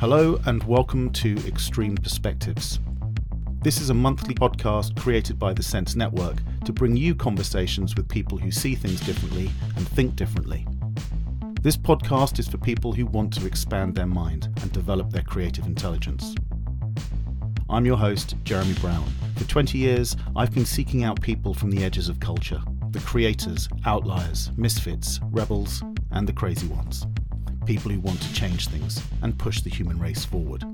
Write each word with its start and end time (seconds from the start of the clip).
Hello, 0.00 0.38
and 0.46 0.62
welcome 0.62 1.10
to 1.10 1.36
Extreme 1.44 1.96
Perspectives. 1.96 2.78
This 3.62 3.80
is 3.80 3.90
a 3.90 3.94
monthly 3.94 4.32
podcast 4.32 4.96
created 4.96 5.40
by 5.40 5.52
the 5.52 5.62
Sense 5.64 5.96
Network 5.96 6.36
to 6.66 6.72
bring 6.72 6.96
you 6.96 7.16
conversations 7.16 7.96
with 7.96 8.08
people 8.08 8.38
who 8.38 8.52
see 8.52 8.76
things 8.76 9.00
differently 9.00 9.50
and 9.74 9.88
think 9.88 10.14
differently. 10.14 10.64
This 11.62 11.76
podcast 11.76 12.38
is 12.38 12.46
for 12.46 12.58
people 12.58 12.92
who 12.92 13.06
want 13.06 13.32
to 13.34 13.46
expand 13.46 13.96
their 13.96 14.06
mind 14.06 14.56
and 14.62 14.70
develop 14.70 15.10
their 15.10 15.24
creative 15.24 15.66
intelligence. 15.66 16.36
I'm 17.68 17.84
your 17.84 17.98
host, 17.98 18.36
Jeremy 18.44 18.74
Brown. 18.74 19.08
For 19.34 19.48
20 19.48 19.78
years, 19.78 20.14
I've 20.36 20.54
been 20.54 20.64
seeking 20.64 21.02
out 21.02 21.20
people 21.20 21.54
from 21.54 21.72
the 21.72 21.82
edges 21.82 22.08
of 22.08 22.20
culture 22.20 22.62
the 22.92 23.00
creators, 23.00 23.68
outliers, 23.84 24.52
misfits, 24.56 25.18
rebels, 25.32 25.82
and 26.12 26.28
the 26.28 26.32
crazy 26.32 26.68
ones. 26.68 27.04
People 27.68 27.92
who 27.92 28.00
want 28.00 28.22
to 28.22 28.32
change 28.32 28.68
things 28.68 29.02
and 29.20 29.38
push 29.38 29.60
the 29.60 29.68
human 29.68 29.98
race 29.98 30.24
forward. 30.24 30.64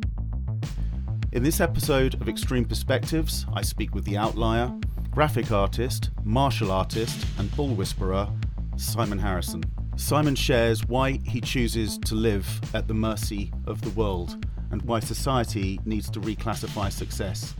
In 1.33 1.43
this 1.43 1.61
episode 1.61 2.15
of 2.15 2.29
Extreme 2.29 2.67
Perspectives, 2.67 3.47
I 3.53 3.63
speak 3.63 3.97
with 3.97 4.05
the 4.05 4.17
outlier, 4.17 4.73
graphic 5.11 5.51
artist, 5.51 6.11
martial 6.23 6.71
artist, 6.71 7.27
and 7.37 7.51
bull 7.57 7.75
whisperer, 7.75 8.29
Simon 8.77 9.19
Harrison. 9.19 9.65
Simon 9.97 10.37
shares 10.37 10.87
why 10.87 11.19
he 11.25 11.41
chooses 11.41 11.99
to 11.99 12.15
live 12.15 12.47
at 12.75 12.87
the 12.87 12.95
mercy 12.95 13.53
of 13.67 13.83
the 13.83 13.91
world 13.91 14.47
and 14.71 14.81
why 14.83 15.01
society 15.01 15.81
needs 15.85 16.09
to 16.11 16.21
reclassify 16.21 16.93
success. 16.93 17.57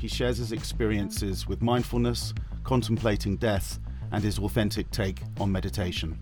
He 0.00 0.08
shares 0.08 0.38
his 0.38 0.52
experiences 0.52 1.46
with 1.46 1.60
mindfulness, 1.60 2.32
contemplating 2.64 3.36
death, 3.36 3.80
and 4.12 4.24
his 4.24 4.38
authentic 4.38 4.90
take 4.90 5.20
on 5.38 5.52
meditation. 5.52 6.18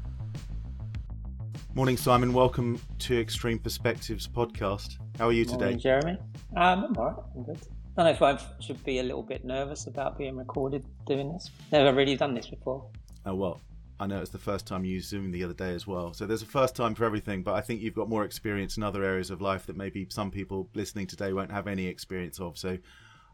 Morning, 1.76 1.98
Simon. 1.98 2.32
Welcome 2.32 2.80
to 3.00 3.20
Extreme 3.20 3.58
Perspectives 3.58 4.26
podcast. 4.26 4.96
How 5.18 5.26
are 5.26 5.32
you 5.32 5.44
today? 5.44 5.58
Morning, 5.58 5.78
Jeremy. 5.78 6.18
Um, 6.56 6.84
I'm 6.84 6.96
all 6.96 7.04
right. 7.04 7.16
I'm 7.36 7.42
good. 7.42 7.58
I 7.98 8.02
don't 8.02 8.06
know 8.06 8.10
if 8.12 8.22
I 8.22 8.62
should 8.62 8.82
be 8.82 9.00
a 9.00 9.02
little 9.02 9.22
bit 9.22 9.44
nervous 9.44 9.86
about 9.86 10.16
being 10.16 10.36
recorded 10.36 10.86
doing 11.06 11.30
this. 11.30 11.50
Never 11.70 11.94
really 11.94 12.16
done 12.16 12.32
this 12.32 12.46
before. 12.46 12.88
Oh, 13.26 13.34
well, 13.34 13.60
I 14.00 14.06
know 14.06 14.22
it's 14.22 14.30
the 14.30 14.38
first 14.38 14.66
time 14.66 14.86
you 14.86 15.02
Zoomed 15.02 15.34
the 15.34 15.44
other 15.44 15.52
day 15.52 15.74
as 15.74 15.86
well. 15.86 16.14
So 16.14 16.24
there's 16.24 16.40
a 16.40 16.46
first 16.46 16.74
time 16.74 16.94
for 16.94 17.04
everything, 17.04 17.42
but 17.42 17.52
I 17.52 17.60
think 17.60 17.82
you've 17.82 17.92
got 17.92 18.08
more 18.08 18.24
experience 18.24 18.78
in 18.78 18.82
other 18.82 19.04
areas 19.04 19.30
of 19.30 19.42
life 19.42 19.66
that 19.66 19.76
maybe 19.76 20.06
some 20.08 20.30
people 20.30 20.70
listening 20.72 21.06
today 21.06 21.34
won't 21.34 21.52
have 21.52 21.66
any 21.66 21.88
experience 21.88 22.40
of. 22.40 22.56
So 22.56 22.78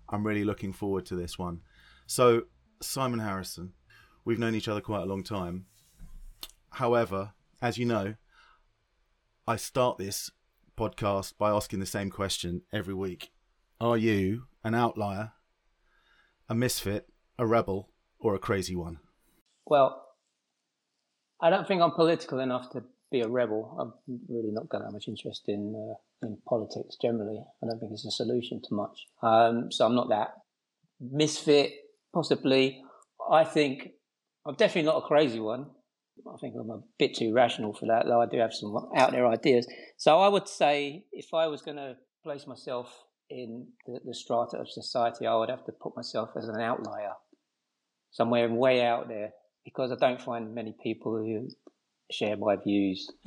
I'm 0.09 0.27
really 0.27 0.43
looking 0.43 0.73
forward 0.73 1.07
to 1.07 1.15
this 1.15 1.39
one. 1.39 1.61
So, 2.09 2.43
Simon 2.81 3.21
Harrison, 3.21 3.75
we've 4.25 4.41
known 4.41 4.57
each 4.57 4.67
other 4.67 4.81
quite 4.81 5.03
a 5.03 5.07
long 5.07 5.23
time. 5.23 5.67
However, 6.71 7.35
as 7.61 7.79
you 7.79 7.85
know, 7.87 8.15
I 9.45 9.57
start 9.57 9.99
this 9.99 10.31
podcast 10.79 11.37
by 11.37 11.51
asking 11.51 11.81
the 11.81 11.87
same 11.87 12.11
question 12.11 12.63
every 12.73 12.95
week 12.95 13.33
Are 13.81 13.97
you 13.97 14.45
an 14.63 14.77
outlier, 14.77 15.33
a 16.49 16.55
misfit, 16.55 17.09
a 17.41 17.45
rebel, 17.45 17.89
or 18.21 18.37
a 18.37 18.39
crazy 18.39 18.77
one? 18.77 19.01
Well, 19.67 20.07
I 21.41 21.51
don't 21.51 21.67
think 21.67 21.83
I'm 21.83 21.91
political 21.91 22.39
enough 22.39 22.71
to 22.71 22.85
be 23.11 23.21
a 23.23 23.29
rebel. 23.29 23.77
I've 23.81 24.15
really 24.29 24.53
not 24.53 24.69
got 24.69 24.83
that 24.85 24.93
much 24.93 25.09
interest 25.09 25.43
in 25.49 25.75
uh, 25.75 26.25
in 26.25 26.39
politics 26.49 26.97
generally. 27.03 27.43
I 27.63 27.67
don't 27.67 27.81
think 27.81 27.91
it's 27.91 28.07
a 28.07 28.13
solution 28.13 28.63
to 28.63 28.75
much. 28.75 29.07
Um, 29.23 29.73
so 29.73 29.85
I'm 29.85 29.97
not 29.97 30.11
that 30.11 30.35
misfit. 31.01 31.73
Possibly, 32.15 32.81
I 33.29 33.43
think 33.43 33.89
I'm 34.47 34.55
definitely 34.55 34.89
not 34.89 35.03
a 35.03 35.07
crazy 35.09 35.41
one. 35.41 35.67
I 36.27 36.37
think 36.41 36.55
I'm 36.59 36.71
a 36.71 36.83
bit 36.99 37.15
too 37.15 37.33
rational 37.33 37.73
for 37.73 37.87
that, 37.87 38.07
though 38.07 38.21
I 38.21 38.27
do 38.27 38.39
have 38.39 38.53
some 38.53 38.77
out 38.97 39.13
there 39.13 39.27
ideas. 39.27 39.67
So 39.97 40.21
I 40.21 40.29
would 40.29 40.49
say 40.49 41.05
if 41.13 41.35
I 41.35 41.47
was 41.47 41.63
going 41.63 41.77
to 41.77 41.97
place 42.23 42.47
myself 42.47 42.89
in 43.29 43.67
the, 43.87 44.01
the 44.05 44.15
strata 44.15 44.59
of 44.59 44.69
society, 44.69 45.27
I 45.27 45.35
would 45.35 45.51
have 45.51 45.65
to 45.65 45.73
put 45.73 45.97
myself 45.97 46.31
as 46.37 46.49
an 46.49 46.61
outlier, 46.61 47.13
somewhere 48.11 48.49
way 48.49 48.85
out 48.85 49.09
there, 49.09 49.31
because 49.65 49.91
I 49.93 49.97
don't 49.97 50.21
find 50.21 50.55
many 50.55 50.75
people 50.83 51.17
who 51.17 51.49
share 52.11 52.37
my 52.37 52.57
views. 52.57 53.11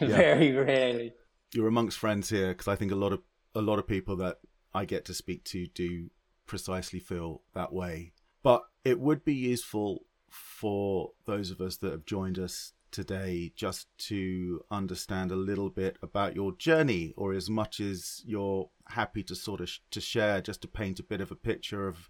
Very 0.00 0.52
rarely. 0.52 1.12
You're 1.54 1.68
amongst 1.68 1.98
friends 1.98 2.30
here 2.30 2.48
because 2.48 2.68
I 2.68 2.76
think 2.76 2.92
a 2.92 2.96
lot 2.96 3.12
of 3.12 3.20
a 3.54 3.60
lot 3.60 3.78
of 3.78 3.86
people 3.86 4.16
that 4.16 4.38
I 4.72 4.84
get 4.84 5.04
to 5.06 5.14
speak 5.14 5.44
to 5.46 5.66
do 5.66 6.10
precisely 6.46 7.00
feel 7.00 7.42
that 7.54 7.72
way. 7.72 8.12
But 8.42 8.62
it 8.84 8.98
would 9.00 9.24
be 9.24 9.34
useful 9.34 10.04
for 10.28 11.10
those 11.26 11.50
of 11.50 11.60
us 11.60 11.76
that 11.78 11.92
have 11.92 12.04
joined 12.04 12.38
us 12.38 12.72
today 12.90 13.52
just 13.54 13.86
to 13.98 14.64
understand 14.70 15.30
a 15.30 15.36
little 15.36 15.70
bit 15.70 15.96
about 16.02 16.34
your 16.34 16.52
journey 16.52 17.14
or 17.16 17.32
as 17.32 17.48
much 17.48 17.78
as 17.78 18.22
you're 18.26 18.68
happy 18.88 19.22
to 19.22 19.34
sort 19.34 19.60
of 19.60 19.68
sh- 19.68 19.78
to 19.92 20.00
share 20.00 20.40
just 20.40 20.62
to 20.62 20.68
paint 20.68 20.98
a 20.98 21.04
bit 21.04 21.20
of 21.20 21.30
a 21.30 21.36
picture 21.36 21.86
of 21.86 22.08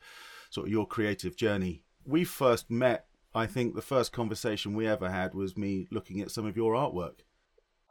sort 0.48 0.66
of 0.66 0.72
your 0.72 0.86
creative 0.86 1.36
journey. 1.36 1.82
We 2.06 2.24
first 2.24 2.70
met 2.70 3.06
i 3.34 3.46
think 3.46 3.74
the 3.74 3.82
first 3.82 4.12
conversation 4.12 4.74
we 4.74 4.86
ever 4.86 5.10
had 5.10 5.34
was 5.34 5.56
me 5.56 5.86
looking 5.90 6.20
at 6.20 6.30
some 6.30 6.46
of 6.46 6.56
your 6.56 6.74
artwork. 6.74 7.20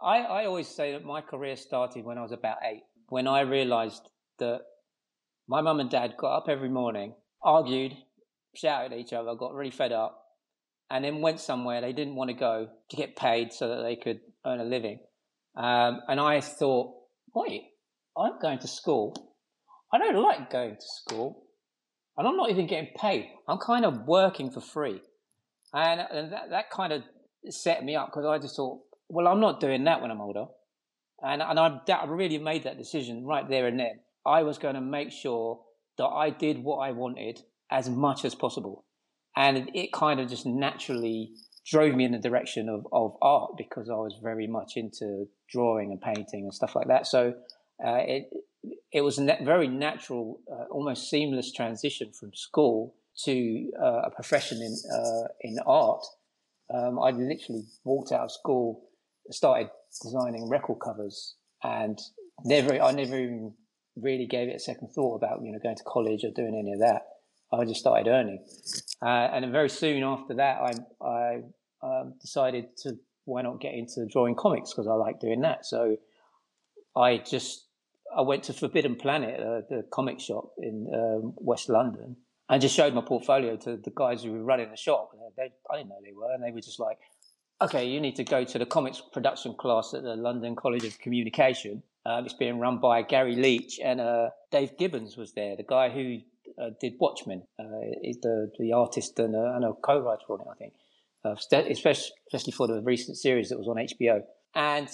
I, 0.02 0.20
I 0.20 0.46
always 0.46 0.68
say 0.68 0.94
that 0.94 1.06
my 1.06 1.22
career 1.22 1.56
started 1.56 2.06
when 2.06 2.18
i 2.18 2.22
was 2.22 2.32
about 2.32 2.58
eight 2.64 2.84
when 3.10 3.28
i 3.28 3.42
realized 3.42 4.10
that 4.40 4.62
my 5.48 5.62
mum 5.62 5.80
and 5.80 5.90
dad 5.90 6.16
got 6.18 6.38
up 6.38 6.50
every 6.50 6.70
morning 6.70 7.14
argued 7.42 7.96
shouted 8.56 8.94
at 8.94 9.00
each 9.00 9.14
other 9.14 9.36
got 9.36 9.54
really 9.54 9.72
fed 9.72 9.92
up 9.92 10.24
and 10.90 11.06
then 11.06 11.22
went 11.22 11.40
somewhere 11.40 11.82
they 11.82 11.94
didn't 11.94 12.16
want 12.16 12.30
to 12.30 12.34
go 12.34 12.68
to 12.90 12.96
get 12.98 13.16
paid 13.16 13.54
so 13.54 13.70
that 13.70 13.84
they 13.84 13.96
could 13.96 14.20
earn 14.46 14.60
a 14.60 14.64
living. 14.64 15.00
Um, 15.56 16.02
and 16.08 16.20
I 16.20 16.42
thought, 16.42 16.96
wait, 17.34 17.64
I'm 18.18 18.40
going 18.42 18.60
to 18.60 18.68
school. 18.68 19.14
I 19.94 19.98
don't 19.98 20.22
like 20.22 20.52
going 20.52 20.76
to 20.76 20.82
school. 20.82 21.44
And 22.18 22.28
I'm 22.28 22.38
not 22.38 22.50
even 22.50 22.68
getting 22.68 22.90
paid. 22.98 23.30
I'm 23.48 23.60
kind 23.60 23.86
of 23.86 24.06
working 24.06 24.52
for 24.52 24.62
free. 24.62 25.02
And, 25.74 26.02
and 26.02 26.34
that, 26.34 26.50
that 26.50 26.72
kind 26.72 26.92
of 26.92 27.04
set 27.50 27.84
me 27.84 27.96
up 27.96 28.08
because 28.08 28.26
I 28.26 28.40
just 28.40 28.56
thought, 28.56 28.82
well, 29.08 29.28
I'm 29.28 29.40
not 29.40 29.60
doing 29.60 29.84
that 29.86 30.02
when 30.02 30.12
I'm 30.12 30.22
older. 30.22 30.46
And, 31.22 31.42
and 31.42 31.60
I, 31.60 31.80
I 31.88 32.06
really 32.06 32.38
made 32.38 32.64
that 32.64 32.78
decision 32.78 33.26
right 33.26 33.48
there 33.48 33.68
and 33.68 33.80
then. 33.80 34.00
I 34.26 34.44
was 34.44 34.58
going 34.58 34.76
to 34.76 34.82
make 34.82 35.12
sure 35.12 35.62
that 35.98 36.06
I 36.06 36.30
did 36.30 36.62
what 36.62 36.78
I 36.78 36.92
wanted 36.92 37.40
as 37.72 37.90
much 37.90 38.26
as 38.26 38.36
possible 38.36 38.86
and 39.36 39.70
it 39.74 39.94
kind 39.94 40.20
of 40.20 40.30
just 40.30 40.46
naturally 40.46 41.32
drove 41.66 41.96
me 41.96 42.04
in 42.04 42.12
the 42.12 42.20
direction 42.20 42.68
of, 42.68 42.86
of 42.92 43.16
art 43.22 43.52
because 43.58 43.90
I 43.90 43.96
was 43.96 44.18
very 44.22 44.48
much 44.48 44.74
into 44.76 45.28
drawing 45.50 45.92
and 45.92 46.02
painting 46.02 46.44
and 46.44 46.54
stuff 46.54 46.76
like 46.76 46.88
that. 46.88 47.08
So 47.08 47.34
uh, 47.86 48.02
it 48.06 48.30
it 48.92 49.02
was 49.02 49.18
a 49.18 49.38
very 49.44 49.70
natural, 49.70 50.42
uh, 50.52 50.66
almost 50.70 51.10
seamless 51.10 51.54
transition 51.54 52.12
from 52.12 52.32
school 52.34 52.96
to 53.24 53.72
uh, 53.82 54.02
a 54.08 54.12
profession 54.12 54.58
in 54.62 54.76
uh, 54.94 55.28
in 55.42 55.58
art. 55.66 56.04
Um, 56.74 57.00
I 57.00 57.12
literally 57.12 57.64
walked 57.86 58.12
out 58.12 58.26
of 58.26 58.32
school, 58.32 58.82
started 59.32 59.70
designing 60.04 60.50
record 60.50 60.80
covers, 60.84 61.36
and 61.64 61.98
never 62.44 62.82
I 62.82 62.92
never 62.92 63.18
even 63.18 63.54
really 63.96 64.28
gave 64.28 64.50
it 64.50 64.56
a 64.56 64.60
second 64.60 64.90
thought 64.90 65.16
about 65.16 65.42
you 65.44 65.52
know 65.52 65.60
going 65.60 65.78
to 65.78 65.84
college 65.84 66.26
or 66.26 66.32
doing 66.32 66.58
any 66.60 66.74
of 66.74 66.80
that. 66.80 67.04
I 67.52 67.66
just 67.66 67.80
started 67.80 68.08
earning. 68.08 68.46
Uh, 69.02 69.30
and 69.34 69.44
then 69.44 69.52
very 69.52 69.70
soon 69.70 70.04
after 70.04 70.36
that, 70.36 70.58
I, 70.62 71.06
I 71.06 71.42
um, 71.82 72.14
decided 72.22 72.78
to 72.84 72.98
why 73.26 73.42
not 73.42 73.62
get 73.62 73.74
into 73.74 74.06
drawing 74.06 74.36
comics 74.36 74.72
because 74.72 74.88
I 74.88 74.94
like 74.94 75.20
doing 75.20 75.42
that. 75.42 75.66
So 75.66 75.98
I 76.96 77.18
just 77.18 77.66
I 78.16 78.22
went 78.22 78.44
to 78.46 78.54
Forbidden 78.54 78.96
Planet, 78.96 79.40
uh, 79.40 79.62
the 79.70 79.86
comic 79.92 80.20
shop 80.20 80.52
in 80.58 80.88
um, 80.94 81.34
West 81.38 81.70
London, 81.70 82.18
and 82.50 82.62
just 82.62 82.76
showed 82.76 82.94
my 82.94 83.02
portfolio 83.02 83.56
to 83.58 83.78
the 83.78 83.92
guys 83.96 84.24
who 84.24 84.32
were 84.32 84.44
running 84.44 84.70
the 84.72 84.78
shop. 84.78 85.12
They, 85.38 85.52
I 85.70 85.78
didn't 85.78 85.90
know 85.90 86.00
they 86.04 86.14
were, 86.14 86.34
and 86.34 86.44
they 86.44 86.52
were 86.52 86.62
just 86.62 86.80
like, 86.80 86.98
"Okay, 87.62 87.88
you 87.88 88.02
need 88.02 88.16
to 88.16 88.24
go 88.24 88.44
to 88.44 88.58
the 88.58 88.66
comics 88.66 89.02
production 89.14 89.54
class 89.54 89.94
at 89.94 90.04
the 90.04 90.16
London 90.16 90.56
College 90.56 90.84
of 90.86 91.00
Communication. 91.00 91.84
Um, 92.06 92.26
it's 92.26 92.34
being 92.34 92.60
run 92.60 92.80
by 92.80 93.04
Garry 93.04 93.36
Leach 93.36 93.80
and 93.84 94.00
uh, 94.02 94.30
Dave 94.52 94.78
Gibbons 94.78 95.18
was 95.18 95.34
there, 95.34 95.56
the 95.56 95.64
guy 95.64 95.90
who 95.90 96.20
uh, 96.62 96.70
did 96.80 96.94
Watchmen. 97.00 97.44
Uh, 97.60 97.64
the 98.22 98.52
the 98.60 98.74
artist 98.74 99.18
and, 99.20 99.36
uh, 99.36 99.54
and 99.56 99.66
a 99.66 99.74
co-writer 99.74 100.26
on 100.30 100.42
it, 100.42 100.48
I 100.52 100.56
think, 100.56 100.74
uh, 101.26 101.36
especially 101.70 102.12
especially 102.28 102.52
for 102.52 102.68
the 102.68 102.82
recent 102.82 103.18
series 103.18 103.50
that 103.50 103.58
was 103.58 103.68
on 103.68 103.78
HBO. 103.78 104.22
And 104.56 104.90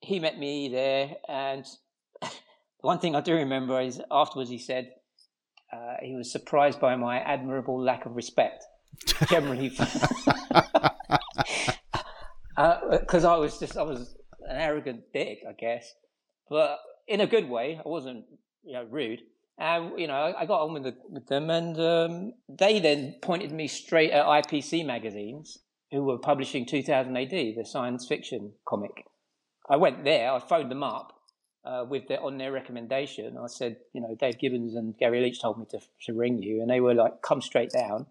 he 0.00 0.20
met 0.20 0.38
me 0.38 0.68
there, 0.68 1.16
and 1.28 1.66
one 2.80 2.98
thing 2.98 3.14
I 3.14 3.20
do 3.20 3.34
remember 3.34 3.80
is 3.80 4.00
afterwards 4.10 4.50
he 4.50 4.58
said 4.58 4.92
uh, 5.72 5.94
he 6.02 6.14
was 6.14 6.30
surprised 6.30 6.80
by 6.80 6.96
my 6.96 7.20
admirable 7.20 7.80
lack 7.80 8.06
of 8.06 8.16
respect. 8.16 8.64
Generally, 9.28 9.70
because 9.70 10.28
uh, 12.56 13.34
I 13.34 13.36
was 13.36 13.58
just 13.58 13.76
I 13.76 13.82
was 13.82 14.16
an 14.48 14.56
arrogant 14.56 15.02
dick, 15.12 15.40
I 15.46 15.52
guess, 15.52 15.92
but 16.48 16.78
in 17.06 17.20
a 17.20 17.26
good 17.26 17.48
way. 17.48 17.80
I 17.84 17.88
wasn't 17.88 18.24
you 18.64 18.74
know 18.74 18.84
rude. 18.84 19.20
And 19.58 19.98
you 19.98 20.06
know, 20.06 20.34
I 20.36 20.44
got 20.44 20.62
on 20.62 20.74
with, 20.74 20.82
the, 20.82 20.96
with 21.08 21.26
them, 21.26 21.48
and 21.50 21.80
um, 21.80 22.32
they 22.48 22.78
then 22.78 23.16
pointed 23.22 23.52
me 23.52 23.68
straight 23.68 24.10
at 24.10 24.26
IPC 24.26 24.84
magazines 24.84 25.58
who 25.90 26.02
were 26.02 26.18
publishing 26.18 26.66
2000 26.66 27.16
AD, 27.16 27.30
the 27.30 27.64
science 27.64 28.06
fiction 28.06 28.52
comic. 28.66 29.06
I 29.68 29.76
went 29.76 30.04
there, 30.04 30.30
I 30.30 30.40
phoned 30.40 30.70
them 30.70 30.82
up 30.82 31.16
uh, 31.64 31.84
with 31.88 32.06
their, 32.08 32.22
on 32.22 32.38
their 32.38 32.52
recommendation. 32.52 33.36
I 33.36 33.46
said, 33.46 33.76
you 33.92 34.00
know, 34.00 34.14
Dave 34.18 34.38
Gibbons 34.38 34.74
and 34.74 34.96
Garry 34.98 35.22
Leach 35.22 35.40
told 35.40 35.58
me 35.58 35.66
to, 35.70 35.78
to 36.06 36.12
ring 36.12 36.42
you, 36.42 36.60
and 36.60 36.70
they 36.70 36.80
were 36.80 36.94
like, 36.94 37.22
come 37.22 37.40
straight 37.40 37.70
down. 37.70 38.06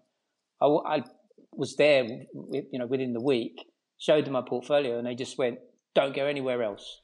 I, 0.60 0.66
I 0.66 1.04
was 1.52 1.76
there, 1.76 2.04
you 2.04 2.78
know, 2.78 2.86
within 2.86 3.12
the 3.12 3.20
week, 3.20 3.66
showed 3.98 4.26
them 4.26 4.32
my 4.32 4.42
portfolio, 4.42 4.98
and 4.98 5.06
they 5.06 5.14
just 5.14 5.38
went, 5.38 5.58
don't 5.94 6.14
go 6.14 6.26
anywhere 6.26 6.62
else. 6.62 7.00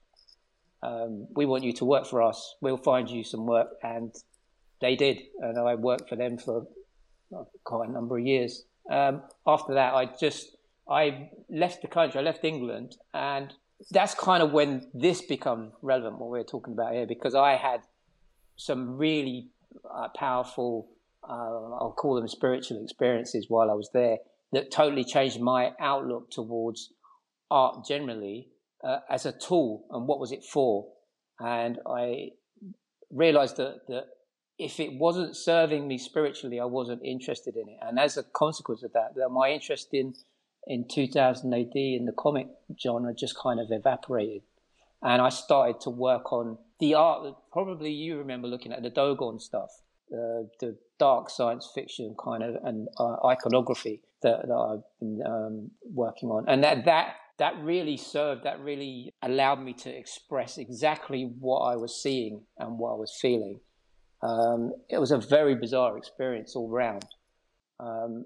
Um, 0.82 1.28
we 1.34 1.46
want 1.46 1.64
you 1.64 1.72
to 1.74 1.84
work 1.84 2.06
for 2.06 2.22
us. 2.22 2.56
We'll 2.60 2.76
find 2.76 3.08
you 3.08 3.24
some 3.24 3.46
work, 3.46 3.68
and 3.82 4.12
they 4.82 4.96
did, 4.96 5.22
and 5.40 5.58
I 5.58 5.76
worked 5.76 6.10
for 6.10 6.16
them 6.16 6.36
for 6.36 6.66
quite 7.64 7.88
a 7.88 7.92
number 7.92 8.18
of 8.18 8.26
years. 8.26 8.64
Um, 8.90 9.22
after 9.46 9.74
that, 9.74 9.94
I 9.94 10.04
just 10.20 10.56
I 10.90 11.30
left 11.48 11.80
the 11.80 11.88
country. 11.88 12.20
I 12.20 12.24
left 12.24 12.44
England, 12.44 12.96
and 13.14 13.54
that's 13.90 14.14
kind 14.14 14.42
of 14.42 14.52
when 14.52 14.88
this 14.92 15.22
becomes 15.22 15.72
relevant. 15.80 16.18
What 16.18 16.30
we're 16.30 16.42
talking 16.42 16.74
about 16.74 16.92
here, 16.92 17.06
because 17.06 17.34
I 17.34 17.52
had 17.56 17.80
some 18.56 18.98
really 18.98 19.48
uh, 19.90 20.08
powerful, 20.16 20.88
uh, 21.26 21.32
I'll 21.80 21.94
call 21.96 22.16
them 22.16 22.28
spiritual 22.28 22.82
experiences 22.82 23.46
while 23.48 23.70
I 23.70 23.74
was 23.74 23.88
there 23.94 24.18
that 24.52 24.70
totally 24.70 25.04
changed 25.04 25.40
my 25.40 25.72
outlook 25.80 26.30
towards 26.30 26.92
art 27.50 27.86
generally 27.86 28.48
uh, 28.84 28.98
as 29.08 29.24
a 29.26 29.32
tool 29.32 29.86
and 29.90 30.06
what 30.06 30.18
was 30.20 30.32
it 30.32 30.44
for. 30.44 30.88
And 31.40 31.78
I 31.86 32.32
realized 33.10 33.56
that, 33.56 33.80
that 33.88 34.06
if 34.64 34.80
it 34.80 34.94
wasn't 34.94 35.36
serving 35.36 35.88
me 35.88 35.98
spiritually, 35.98 36.60
I 36.60 36.64
wasn't 36.64 37.02
interested 37.04 37.56
in 37.56 37.68
it. 37.68 37.78
And 37.82 37.98
as 37.98 38.16
a 38.16 38.22
consequence 38.22 38.82
of 38.82 38.92
that, 38.92 39.14
that 39.16 39.28
my 39.30 39.50
interest 39.50 39.88
in 39.92 40.14
in 40.66 40.86
2000 40.88 41.52
AD 41.52 41.72
in 41.74 42.04
the 42.06 42.12
comic 42.12 42.46
genre 42.80 43.12
just 43.12 43.36
kind 43.36 43.58
of 43.58 43.66
evaporated. 43.70 44.42
And 45.02 45.20
I 45.20 45.28
started 45.28 45.80
to 45.82 45.90
work 45.90 46.32
on 46.32 46.58
the 46.78 46.94
art. 46.94 47.24
That 47.24 47.34
probably 47.52 47.90
you 47.90 48.18
remember 48.18 48.46
looking 48.46 48.72
at 48.72 48.82
the 48.82 48.90
Dogon 48.90 49.40
stuff, 49.40 49.70
uh, 50.12 50.46
the 50.60 50.78
dark 50.98 51.30
science 51.30 51.68
fiction 51.74 52.14
kind 52.22 52.44
of 52.44 52.56
and 52.64 52.88
uh, 52.98 53.26
iconography 53.26 54.02
that, 54.22 54.46
that, 54.46 54.54
I've 54.54 54.84
been 55.00 55.20
um, 55.26 55.70
working 55.92 56.28
on, 56.28 56.44
and 56.48 56.62
that 56.62 56.84
that 56.84 57.16
that 57.38 57.54
really 57.60 57.96
served. 57.96 58.44
That 58.44 58.60
really 58.60 59.12
allowed 59.20 59.60
me 59.60 59.72
to 59.72 59.90
express 59.90 60.58
exactly 60.58 61.24
what 61.40 61.60
I 61.62 61.74
was 61.74 62.00
seeing 62.00 62.42
and 62.56 62.78
what 62.78 62.92
I 62.92 62.96
was 62.96 63.18
feeling. 63.20 63.58
Um, 64.22 64.72
it 64.88 64.98
was 64.98 65.10
a 65.10 65.18
very 65.18 65.54
bizarre 65.54 65.98
experience 65.98 66.54
all 66.54 66.68
round. 66.68 67.04
Um, 67.80 68.24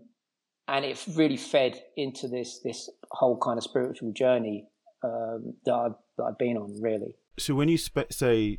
and 0.69 0.85
it 0.85 1.05
really 1.15 1.37
fed 1.37 1.81
into 1.97 2.29
this 2.29 2.61
this 2.65 2.91
whole 3.11 3.39
kind 3.39 3.57
of 3.57 3.65
spiritual 3.65 4.13
journey 4.13 4.67
um, 5.03 5.55
that, 5.65 5.75
I've, 5.75 5.95
that 6.19 6.25
I've 6.25 6.39
been 6.39 6.57
on, 6.57 6.81
really. 6.83 7.15
So 7.39 7.55
when 7.55 7.69
you 7.69 7.79
spe- 7.79 8.11
say 8.11 8.59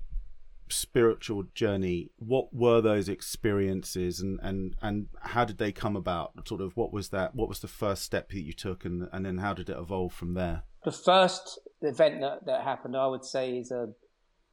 spiritual 0.70 1.44
journey, 1.54 2.12
what 2.18 2.54
were 2.54 2.82
those 2.82 3.10
experiences, 3.10 4.20
and, 4.20 4.40
and 4.42 4.76
and 4.82 5.08
how 5.22 5.46
did 5.46 5.58
they 5.58 5.72
come 5.72 5.96
about? 5.96 6.48
Sort 6.48 6.62
of, 6.62 6.78
what 6.78 6.94
was 6.94 7.10
that? 7.10 7.36
What 7.36 7.50
was 7.50 7.60
the 7.60 7.68
first 7.68 8.04
step 8.04 8.30
that 8.30 8.42
you 8.42 8.54
took, 8.54 8.86
and 8.86 9.10
and 9.12 9.26
then 9.26 9.38
how 9.40 9.54
did 9.54 9.70
it 9.70 9.78
evolve 9.78 10.14
from 10.14 10.34
there? 10.34 10.64
The 10.86 10.92
first 10.92 11.60
event 11.82 12.22
that, 12.22 12.46
that 12.46 12.64
happened, 12.64 12.96
I 12.96 13.08
would 13.08 13.26
say, 13.26 13.58
is 13.58 13.72
a 13.72 13.90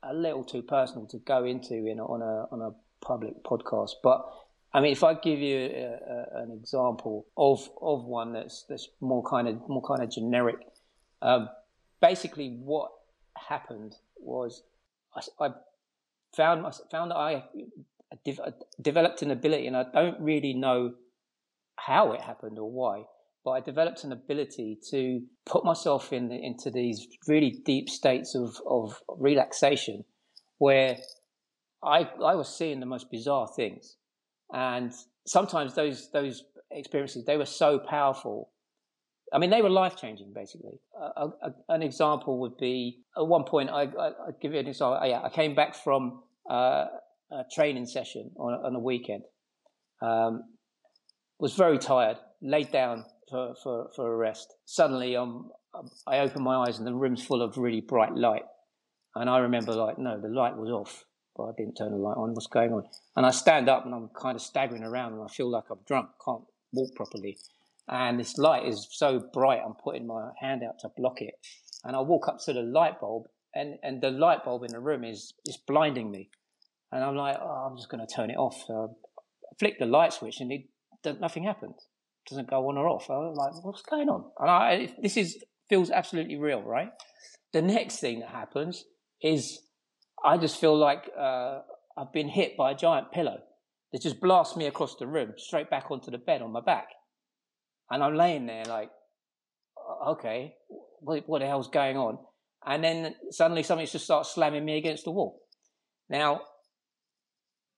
a 0.05 0.15
little 0.15 0.45
too 0.45 0.63
personal 0.63 1.07
to 1.07 1.19
go 1.19 1.45
into 1.45 1.87
in 1.87 2.01
on 2.01 2.23
a 2.23 2.47
on 2.53 2.61
a 2.63 2.71
public 3.05 3.43
podcast, 3.45 3.93
but 4.03 4.25
I 4.73 4.81
mean, 4.81 4.93
if 4.93 5.05
I 5.05 5.15
give 5.15 5.39
you 5.39 5.57
a, 5.57 5.99
a, 6.39 6.43
an 6.43 6.51
example 6.51 7.27
of 7.37 7.69
of 7.81 8.05
one 8.05 8.33
that's 8.33 8.65
that's 8.69 8.89
more 9.01 9.23
kind 9.23 9.49
of 9.49 9.69
more 9.69 9.83
kind 9.83 10.03
of 10.03 10.11
generic, 10.11 10.57
um, 11.23 11.49
basically 12.01 12.57
what 12.59 12.91
happened 13.37 13.95
was 14.17 14.63
I, 15.15 15.47
I 15.47 15.51
found 16.35 16.67
found 16.91 17.11
that 17.13 17.17
I 17.17 17.45
developed 18.81 19.23
an 19.23 19.31
ability, 19.31 19.67
and 19.67 19.77
I 19.77 19.85
don't 19.93 20.21
really 20.21 20.55
know 20.55 20.95
how 21.77 22.13
it 22.13 22.21
happened 22.21 22.59
or 22.59 22.71
why, 22.71 23.05
but 23.45 23.53
I 23.53 23.61
developed 23.61 24.05
an 24.05 24.13
ability 24.13 24.79
to 24.91 25.21
put 25.45 25.65
myself 25.65 26.13
in 26.13 26.29
the, 26.29 26.37
into 26.37 26.71
these 26.71 27.07
really 27.29 27.61
deep 27.65 27.89
states 27.89 28.35
of 28.35 28.57
of 28.67 29.01
relaxation, 29.09 30.05
where 30.59 30.97
I 31.83 32.09
I 32.25 32.35
was 32.35 32.57
seeing 32.57 32.81
the 32.81 32.87
most 32.87 33.11
bizarre 33.11 33.49
things 33.55 33.97
and 34.53 34.93
sometimes 35.27 35.75
those 35.75 36.11
those 36.13 36.45
experiences 36.71 37.25
they 37.25 37.37
were 37.37 37.47
so 37.47 37.79
powerful. 37.79 38.51
I 39.33 39.39
mean, 39.39 39.51
they 39.51 39.63
were 39.63 39.71
life 39.71 39.97
changing. 39.97 40.33
Basically, 40.35 40.79
a, 40.97 41.29
an 41.69 41.83
example 41.83 42.39
would 42.41 42.57
be 42.57 43.01
at 43.17 43.27
one 43.27 43.45
point. 43.45 43.71
I, 43.71 43.83
I 43.83 43.87
will 43.87 44.37
give 44.41 44.53
you 44.53 44.61
an 44.61 44.69
example. 44.69 44.99
I, 45.01 45.25
I 45.25 45.29
came 45.31 45.55
back 45.55 45.75
from 45.75 46.23
uh, 46.49 46.87
a 47.33 47.45
training 47.53 47.87
session 47.87 48.31
on, 48.37 48.55
on 48.55 48.75
a 48.77 48.79
weekend. 48.79 49.25
Um, 50.01 50.45
was 51.41 51.55
very 51.55 51.79
tired, 51.79 52.19
laid 52.43 52.71
down 52.71 53.05
for, 53.29 53.55
for, 53.63 53.91
for 53.95 54.13
a 54.13 54.17
rest. 54.17 54.55
Suddenly, 54.65 55.17
um, 55.17 55.51
I 56.07 56.19
opened 56.19 56.45
my 56.45 56.57
eyes 56.57 56.79
and 56.79 56.87
the 56.87 56.95
room's 56.95 57.25
full 57.25 57.43
of 57.43 57.57
really 57.57 57.81
bright 57.81 58.15
light. 58.15 58.45
And 59.15 59.31
I 59.31 59.39
remember, 59.39 59.73
like, 59.75 59.99
no, 59.99 60.21
the 60.21 60.29
light 60.29 60.57
was 60.57 60.71
off 60.71 61.05
but 61.37 61.45
I 61.45 61.53
didn't 61.57 61.75
turn 61.75 61.91
the 61.91 61.99
light 61.99 62.17
on. 62.17 62.35
What's 62.35 62.47
going 62.47 62.73
on? 62.73 62.85
And 63.17 63.27
I 63.27 63.31
stand 63.31 63.69
up 63.69 63.85
and 63.85 63.95
I'm 63.95 64.09
kind 64.09 64.37
of 64.37 64.43
staggering 64.43 64.85
around 64.85 65.15
and 65.15 65.23
I 65.23 65.29
feel 65.29 65.51
like 65.51 65.65
I'm 65.71 65.79
drunk, 65.87 66.11
can't 66.25 66.43
walk 66.73 66.95
properly. 66.95 67.39
And 67.89 68.19
this 68.19 68.39
light 68.39 68.67
is 68.67 68.87
so 68.91 69.23
bright, 69.33 69.61
I'm 69.65 69.75
putting 69.75 70.07
my 70.07 70.31
hand 70.41 70.63
out 70.63 70.79
to 70.81 70.89
block 70.97 71.21
it. 71.21 71.35
And 71.83 71.95
I 71.97 72.01
walk 72.01 72.29
up 72.29 72.39
to 72.45 72.53
the 72.53 72.63
light 72.63 73.01
bulb 73.01 73.27
and, 73.55 73.79
and 73.83 74.01
the 74.01 74.11
light 74.11 74.45
bulb 74.45 74.65
in 74.65 74.73
the 74.73 74.81
room 74.81 75.05
is 75.05 75.35
just 75.47 75.67
blinding 75.67 76.11
me. 76.11 76.31
And 76.93 77.03
I'm 77.03 77.17
like, 77.17 77.37
oh, 77.41 77.69
I'm 77.69 77.77
just 77.77 77.89
going 77.89 78.05
to 78.07 78.13
turn 78.13 78.31
it 78.31 78.37
off. 78.37 78.63
So 78.67 78.97
I 79.45 79.55
flick 79.59 79.79
the 79.79 79.87
light 79.87 80.13
switch 80.13 80.41
and 80.41 80.53
it, 80.53 80.65
nothing 81.21 81.45
happens. 81.45 81.75
Doesn't 82.29 82.49
go 82.49 82.69
on 82.69 82.79
or 82.79 82.89
off. 82.89 83.11
I'm 83.11 83.35
like, 83.35 83.53
what's 83.65 83.83
going 83.83 84.09
on? 84.09 84.25
And 84.39 84.51
I, 84.51 84.95
this 85.03 85.17
is 85.17 85.43
feels 85.69 85.91
absolutely 85.91 86.37
real, 86.37 86.63
right? 86.63 86.91
The 87.53 87.63
next 87.63 87.99
thing 87.99 88.21
that 88.21 88.31
happens 88.31 88.85
is 89.23 89.61
I 90.25 90.39
just 90.39 90.61
feel 90.61 90.77
like 90.77 91.11
uh, 91.19 91.61
I've 91.97 92.13
been 92.13 92.29
hit 92.29 92.57
by 92.57 92.73
a 92.73 92.75
giant 92.75 93.13
pillow 93.13 93.39
that 93.93 94.03
just 94.03 94.21
blasts 94.21 94.57
me 94.57 94.67
across 94.67 94.97
the 94.97 95.07
room, 95.07 95.35
straight 95.37 95.71
back 95.71 95.91
onto 95.91 96.11
the 96.11 96.19
bed 96.19 96.43
on 96.43 96.53
my 96.53 96.61
back. 96.61 96.89
And 97.91 98.03
I'm 98.03 98.17
laying 98.17 98.47
there 98.47 98.65
like, 98.65 98.91
okay, 100.09 100.55
what, 101.01 101.23
what 101.27 101.41
the 101.41 101.47
hell's 101.47 101.69
going 101.69 101.97
on? 101.97 102.19
And 102.67 102.83
then 102.83 103.15
suddenly 103.31 103.63
something 103.63 103.87
just 103.87 104.05
starts 104.05 104.35
slamming 104.35 104.65
me 104.65 104.79
against 104.79 105.05
the 105.05 105.11
wall. 105.11 105.41
Now, 106.09 106.41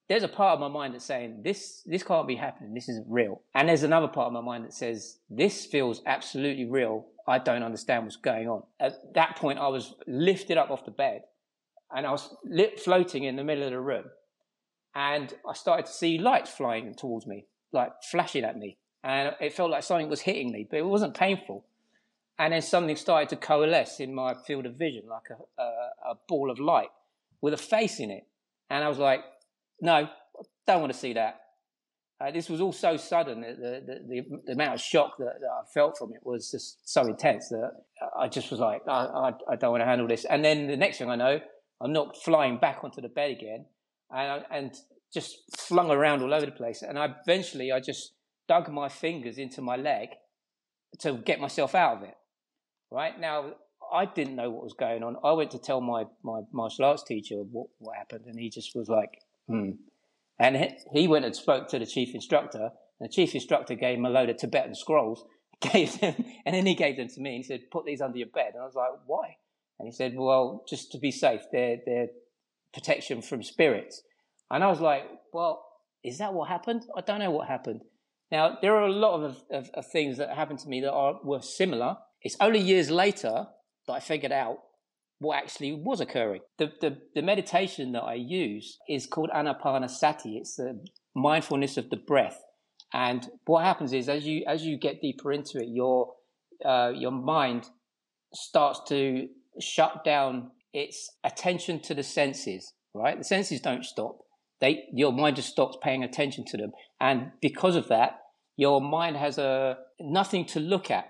there's 0.08 0.22
a 0.22 0.28
part 0.28 0.54
of 0.54 0.60
my 0.60 0.68
mind 0.68 0.94
that's 0.94 1.04
saying 1.04 1.42
this 1.42 1.82
this 1.84 2.02
can't 2.02 2.28
be 2.28 2.36
happening. 2.36 2.74
This 2.74 2.88
isn't 2.88 3.06
real. 3.08 3.42
And 3.54 3.68
there's 3.68 3.82
another 3.82 4.08
part 4.08 4.28
of 4.28 4.32
my 4.32 4.40
mind 4.40 4.64
that 4.64 4.72
says 4.72 5.18
this 5.28 5.66
feels 5.66 6.02
absolutely 6.06 6.64
real. 6.64 7.06
I 7.26 7.38
don't 7.38 7.64
understand 7.64 8.04
what's 8.04 8.16
going 8.16 8.48
on. 8.48 8.62
At 8.78 9.14
that 9.14 9.36
point, 9.36 9.58
I 9.58 9.66
was 9.68 9.94
lifted 10.06 10.58
up 10.58 10.70
off 10.70 10.84
the 10.84 10.92
bed 10.92 11.22
and 11.94 12.06
I 12.06 12.10
was 12.10 12.34
lit, 12.44 12.80
floating 12.80 13.24
in 13.24 13.36
the 13.36 13.44
middle 13.44 13.64
of 13.64 13.70
the 13.70 13.80
room, 13.80 14.04
and 14.94 15.32
I 15.48 15.54
started 15.54 15.86
to 15.86 15.92
see 15.92 16.18
lights 16.18 16.50
flying 16.50 16.94
towards 16.94 17.26
me, 17.26 17.46
like 17.72 17.92
flashing 18.02 18.44
at 18.44 18.58
me, 18.58 18.76
and 19.04 19.34
it 19.40 19.52
felt 19.52 19.70
like 19.70 19.82
something 19.82 20.08
was 20.08 20.20
hitting 20.20 20.52
me, 20.52 20.66
but 20.68 20.78
it 20.78 20.86
wasn't 20.86 21.14
painful. 21.14 21.64
And 22.38 22.52
then 22.52 22.60
something 22.60 22.96
started 22.96 23.30
to 23.30 23.36
coalesce 23.36 23.98
in 23.98 24.14
my 24.14 24.34
field 24.34 24.66
of 24.66 24.74
vision, 24.74 25.04
like 25.08 25.30
a, 25.30 25.62
a, 25.62 26.10
a 26.10 26.14
ball 26.28 26.50
of 26.50 26.58
light 26.58 26.90
with 27.40 27.54
a 27.54 27.58
face 27.58 27.98
in 27.98 28.10
it, 28.10 28.26
and 28.68 28.84
I 28.84 28.88
was 28.88 28.98
like, 28.98 29.20
"No, 29.80 30.08
don't 30.66 30.80
want 30.80 30.92
to 30.92 30.98
see 30.98 31.14
that." 31.14 31.40
Uh, 32.18 32.30
this 32.30 32.48
was 32.48 32.60
all 32.60 32.72
so 32.72 32.96
sudden. 32.96 33.42
The, 33.42 33.82
the, 33.86 34.00
the, 34.08 34.40
the 34.46 34.52
amount 34.52 34.74
of 34.74 34.80
shock 34.80 35.18
that, 35.18 35.34
that, 35.40 35.48
I 35.48 35.64
felt 35.74 35.98
from 35.98 36.12
it 36.14 36.20
was 36.24 36.50
just 36.50 36.88
so 36.88 37.02
intense 37.02 37.50
that 37.50 37.72
I 38.18 38.28
just 38.28 38.50
was 38.50 38.58
like, 38.58 38.80
I, 38.88 39.04
I, 39.04 39.32
I, 39.50 39.56
don't 39.56 39.72
want 39.72 39.82
to 39.82 39.86
handle 39.86 40.08
this. 40.08 40.24
And 40.24 40.42
then 40.42 40.66
the 40.66 40.78
next 40.78 40.96
thing 40.96 41.10
I 41.10 41.16
know, 41.16 41.40
I'm 41.80 41.92
not 41.92 42.16
flying 42.22 42.56
back 42.56 42.82
onto 42.82 43.02
the 43.02 43.08
bed 43.08 43.32
again, 43.32 43.66
and, 44.10 44.44
and 44.50 44.74
just 45.12 45.36
flung 45.58 45.90
around 45.90 46.22
all 46.22 46.32
over 46.32 46.46
the 46.46 46.52
place. 46.52 46.82
And 46.82 46.98
I 46.98 47.14
eventually 47.26 47.70
I 47.70 47.80
just 47.80 48.12
dug 48.48 48.70
my 48.70 48.88
fingers 48.88 49.36
into 49.36 49.60
my 49.60 49.76
leg 49.76 50.08
to 51.00 51.14
get 51.18 51.38
myself 51.38 51.74
out 51.74 51.98
of 51.98 52.02
it. 52.04 52.14
Right 52.90 53.18
now, 53.20 53.52
I 53.92 54.06
didn't 54.06 54.36
know 54.36 54.50
what 54.50 54.62
was 54.62 54.74
going 54.78 55.02
on. 55.02 55.16
I 55.22 55.32
went 55.32 55.50
to 55.50 55.58
tell 55.58 55.80
my 55.80 56.04
my 56.22 56.40
martial 56.52 56.86
arts 56.86 57.02
teacher 57.02 57.36
what 57.36 57.66
what 57.78 57.96
happened, 57.96 58.24
and 58.26 58.38
he 58.38 58.48
just 58.48 58.74
was 58.74 58.88
like, 58.88 59.20
"Hmm." 59.48 59.70
And 60.38 60.74
he 60.92 61.08
went 61.08 61.24
and 61.24 61.34
spoke 61.34 61.68
to 61.68 61.78
the 61.78 61.86
chief 61.86 62.14
instructor. 62.14 62.70
And 62.98 63.08
the 63.08 63.12
chief 63.12 63.34
instructor 63.34 63.74
gave 63.74 63.98
him 63.98 64.06
a 64.06 64.10
load 64.10 64.28
of 64.28 64.36
Tibetan 64.36 64.74
scrolls, 64.74 65.24
gave 65.60 65.98
them, 66.00 66.14
and 66.44 66.54
then 66.54 66.66
he 66.66 66.74
gave 66.74 66.96
them 66.96 67.08
to 67.08 67.20
me. 67.20 67.36
And 67.36 67.44
he 67.44 67.48
said, 67.48 67.70
"Put 67.70 67.86
these 67.86 68.00
under 68.00 68.18
your 68.18 68.28
bed." 68.28 68.52
And 68.54 68.62
I 68.62 68.66
was 68.66 68.74
like, 68.74 68.90
"Why?" 69.06 69.36
And 69.78 69.86
he 69.86 69.92
said, 69.92 70.14
well, 70.16 70.64
just 70.68 70.92
to 70.92 70.98
be 70.98 71.10
safe, 71.10 71.42
they're, 71.52 71.78
they're 71.84 72.08
protection 72.72 73.22
from 73.22 73.42
spirits. 73.42 74.02
And 74.50 74.64
I 74.64 74.68
was 74.68 74.80
like, 74.80 75.04
well, 75.32 75.64
is 76.02 76.18
that 76.18 76.34
what 76.34 76.48
happened? 76.48 76.84
I 76.96 77.00
don't 77.00 77.18
know 77.18 77.30
what 77.30 77.48
happened. 77.48 77.82
Now, 78.30 78.58
there 78.60 78.76
are 78.76 78.86
a 78.86 78.92
lot 78.92 79.22
of, 79.22 79.42
of, 79.50 79.70
of 79.74 79.86
things 79.86 80.18
that 80.18 80.30
happened 80.30 80.60
to 80.60 80.68
me 80.68 80.80
that 80.80 80.92
are, 80.92 81.20
were 81.22 81.42
similar. 81.42 81.96
It's 82.22 82.36
only 82.40 82.60
years 82.60 82.90
later 82.90 83.46
that 83.86 83.92
I 83.92 84.00
figured 84.00 84.32
out 84.32 84.58
what 85.18 85.38
actually 85.38 85.72
was 85.72 86.00
occurring. 86.00 86.42
The, 86.58 86.72
the, 86.80 86.98
the 87.14 87.22
meditation 87.22 87.92
that 87.92 88.02
I 88.02 88.14
use 88.14 88.78
is 88.88 89.06
called 89.06 89.30
Anapanasati. 89.34 90.36
It's 90.36 90.56
the 90.56 90.84
mindfulness 91.14 91.76
of 91.76 91.90
the 91.90 91.96
breath. 91.96 92.42
And 92.92 93.28
what 93.46 93.64
happens 93.64 93.92
is, 93.92 94.08
as 94.08 94.26
you 94.26 94.44
as 94.46 94.64
you 94.64 94.78
get 94.78 95.00
deeper 95.00 95.32
into 95.32 95.58
it, 95.58 95.68
your 95.68 96.14
uh, 96.64 96.92
your 96.94 97.10
mind 97.10 97.68
starts 98.32 98.80
to 98.88 99.28
shut 99.60 100.04
down 100.04 100.50
its 100.72 101.10
attention 101.24 101.80
to 101.80 101.94
the 101.94 102.02
senses. 102.02 102.72
Right, 102.94 103.18
the 103.18 103.24
senses 103.24 103.60
don't 103.60 103.84
stop. 103.84 104.18
They 104.60 104.84
your 104.92 105.12
mind 105.12 105.36
just 105.36 105.48
stops 105.48 105.76
paying 105.82 106.04
attention 106.04 106.44
to 106.46 106.56
them, 106.56 106.72
and 107.00 107.32
because 107.42 107.74
of 107.74 107.88
that, 107.88 108.20
your 108.56 108.80
mind 108.80 109.16
has 109.16 109.36
a 109.36 109.78
nothing 110.00 110.46
to 110.46 110.60
look 110.60 110.90
at 110.90 111.06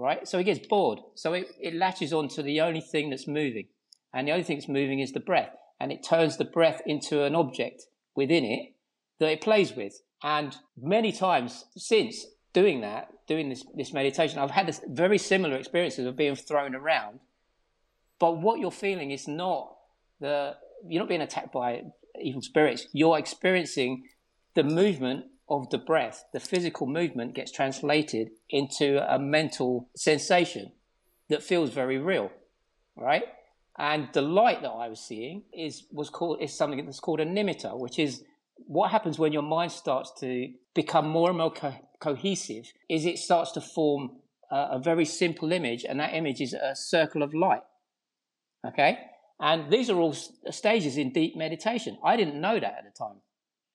right? 0.00 0.26
So 0.26 0.38
it 0.38 0.44
gets 0.44 0.66
bored. 0.66 1.00
So 1.14 1.34
it, 1.34 1.48
it 1.60 1.74
latches 1.74 2.12
on 2.12 2.28
to 2.28 2.42
the 2.42 2.60
only 2.60 2.80
thing 2.80 3.10
that's 3.10 3.28
moving. 3.28 3.66
And 4.12 4.26
the 4.26 4.32
only 4.32 4.44
thing 4.44 4.56
that's 4.56 4.68
moving 4.68 5.00
is 5.00 5.12
the 5.12 5.20
breath. 5.20 5.54
And 5.78 5.92
it 5.92 6.02
turns 6.02 6.36
the 6.36 6.44
breath 6.44 6.82
into 6.86 7.24
an 7.24 7.34
object 7.34 7.84
within 8.14 8.44
it 8.44 8.74
that 9.18 9.30
it 9.30 9.40
plays 9.40 9.74
with. 9.74 10.00
And 10.22 10.56
many 10.80 11.12
times 11.12 11.64
since 11.76 12.26
doing 12.52 12.80
that, 12.80 13.08
doing 13.26 13.48
this, 13.48 13.64
this 13.74 13.92
meditation, 13.92 14.38
I've 14.38 14.50
had 14.50 14.66
this 14.66 14.80
very 14.88 15.18
similar 15.18 15.56
experiences 15.56 16.06
of 16.06 16.16
being 16.16 16.36
thrown 16.36 16.74
around. 16.74 17.20
But 18.18 18.38
what 18.38 18.60
you're 18.60 18.70
feeling 18.70 19.12
is 19.12 19.28
not 19.28 19.76
the, 20.20 20.56
you're 20.86 21.00
not 21.00 21.08
being 21.08 21.22
attacked 21.22 21.52
by 21.52 21.82
evil 22.20 22.42
spirits. 22.42 22.86
You're 22.92 23.18
experiencing 23.18 24.04
the 24.54 24.64
movement 24.64 25.26
of 25.50 25.68
the 25.70 25.78
breath, 25.78 26.24
the 26.32 26.40
physical 26.40 26.86
movement 26.86 27.34
gets 27.34 27.50
translated 27.50 28.30
into 28.48 29.02
a 29.12 29.18
mental 29.18 29.88
sensation 29.96 30.72
that 31.28 31.42
feels 31.42 31.70
very 31.70 31.98
real, 31.98 32.30
right? 32.96 33.24
And 33.78 34.08
the 34.12 34.22
light 34.22 34.62
that 34.62 34.70
I 34.70 34.88
was 34.88 35.00
seeing 35.00 35.44
is 35.52 35.86
was 35.90 36.10
called 36.10 36.40
is 36.40 36.56
something 36.56 36.84
that's 36.84 37.00
called 37.00 37.20
a 37.20 37.26
nimitta, 37.26 37.78
which 37.78 37.98
is 37.98 38.22
what 38.56 38.90
happens 38.90 39.18
when 39.18 39.32
your 39.32 39.42
mind 39.42 39.72
starts 39.72 40.12
to 40.20 40.52
become 40.74 41.08
more 41.08 41.30
and 41.30 41.38
more 41.38 41.52
co- 41.52 41.74
cohesive. 41.98 42.72
Is 42.88 43.06
it 43.06 43.18
starts 43.18 43.52
to 43.52 43.60
form 43.60 44.20
a, 44.50 44.56
a 44.72 44.78
very 44.78 45.04
simple 45.04 45.52
image, 45.52 45.84
and 45.84 46.00
that 46.00 46.14
image 46.14 46.40
is 46.40 46.54
a 46.54 46.74
circle 46.74 47.22
of 47.22 47.34
light. 47.34 47.62
Okay, 48.66 48.98
and 49.40 49.72
these 49.72 49.88
are 49.88 49.98
all 49.98 50.12
stages 50.12 50.96
in 50.96 51.12
deep 51.12 51.36
meditation. 51.36 51.96
I 52.04 52.16
didn't 52.16 52.40
know 52.40 52.60
that 52.60 52.74
at 52.78 52.84
the 52.84 52.96
time 52.96 53.20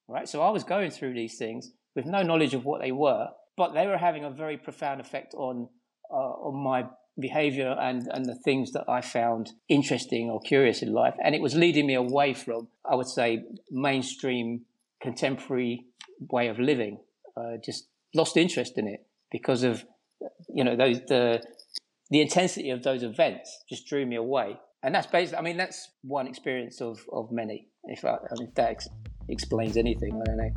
right? 0.08 0.28
So 0.28 0.42
I 0.42 0.50
was 0.50 0.64
going 0.64 0.92
through 0.92 1.14
these 1.14 1.38
things 1.38 1.72
with 1.96 2.06
no 2.06 2.22
knowledge 2.22 2.54
of 2.54 2.66
what 2.66 2.82
they 2.82 2.92
were, 2.92 3.30
but 3.58 3.74
they 3.74 3.88
were 3.88 3.98
having 3.98 4.24
a 4.24 4.30
very 4.30 4.58
profound 4.58 5.02
effect 5.02 5.34
on 5.36 5.70
uh, 6.12 6.16
on 6.16 6.56
my 6.64 6.86
behavior 7.20 7.76
and 7.80 8.08
and 8.12 8.26
the 8.26 8.36
things 8.36 8.72
that 8.74 8.86
I 8.88 9.02
found 9.02 9.52
interesting 9.70 10.30
or 10.30 10.40
curious 10.42 10.82
in 10.82 10.94
life, 10.94 11.16
and 11.24 11.34
it 11.34 11.42
was 11.42 11.56
leading 11.56 11.88
me 11.88 11.96
away 11.96 12.34
from, 12.34 12.68
I 12.90 12.96
would 12.96 13.08
say, 13.08 13.44
mainstream 13.72 14.66
contemporary 15.02 15.86
way 16.20 16.48
of 16.48 16.60
living. 16.60 17.00
Uh, 17.38 17.58
just 17.64 17.88
lost 18.14 18.38
interest 18.38 18.78
in 18.78 18.88
it 18.88 19.06
because 19.32 19.64
of 19.64 19.84
you 20.54 20.64
know 20.64 20.76
those 20.76 21.02
the 21.08 21.44
the 22.12 22.22
intensity 22.22 22.70
of 22.70 22.84
those 22.84 23.04
events 23.04 23.64
just 23.68 23.88
drew 23.88 24.06
me 24.06 24.16
away 24.16 24.58
and 24.84 24.96
that's 24.96 25.08
basically 25.08 25.38
i 25.38 25.42
mean 25.42 25.58
that's 25.58 25.90
one 26.04 26.26
experience 26.26 26.80
of 26.80 27.02
of 27.12 27.30
many 27.32 27.68
if, 27.88 28.04
I, 28.04 28.16
I 28.16 28.40
mean, 28.40 28.52
that 28.56 28.84
explains 29.30 29.78
anything. 29.78 30.22
I 30.22 30.26
don't 30.26 30.38
know. 30.38 30.52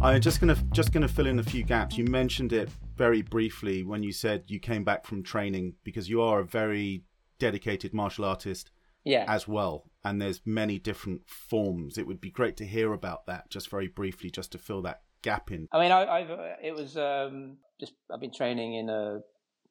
I'm 0.00 0.20
just 0.20 0.40
gonna 0.40 0.56
just 0.72 0.92
gonna 0.92 1.08
fill 1.08 1.26
in 1.26 1.38
a 1.38 1.42
few 1.42 1.64
gaps. 1.64 1.96
You 1.96 2.04
mentioned 2.04 2.52
it 2.52 2.68
very 2.96 3.22
briefly 3.22 3.82
when 3.82 4.02
you 4.02 4.12
said 4.12 4.44
you 4.46 4.60
came 4.60 4.84
back 4.84 5.04
from 5.06 5.22
training 5.22 5.74
because 5.84 6.08
you 6.08 6.22
are 6.22 6.40
a 6.40 6.44
very 6.44 7.02
dedicated 7.38 7.92
martial 7.92 8.24
artist 8.24 8.70
yeah. 9.04 9.24
as 9.28 9.48
well, 9.48 9.84
and 10.04 10.20
there's 10.20 10.40
many 10.44 10.78
different 10.78 11.28
forms. 11.28 11.96
It 11.96 12.06
would 12.06 12.20
be 12.20 12.30
great 12.30 12.56
to 12.58 12.66
hear 12.66 12.92
about 12.92 13.26
that 13.26 13.50
just 13.50 13.70
very 13.70 13.88
briefly, 13.88 14.30
just 14.30 14.52
to 14.52 14.58
fill 14.58 14.82
that 14.82 15.02
gap 15.22 15.50
in. 15.50 15.68
I 15.72 15.80
mean, 15.80 15.92
I, 15.92 16.20
have 16.20 16.38
it 16.62 16.74
was 16.74 16.96
um, 16.96 17.56
just 17.80 17.94
I've 18.12 18.20
been 18.20 18.32
training 18.32 18.74
in 18.74 18.88
a 18.90 19.20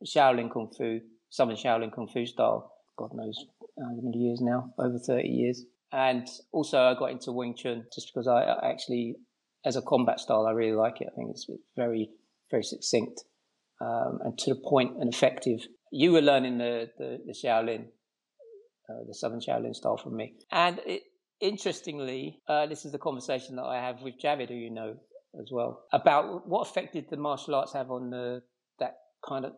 Shaolin 0.05 0.51
Kung 0.51 0.71
Fu, 0.75 1.01
Southern 1.29 1.55
Shaolin 1.55 1.93
Kung 1.93 2.07
Fu 2.07 2.25
style. 2.25 2.71
God 2.97 3.11
knows 3.13 3.45
how 3.77 3.95
many 4.01 4.17
years 4.17 4.39
now, 4.41 4.73
over 4.79 4.97
thirty 4.97 5.29
years. 5.29 5.65
And 5.91 6.27
also, 6.51 6.79
I 6.79 6.93
got 6.95 7.11
into 7.11 7.31
Wing 7.31 7.55
Chun 7.55 7.85
just 7.93 8.11
because 8.13 8.27
I, 8.27 8.41
I 8.41 8.69
actually, 8.69 9.15
as 9.65 9.75
a 9.75 9.81
combat 9.81 10.19
style, 10.19 10.45
I 10.45 10.51
really 10.51 10.75
like 10.75 10.99
it. 10.99 11.07
I 11.11 11.15
think 11.15 11.29
it's 11.31 11.49
very, 11.75 12.09
very 12.51 12.63
succinct 12.63 13.23
um, 13.81 14.19
and 14.23 14.37
to 14.39 14.53
the 14.53 14.59
point 14.59 14.97
and 14.99 15.13
effective. 15.13 15.59
You 15.91 16.11
were 16.11 16.21
learning 16.21 16.57
the, 16.57 16.89
the, 16.97 17.19
the 17.25 17.33
Shaolin, 17.33 17.85
uh, 18.89 19.03
the 19.07 19.13
Southern 19.13 19.39
Shaolin 19.39 19.73
style 19.73 19.97
from 19.97 20.17
me. 20.17 20.33
And 20.51 20.81
it, 20.85 21.03
interestingly, 21.39 22.41
uh, 22.47 22.65
this 22.65 22.85
is 22.85 22.91
the 22.91 22.99
conversation 22.99 23.55
that 23.55 23.63
I 23.65 23.77
have 23.77 24.01
with 24.01 24.15
Javid, 24.21 24.49
who 24.49 24.55
you 24.55 24.71
know 24.71 24.95
as 25.39 25.49
well, 25.51 25.83
about 25.93 26.47
what 26.47 26.67
effect 26.67 26.93
did 26.93 27.09
the 27.09 27.17
martial 27.17 27.55
arts 27.55 27.73
have 27.73 27.91
on 27.91 28.09
the, 28.09 28.41
that 28.79 28.95
kind 29.27 29.45
of, 29.45 29.53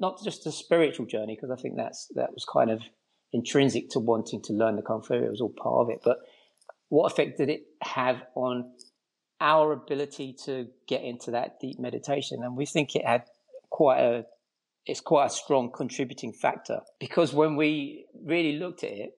not 0.00 0.22
just 0.24 0.44
the 0.44 0.52
spiritual 0.52 1.04
journey, 1.04 1.36
because 1.36 1.50
I 1.50 1.60
think 1.60 1.76
that's 1.76 2.08
that 2.14 2.30
was 2.32 2.46
kind 2.50 2.70
of 2.70 2.80
intrinsic 3.34 3.90
to 3.90 3.98
wanting 3.98 4.40
to 4.40 4.52
learn 4.52 4.76
the 4.76 4.82
kung 4.82 5.02
fu. 5.02 5.14
It 5.14 5.28
was 5.28 5.40
all 5.40 5.52
part 5.52 5.82
of 5.82 5.90
it. 5.90 6.00
But 6.02 6.18
what 6.88 7.12
effect 7.12 7.36
did 7.36 7.50
it 7.50 7.64
have 7.82 8.22
on 8.36 8.72
our 9.40 9.72
ability 9.72 10.36
to 10.44 10.68
get 10.86 11.02
into 11.02 11.32
that 11.32 11.58
deep 11.60 11.78
meditation? 11.78 12.42
And 12.42 12.56
we 12.56 12.64
think 12.64 12.94
it 12.94 13.04
had 13.04 13.24
quite 13.70 14.00
a 14.00 14.24
it's 14.86 15.00
quite 15.00 15.26
a 15.26 15.30
strong 15.30 15.72
contributing 15.74 16.32
factor 16.32 16.80
because 17.00 17.32
when 17.32 17.56
we 17.56 18.04
really 18.22 18.58
looked 18.58 18.84
at 18.84 18.90
it 18.90 19.10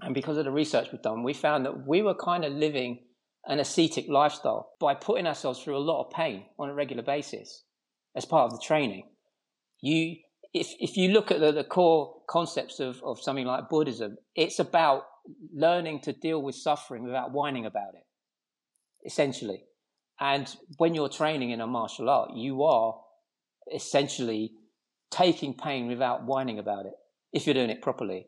and 0.00 0.14
because 0.14 0.38
of 0.38 0.44
the 0.44 0.50
research 0.52 0.88
we've 0.92 1.02
done, 1.02 1.24
we 1.24 1.34
found 1.34 1.66
that 1.66 1.86
we 1.86 2.02
were 2.02 2.14
kind 2.14 2.44
of 2.44 2.52
living 2.52 3.00
an 3.46 3.58
ascetic 3.58 4.06
lifestyle 4.08 4.70
by 4.80 4.94
putting 4.94 5.26
ourselves 5.26 5.60
through 5.60 5.76
a 5.76 5.78
lot 5.78 6.04
of 6.04 6.12
pain 6.12 6.44
on 6.58 6.68
a 6.68 6.74
regular 6.74 7.02
basis 7.02 7.64
as 8.14 8.24
part 8.24 8.44
of 8.44 8.58
the 8.58 8.64
training. 8.64 9.08
You 9.80 10.16
if 10.52 10.68
if 10.78 10.96
you 10.96 11.08
look 11.08 11.30
at 11.30 11.40
the, 11.40 11.52
the 11.52 11.64
core 11.64 12.14
concepts 12.28 12.80
of, 12.80 13.02
of 13.04 13.20
something 13.20 13.46
like 13.46 13.68
Buddhism, 13.68 14.16
it's 14.34 14.58
about 14.58 15.04
learning 15.54 16.00
to 16.00 16.12
deal 16.12 16.42
with 16.42 16.54
suffering 16.54 17.04
without 17.04 17.32
whining 17.32 17.66
about 17.66 17.94
it, 17.94 18.04
essentially. 19.04 19.64
And 20.18 20.54
when 20.78 20.94
you're 20.94 21.08
training 21.08 21.50
in 21.50 21.60
a 21.60 21.66
martial 21.66 22.08
art, 22.08 22.30
you 22.34 22.62
are 22.62 22.94
essentially 23.74 24.52
taking 25.10 25.54
pain 25.54 25.88
without 25.88 26.24
whining 26.24 26.58
about 26.58 26.86
it, 26.86 26.94
if 27.32 27.46
you're 27.46 27.54
doing 27.54 27.70
it 27.70 27.82
properly. 27.82 28.26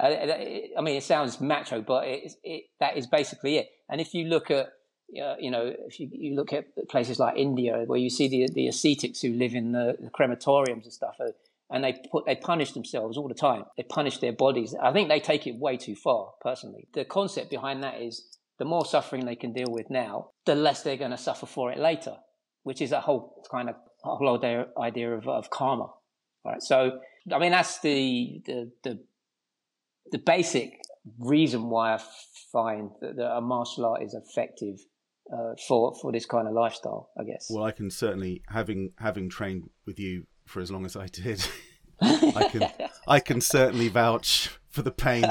Uh, 0.00 0.06
I 0.08 0.80
mean, 0.80 0.96
it 0.96 1.02
sounds 1.02 1.40
macho, 1.40 1.82
but 1.82 2.08
it, 2.08 2.32
it, 2.42 2.64
that 2.80 2.96
is 2.96 3.06
basically 3.06 3.58
it. 3.58 3.68
And 3.88 4.00
if 4.00 4.14
you 4.14 4.24
look 4.24 4.50
at, 4.50 4.68
you 5.12 5.50
know, 5.50 5.72
if 5.86 6.00
you, 6.00 6.08
you, 6.10 6.34
look 6.34 6.52
at 6.52 6.66
places 6.88 7.18
like 7.18 7.36
India, 7.36 7.84
where 7.86 7.98
you 7.98 8.08
see 8.08 8.28
the, 8.28 8.48
the 8.52 8.68
ascetics 8.68 9.20
who 9.20 9.34
live 9.34 9.54
in 9.54 9.72
the, 9.72 9.96
the 10.00 10.10
crematoriums 10.10 10.84
and 10.84 10.92
stuff, 10.92 11.16
uh, 11.20 11.26
and 11.70 11.84
they 11.84 11.94
put 12.10 12.26
they 12.26 12.36
punish 12.36 12.72
themselves 12.72 13.16
all 13.16 13.28
the 13.28 13.34
time. 13.34 13.64
They 13.76 13.82
punish 13.82 14.18
their 14.18 14.32
bodies. 14.32 14.74
I 14.80 14.92
think 14.92 15.08
they 15.08 15.20
take 15.20 15.46
it 15.46 15.56
way 15.56 15.76
too 15.76 15.94
far, 15.94 16.32
personally. 16.40 16.88
The 16.94 17.04
concept 17.04 17.50
behind 17.50 17.82
that 17.82 18.00
is 18.00 18.38
the 18.58 18.64
more 18.64 18.84
suffering 18.84 19.24
they 19.24 19.36
can 19.36 19.52
deal 19.52 19.70
with 19.70 19.90
now, 19.90 20.30
the 20.46 20.54
less 20.54 20.82
they're 20.82 20.96
going 20.96 21.10
to 21.10 21.18
suffer 21.18 21.46
for 21.46 21.72
it 21.72 21.78
later, 21.78 22.16
which 22.62 22.80
is 22.80 22.92
a 22.92 23.00
whole 23.00 23.42
kind 23.50 23.68
of 23.68 23.76
whole 24.02 24.42
idea 24.78 25.14
of, 25.14 25.28
of 25.28 25.50
karma. 25.50 25.90
Right. 26.44 26.62
So, 26.62 27.00
I 27.32 27.38
mean, 27.38 27.52
that's 27.52 27.80
the 27.80 28.42
the 28.46 28.70
the, 28.82 28.98
the 30.10 30.18
basic 30.18 30.80
reason 31.18 31.68
why 31.68 31.94
I 31.94 32.00
find 32.52 32.90
that, 33.00 33.16
that 33.16 33.36
a 33.36 33.40
martial 33.40 33.86
art 33.86 34.02
is 34.02 34.14
effective 34.14 34.78
uh, 35.32 35.54
for 35.68 35.94
for 36.00 36.12
this 36.12 36.26
kind 36.26 36.48
of 36.48 36.54
lifestyle. 36.54 37.10
I 37.18 37.24
guess. 37.24 37.48
Well, 37.50 37.64
I 37.64 37.72
can 37.72 37.90
certainly 37.90 38.42
having 38.48 38.92
having 38.98 39.28
trained 39.28 39.70
with 39.86 39.98
you 39.98 40.26
for 40.46 40.60
as 40.60 40.70
long 40.70 40.84
as 40.84 40.96
I 40.96 41.06
did, 41.06 41.44
I 42.00 42.48
can 42.50 42.68
I 43.06 43.20
can 43.20 43.40
certainly 43.40 43.88
vouch 43.88 44.50
for 44.68 44.82
the 44.82 44.90
pain. 44.90 45.24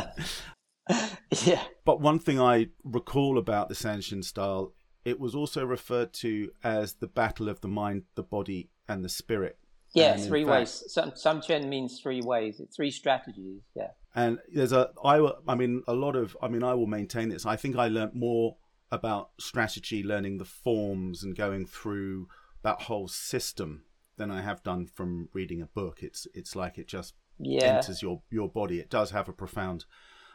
yeah. 1.46 1.64
But 1.86 2.02
one 2.02 2.20
thing 2.20 2.40
I 2.40 2.68
recall 2.84 3.38
about 3.38 3.70
the 3.70 3.76
Sanshin 3.76 4.24
style, 4.24 4.74
it 5.06 5.20
was 5.20 5.36
also 5.36 5.66
referred 5.66 6.14
to 6.14 6.52
as 6.64 6.94
the 6.96 7.08
battle 7.08 7.50
of 7.50 7.62
the 7.62 7.68
mind, 7.68 8.04
the 8.16 8.24
body, 8.24 8.70
and 8.88 9.04
the 9.04 9.10
spirit. 9.10 9.58
Yeah, 9.94 10.14
and 10.14 10.24
three 10.24 10.44
fact, 10.46 10.52
ways. 10.52 10.84
Some 10.88 11.12
Samchen 11.12 11.68
means 11.68 12.00
three 12.02 12.22
ways, 12.22 12.62
three 12.76 12.92
strategies. 12.92 13.62
Yeah. 13.76 13.90
And 14.16 14.40
there's 14.54 14.72
a 14.72 14.92
I 15.04 15.32
I 15.48 15.56
mean 15.56 15.84
a 15.88 15.94
lot 15.94 16.16
of 16.16 16.36
I 16.42 16.48
mean 16.48 16.64
I 16.64 16.74
will 16.74 16.88
maintain 16.88 17.30
this. 17.30 17.46
I 17.46 17.56
think 17.56 17.76
I 17.76 17.88
learned 17.88 18.14
more 18.14 18.56
about 18.92 19.32
strategy, 19.40 20.04
learning 20.04 20.38
the 20.38 20.46
forms, 20.46 21.24
and 21.24 21.36
going 21.36 21.66
through 21.66 22.28
that 22.64 22.84
whole 22.84 23.08
system 23.08 23.84
than 24.18 24.30
I 24.30 24.42
have 24.42 24.64
done 24.64 24.86
from 24.86 25.30
reading 25.34 25.62
a 25.62 25.66
book. 25.68 26.00
It's 26.02 26.28
it's 26.34 26.56
like 26.56 26.78
it 26.78 26.88
just 26.88 27.16
yeah. 27.40 27.78
enters 27.78 28.02
your 28.02 28.22
your 28.30 28.50
body. 28.50 28.80
It 28.80 28.90
does 28.90 29.12
have 29.12 29.30
a 29.30 29.34
profound 29.34 29.86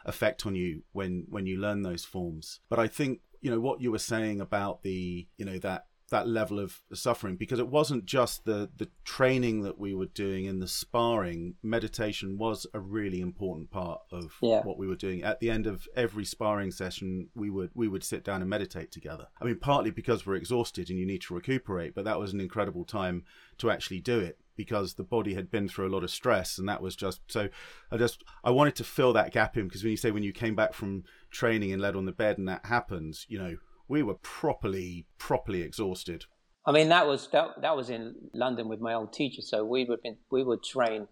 effect 0.05 0.45
on 0.45 0.55
you 0.55 0.83
when 0.91 1.25
when 1.29 1.45
you 1.45 1.57
learn 1.59 1.83
those 1.83 2.05
forms. 2.05 2.59
But 2.69 2.79
I 2.79 2.87
think 2.87 3.21
you 3.41 3.51
know 3.51 3.59
what 3.59 3.81
you 3.81 3.91
were 3.91 3.99
saying 3.99 4.41
about 4.41 4.83
the 4.83 5.27
you 5.37 5.45
know 5.45 5.59
that 5.59 5.85
that 6.09 6.27
level 6.27 6.59
of 6.59 6.81
suffering 6.93 7.35
because 7.35 7.59
it 7.59 7.67
wasn't 7.67 8.05
just 8.05 8.45
the 8.45 8.69
the 8.77 8.89
training 9.03 9.61
that 9.61 9.77
we 9.77 9.93
were 9.93 10.05
doing 10.05 10.45
in 10.45 10.59
the 10.59 10.67
sparring. 10.67 11.55
Meditation 11.61 12.37
was 12.37 12.65
a 12.73 12.79
really 12.79 13.19
important 13.19 13.71
part 13.71 14.01
of 14.11 14.35
yeah. 14.41 14.61
what 14.61 14.77
we 14.77 14.87
were 14.87 14.95
doing. 14.95 15.23
At 15.23 15.39
the 15.39 15.49
end 15.49 15.67
of 15.67 15.87
every 15.95 16.25
sparring 16.25 16.71
session 16.71 17.29
we 17.35 17.49
would 17.49 17.71
we 17.73 17.87
would 17.87 18.03
sit 18.03 18.23
down 18.23 18.41
and 18.41 18.49
meditate 18.49 18.91
together. 18.91 19.27
I 19.41 19.45
mean 19.45 19.59
partly 19.59 19.91
because 19.91 20.25
we're 20.25 20.35
exhausted 20.35 20.89
and 20.89 20.99
you 20.99 21.05
need 21.05 21.21
to 21.23 21.33
recuperate 21.33 21.93
but 21.93 22.05
that 22.05 22.19
was 22.19 22.33
an 22.33 22.41
incredible 22.41 22.85
time 22.85 23.23
to 23.57 23.71
actually 23.71 23.99
do 23.99 24.19
it 24.19 24.39
because 24.57 24.95
the 24.95 25.03
body 25.03 25.35
had 25.35 25.49
been 25.49 25.69
through 25.69 25.87
a 25.87 25.93
lot 25.93 26.03
of 26.03 26.09
stress 26.09 26.57
and 26.57 26.67
that 26.67 26.81
was 26.81 26.95
just 26.95 27.21
so 27.27 27.47
i 27.91 27.97
just 27.97 28.23
i 28.43 28.49
wanted 28.49 28.75
to 28.75 28.83
fill 28.83 29.13
that 29.13 29.31
gap 29.31 29.55
in 29.55 29.67
because 29.67 29.83
when 29.83 29.91
you 29.91 29.97
say 29.97 30.11
when 30.11 30.23
you 30.23 30.33
came 30.33 30.55
back 30.55 30.73
from 30.73 31.03
training 31.31 31.71
and 31.71 31.81
led 31.81 31.95
on 31.95 32.05
the 32.05 32.11
bed 32.11 32.37
and 32.37 32.47
that 32.47 32.65
happens 32.65 33.25
you 33.29 33.37
know 33.37 33.55
we 33.87 34.03
were 34.03 34.15
properly, 34.15 35.05
properly 35.17 35.61
exhausted. 35.61 36.25
I 36.65 36.71
mean, 36.71 36.89
that 36.89 37.07
was 37.07 37.29
that, 37.31 37.61
that 37.61 37.75
was 37.75 37.89
in 37.89 38.15
London 38.33 38.67
with 38.67 38.81
my 38.81 38.93
old 38.93 39.13
teacher. 39.13 39.41
So 39.41 39.63
we 39.63 39.85
would 39.85 40.01
been, 40.01 40.17
we 40.29 40.43
would 40.43 40.63
train. 40.63 41.07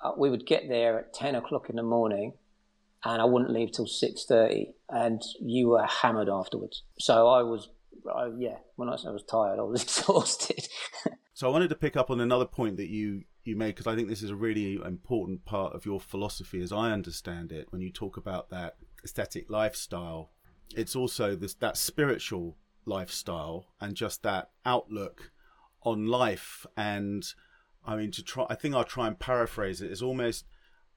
Uh, 0.00 0.12
we 0.16 0.28
would 0.28 0.46
get 0.46 0.68
there 0.68 0.98
at 0.98 1.14
ten 1.14 1.36
o'clock 1.36 1.70
in 1.70 1.76
the 1.76 1.84
morning, 1.84 2.32
and 3.04 3.22
I 3.22 3.24
wouldn't 3.24 3.52
leave 3.52 3.70
till 3.72 3.86
six 3.86 4.24
thirty. 4.24 4.74
And 4.88 5.22
you 5.40 5.68
were 5.68 5.86
hammered 5.86 6.28
afterwards. 6.28 6.82
So 6.98 7.28
I 7.28 7.42
was, 7.42 7.68
uh, 8.12 8.30
yeah. 8.36 8.56
When 8.74 8.88
I, 8.88 8.94
I 8.94 9.10
was 9.10 9.22
tired, 9.22 9.60
I 9.60 9.62
was 9.62 9.82
exhausted. 9.84 10.66
so 11.32 11.48
I 11.48 11.52
wanted 11.52 11.68
to 11.68 11.76
pick 11.76 11.96
up 11.96 12.10
on 12.10 12.20
another 12.20 12.46
point 12.46 12.76
that 12.78 12.88
you 12.88 13.22
you 13.44 13.54
made 13.56 13.76
because 13.76 13.86
I 13.86 13.94
think 13.94 14.08
this 14.08 14.22
is 14.22 14.30
a 14.30 14.36
really 14.36 14.80
important 14.84 15.44
part 15.44 15.74
of 15.74 15.86
your 15.86 16.00
philosophy, 16.00 16.60
as 16.60 16.72
I 16.72 16.90
understand 16.90 17.52
it, 17.52 17.68
when 17.70 17.80
you 17.80 17.90
talk 17.90 18.16
about 18.16 18.50
that 18.50 18.76
ascetic 19.04 19.48
lifestyle 19.48 20.30
it's 20.76 20.96
also 20.96 21.34
this 21.36 21.54
that 21.54 21.76
spiritual 21.76 22.56
lifestyle 22.84 23.66
and 23.80 23.94
just 23.94 24.22
that 24.22 24.50
outlook 24.64 25.32
on 25.82 26.06
life. 26.06 26.66
And 26.76 27.24
i 27.84 27.96
mean 27.96 28.12
to 28.12 28.22
try 28.22 28.46
i 28.48 28.54
think 28.54 28.74
i'll 28.76 28.84
try 28.84 29.06
and 29.06 29.18
paraphrase 29.18 29.82
it. 29.82 29.90
It's 29.90 30.02
almost 30.02 30.46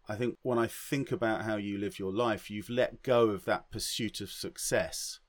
i 0.08 0.15
think 0.15 0.36
when 0.44 0.60
i 0.60 0.67
think 0.67 1.12
about 1.12 1.44
how 1.44 1.55
you 1.55 1.79
live 1.79 1.98
your 1.98 2.13
life 2.13 2.51
you've 2.51 2.70
let 2.70 3.01
go 3.01 3.29
of 3.29 3.46
that 3.46 3.72
pursuit 3.72 4.22
of 4.22 4.32
success. 4.32 5.20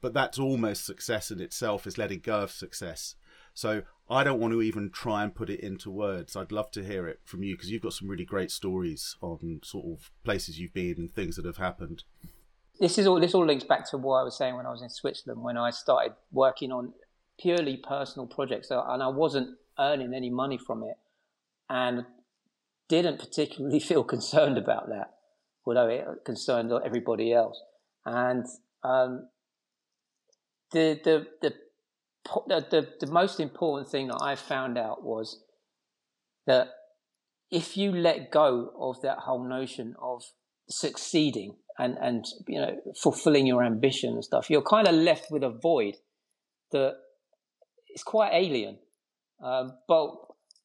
But 0.00 0.14
that's 0.14 0.38
almost 0.38 0.84
success 0.84 1.30
in 1.30 1.40
itself 1.40 1.86
is 1.86 1.98
letting 1.98 2.20
go 2.20 2.40
of 2.40 2.50
success. 2.50 3.14
So 3.54 3.82
i 4.08 4.24
don't 4.24 4.40
want 4.40 4.52
to 4.52 4.62
even 4.62 4.90
try 4.90 5.22
and 5.22 5.34
put 5.34 5.50
it 5.50 5.60
into 5.60 5.90
words. 5.90 6.36
I'd 6.36 6.52
love 6.52 6.70
to 6.72 6.84
hear 6.84 7.06
it 7.06 7.20
from 7.24 7.42
you 7.42 7.54
because 7.54 7.70
you've 7.70 7.82
got 7.82 7.92
some 7.92 8.08
really 8.08 8.24
great 8.24 8.50
stories 8.50 9.16
on 9.20 9.60
sort 9.64 9.86
of 9.86 10.10
places 10.24 10.58
you've 10.58 10.74
been 10.74 10.96
and 10.96 11.12
things 11.12 11.36
that 11.36 11.44
have 11.44 11.56
happened 11.58 12.04
this 12.80 12.98
is 12.98 13.06
all 13.06 13.20
this 13.20 13.34
all 13.34 13.46
links 13.46 13.64
back 13.64 13.88
to 13.90 13.98
what 13.98 14.20
I 14.20 14.22
was 14.22 14.36
saying 14.36 14.56
when 14.56 14.66
I 14.66 14.70
was 14.70 14.82
in 14.82 14.90
Switzerland 14.90 15.42
when 15.42 15.56
I 15.56 15.70
started 15.70 16.12
working 16.32 16.72
on 16.72 16.92
purely 17.40 17.76
personal 17.76 18.26
projects 18.26 18.68
and 18.70 19.02
I 19.02 19.08
wasn't 19.08 19.56
earning 19.78 20.14
any 20.14 20.30
money 20.30 20.58
from 20.58 20.82
it 20.82 20.96
and 21.68 22.04
didn't 22.88 23.18
particularly 23.18 23.80
feel 23.90 24.04
concerned 24.04 24.58
about 24.58 24.88
that 24.88 25.16
although 25.66 25.88
it 25.88 26.06
concerned 26.24 26.72
everybody 26.84 27.32
else. 27.32 27.60
And 28.04 28.46
um, 28.84 29.28
the, 30.72 31.00
the 31.02 31.26
the 31.42 31.54
the 32.48 32.88
the 33.00 33.12
most 33.12 33.40
important 33.40 33.90
thing 33.90 34.08
that 34.08 34.20
I 34.22 34.36
found 34.36 34.78
out 34.78 35.02
was 35.02 35.42
that 36.46 36.68
if 37.50 37.76
you 37.76 37.92
let 37.92 38.30
go 38.30 38.70
of 38.78 39.00
that 39.02 39.18
whole 39.18 39.46
notion 39.48 39.94
of 40.00 40.22
succeeding 40.68 41.56
and 41.78 41.96
and 42.00 42.24
you 42.46 42.60
know 42.60 42.76
fulfilling 43.00 43.46
your 43.46 43.62
ambition 43.62 44.14
and 44.14 44.24
stuff, 44.24 44.50
you're 44.50 44.62
kind 44.62 44.86
of 44.88 44.94
left 44.94 45.30
with 45.30 45.42
a 45.42 45.50
void 45.50 45.96
that 46.72 46.94
is 47.94 48.02
quite 48.02 48.32
alien. 48.32 48.78
Um, 49.42 49.72
but 49.88 50.14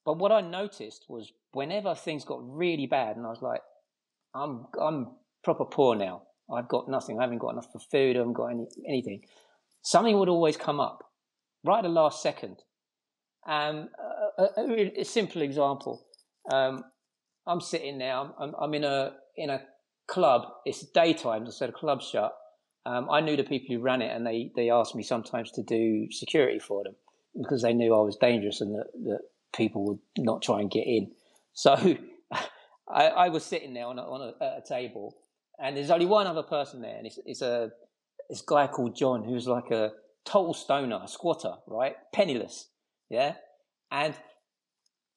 but 0.06 0.18
what 0.18 0.32
I 0.32 0.42
noticed 0.42 1.06
was 1.10 1.32
whenever 1.52 1.96
things 1.96 2.26
got 2.26 2.40
really 2.42 2.88
bad, 2.88 3.18
and 3.18 3.26
I 3.26 3.30
was 3.30 3.42
like, 3.42 3.62
I'm 4.34 4.68
I'm 4.82 5.08
proper 5.44 5.66
poor 5.66 5.96
now. 5.96 6.24
I've 6.52 6.68
got 6.68 6.90
nothing. 6.90 7.20
I 7.20 7.24
haven't 7.24 7.38
got 7.38 7.54
enough 7.54 7.72
for 7.72 7.80
food. 7.80 8.16
I 8.16 8.20
haven't 8.20 8.34
got 8.34 8.48
any, 8.48 8.68
anything. 8.88 9.22
Something 9.84 10.20
would 10.20 10.30
always 10.30 10.58
come 10.58 10.80
up 10.80 11.10
right 11.64 11.80
at 11.80 11.84
the 11.84 11.90
last 11.90 12.22
second. 12.22 12.58
Um, 13.48 13.90
a, 14.38 14.44
a, 14.58 15.02
a 15.02 15.04
simple 15.06 15.42
example. 15.42 16.06
Um, 16.52 16.84
I'm 17.48 17.62
sitting 17.62 17.98
now. 17.98 18.36
I'm, 18.40 18.54
I'm 18.60 18.74
in 18.74 18.84
a 18.84 19.14
in 19.36 19.50
a 19.50 19.62
club, 20.12 20.44
it's 20.66 20.86
daytime, 20.88 21.50
so 21.50 21.66
the 21.66 21.72
club's 21.72 22.08
shut. 22.08 22.34
Um, 22.86 23.10
I 23.10 23.22
knew 23.22 23.38
the 23.38 23.44
people 23.44 23.74
who 23.74 23.82
ran 23.82 24.02
it, 24.02 24.14
and 24.14 24.28
they, 24.28 24.52
they 24.56 24.70
asked 24.70 24.94
me 24.94 25.04
sometimes 25.04 25.52
to 25.52 25.64
do 25.64 26.12
security 26.12 26.60
for 26.60 26.84
them 26.84 26.96
because 27.42 27.62
they 27.62 27.74
knew 27.74 27.96
I 27.96 28.02
was 28.02 28.18
dangerous 28.18 28.60
and 28.60 28.76
that, 28.76 28.88
that 29.06 29.20
people 29.56 29.86
would 29.86 30.00
not 30.18 30.42
try 30.42 30.60
and 30.60 30.70
get 30.70 30.86
in. 30.86 31.12
So 31.54 31.74
I, 32.94 33.08
I 33.08 33.30
was 33.30 33.46
sitting 33.46 33.74
there 33.74 33.86
on 33.86 33.98
a, 33.98 34.02
on 34.02 34.34
a, 34.42 34.46
a, 34.46 34.62
table, 34.68 35.16
and 35.58 35.78
there's 35.78 35.92
only 35.92 36.06
one 36.06 36.28
other 36.28 36.44
person 36.44 36.82
there, 36.82 36.98
and 36.98 37.08
it's, 37.08 37.20
it's 37.26 37.42
a 37.42 37.72
this 38.30 38.42
guy 38.42 38.68
called 38.68 38.96
John 38.96 39.24
who's 39.24 39.48
like 39.48 39.72
a 39.72 39.92
total 40.26 40.54
stoner, 40.54 41.00
a 41.04 41.08
squatter, 41.08 41.54
right, 41.68 41.96
penniless, 42.14 42.68
yeah. 43.10 43.36
And 43.92 44.14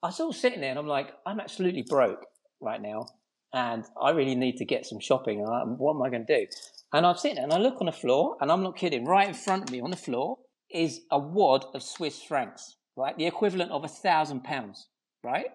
I 0.03 0.09
was 0.09 0.21
all 0.21 0.33
sitting 0.33 0.61
there, 0.61 0.71
and 0.71 0.79
I'm 0.79 0.87
like, 0.87 1.13
I'm 1.27 1.41
absolutely 1.41 1.83
broke 1.83 2.25
right 2.61 2.81
now 2.81 3.07
and 3.55 3.85
I 4.01 4.11
really 4.11 4.35
need 4.35 4.59
to 4.59 4.67
get 4.67 4.85
some 4.85 5.01
shopping. 5.01 5.38
What 5.40 5.95
am 5.95 6.03
I 6.03 6.11
going 6.11 6.27
to 6.27 6.40
do? 6.40 6.47
And 6.93 7.07
I'm 7.07 7.17
sitting 7.17 7.37
there 7.37 7.45
and 7.45 7.53
I 7.53 7.59
look 7.59 7.81
on 7.81 7.87
the 7.87 7.93
floor, 7.93 8.37
and 8.40 8.53
I'm 8.53 8.62
not 8.62 8.77
kidding. 8.77 9.07
Right 9.07 9.29
in 9.29 9.35
front 9.35 9.62
of 9.62 9.71
me 9.71 9.81
on 9.81 9.90
the 9.90 9.97
floor 9.97 10.38
is 10.71 11.01
a 11.11 11.19
wad 11.19 11.64
of 11.73 11.83
Swiss 11.83 12.23
francs, 12.23 12.77
right? 12.97 13.17
The 13.17 13.27
equivalent 13.27 13.71
of 13.71 13.85
a 13.85 13.88
thousand 13.88 14.43
pounds, 14.45 14.88
right? 15.23 15.47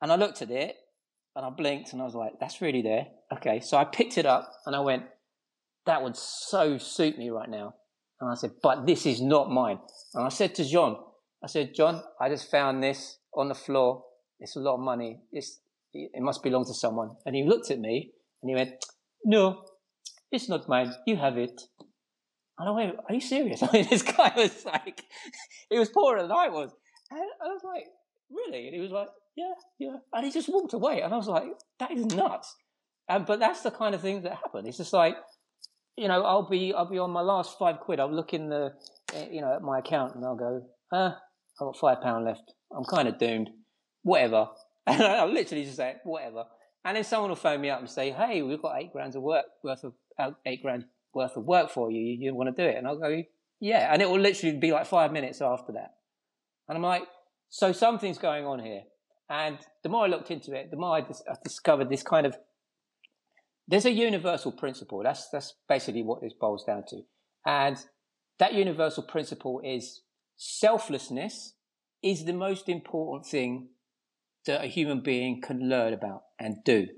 And 0.00 0.12
I 0.12 0.16
looked 0.16 0.42
at 0.42 0.50
it 0.50 0.76
and 1.34 1.46
I 1.46 1.50
blinked 1.50 1.92
and 1.92 2.02
I 2.02 2.04
was 2.04 2.14
like, 2.14 2.32
that's 2.40 2.60
really 2.60 2.82
there. 2.82 3.06
Okay. 3.32 3.60
So 3.60 3.76
I 3.76 3.84
picked 3.84 4.18
it 4.18 4.26
up 4.26 4.52
and 4.66 4.76
I 4.76 4.80
went, 4.80 5.04
that 5.86 6.02
would 6.02 6.16
so 6.16 6.76
suit 6.76 7.16
me 7.16 7.30
right 7.30 7.48
now. 7.48 7.74
And 8.20 8.30
I 8.30 8.34
said, 8.34 8.50
but 8.62 8.86
this 8.86 9.06
is 9.06 9.20
not 9.20 9.50
mine. 9.50 9.78
And 10.14 10.24
I 10.24 10.28
said 10.28 10.54
to 10.56 10.64
John, 10.64 10.96
I 11.42 11.46
said, 11.46 11.74
John, 11.74 12.02
I 12.20 12.28
just 12.28 12.50
found 12.50 12.82
this 12.82 13.18
on 13.34 13.48
the 13.48 13.54
floor. 13.54 14.04
It's 14.40 14.56
a 14.56 14.60
lot 14.60 14.74
of 14.74 14.80
money. 14.80 15.20
It's 15.32 15.60
it 15.94 16.22
must 16.22 16.42
belong 16.42 16.64
to 16.66 16.74
someone. 16.74 17.10
And 17.26 17.34
he 17.34 17.44
looked 17.44 17.70
at 17.70 17.78
me 17.78 18.12
and 18.42 18.50
he 18.50 18.54
went, 18.54 18.72
no, 19.24 19.64
it's 20.30 20.48
not 20.48 20.68
mine. 20.68 20.94
You 21.06 21.16
have 21.16 21.36
it. 21.38 21.60
And 22.58 22.68
I 22.68 22.72
went, 22.72 22.96
are 23.08 23.14
you 23.14 23.20
serious? 23.20 23.62
I 23.62 23.70
mean, 23.72 23.86
this 23.88 24.02
guy 24.02 24.32
was 24.36 24.64
like, 24.64 25.04
he 25.70 25.78
was 25.78 25.88
poorer 25.88 26.22
than 26.22 26.32
I 26.32 26.48
was. 26.48 26.70
And 27.10 27.20
I 27.20 27.48
was 27.48 27.62
like, 27.64 27.84
really? 28.30 28.66
And 28.66 28.74
he 28.74 28.80
was 28.80 28.90
like, 28.90 29.08
yeah, 29.36 29.52
yeah. 29.78 29.96
And 30.12 30.24
he 30.24 30.32
just 30.32 30.48
walked 30.48 30.72
away. 30.72 31.00
And 31.02 31.12
I 31.12 31.16
was 31.16 31.28
like, 31.28 31.44
that 31.78 31.90
is 31.90 32.06
nuts. 32.06 32.54
And, 33.08 33.26
but 33.26 33.40
that's 33.40 33.62
the 33.62 33.70
kind 33.70 33.94
of 33.94 34.00
thing 34.00 34.22
that 34.22 34.34
happen. 34.36 34.66
It's 34.66 34.78
just 34.78 34.92
like, 34.92 35.16
you 35.96 36.08
know, 36.08 36.22
I'll 36.22 36.48
be, 36.48 36.72
I'll 36.74 36.88
be 36.88 36.98
on 36.98 37.10
my 37.10 37.20
last 37.20 37.58
five 37.58 37.80
quid. 37.80 38.00
I'll 38.00 38.14
look 38.14 38.32
in 38.32 38.48
the, 38.48 38.72
eh, 39.14 39.26
you 39.30 39.40
know, 39.40 39.54
at 39.54 39.62
my 39.62 39.80
account 39.80 40.14
and 40.14 40.24
I'll 40.24 40.36
go, 40.36 40.62
ah, 40.92 41.18
I've 41.60 41.66
got 41.66 41.76
five 41.78 42.00
pound 42.02 42.24
left. 42.24 42.52
I'm 42.74 42.84
kind 42.84 43.08
of 43.08 43.18
doomed. 43.18 43.50
Whatever. 44.02 44.48
And 44.86 45.02
I'll 45.02 45.32
literally 45.32 45.64
just 45.64 45.76
say, 45.76 45.96
whatever. 46.02 46.44
And 46.84 46.96
then 46.96 47.04
someone 47.04 47.30
will 47.30 47.36
phone 47.36 47.60
me 47.60 47.70
up 47.70 47.78
and 47.78 47.88
say, 47.88 48.10
hey, 48.10 48.42
we've 48.42 48.60
got 48.60 48.80
eight 48.80 48.92
grand 48.92 49.14
of 49.14 49.22
work 49.22 49.44
worth 49.62 49.84
of 49.84 49.92
uh, 50.18 50.32
eight 50.44 50.62
grand 50.62 50.86
worth 51.14 51.36
of 51.36 51.44
work 51.44 51.70
for 51.70 51.90
you. 51.90 52.00
You, 52.00 52.16
you 52.18 52.34
want 52.34 52.54
to 52.54 52.62
do 52.62 52.68
it? 52.68 52.76
And 52.76 52.86
I'll 52.86 52.98
go, 52.98 53.22
yeah. 53.60 53.92
And 53.92 54.02
it 54.02 54.10
will 54.10 54.18
literally 54.18 54.56
be 54.56 54.72
like 54.72 54.86
five 54.86 55.12
minutes 55.12 55.40
after 55.40 55.72
that. 55.72 55.94
And 56.68 56.76
I'm 56.76 56.82
like, 56.82 57.04
so 57.48 57.70
something's 57.70 58.18
going 58.18 58.44
on 58.44 58.58
here. 58.58 58.82
And 59.30 59.58
the 59.82 59.88
more 59.88 60.04
I 60.04 60.08
looked 60.08 60.30
into 60.30 60.52
it, 60.52 60.70
the 60.70 60.76
more 60.76 60.96
I, 60.96 61.00
dis- 61.02 61.22
I 61.30 61.34
discovered 61.44 61.88
this 61.88 62.02
kind 62.02 62.26
of 62.26 62.36
there's 63.68 63.86
a 63.86 63.92
universal 63.92 64.52
principle. 64.52 65.02
That's 65.02 65.28
that's 65.30 65.54
basically 65.68 66.02
what 66.02 66.20
this 66.20 66.32
boils 66.38 66.64
down 66.64 66.84
to. 66.88 67.02
And 67.46 67.78
that 68.38 68.54
universal 68.54 69.02
principle 69.02 69.60
is 69.64 70.02
selflessness 70.36 71.54
is 72.02 72.24
the 72.24 72.32
most 72.32 72.68
important 72.68 73.26
thing 73.26 73.68
that 74.46 74.64
a 74.64 74.66
human 74.66 75.00
being 75.00 75.40
can 75.40 75.68
learn 75.68 75.92
about 75.92 76.22
and 76.38 76.56
do, 76.64 76.88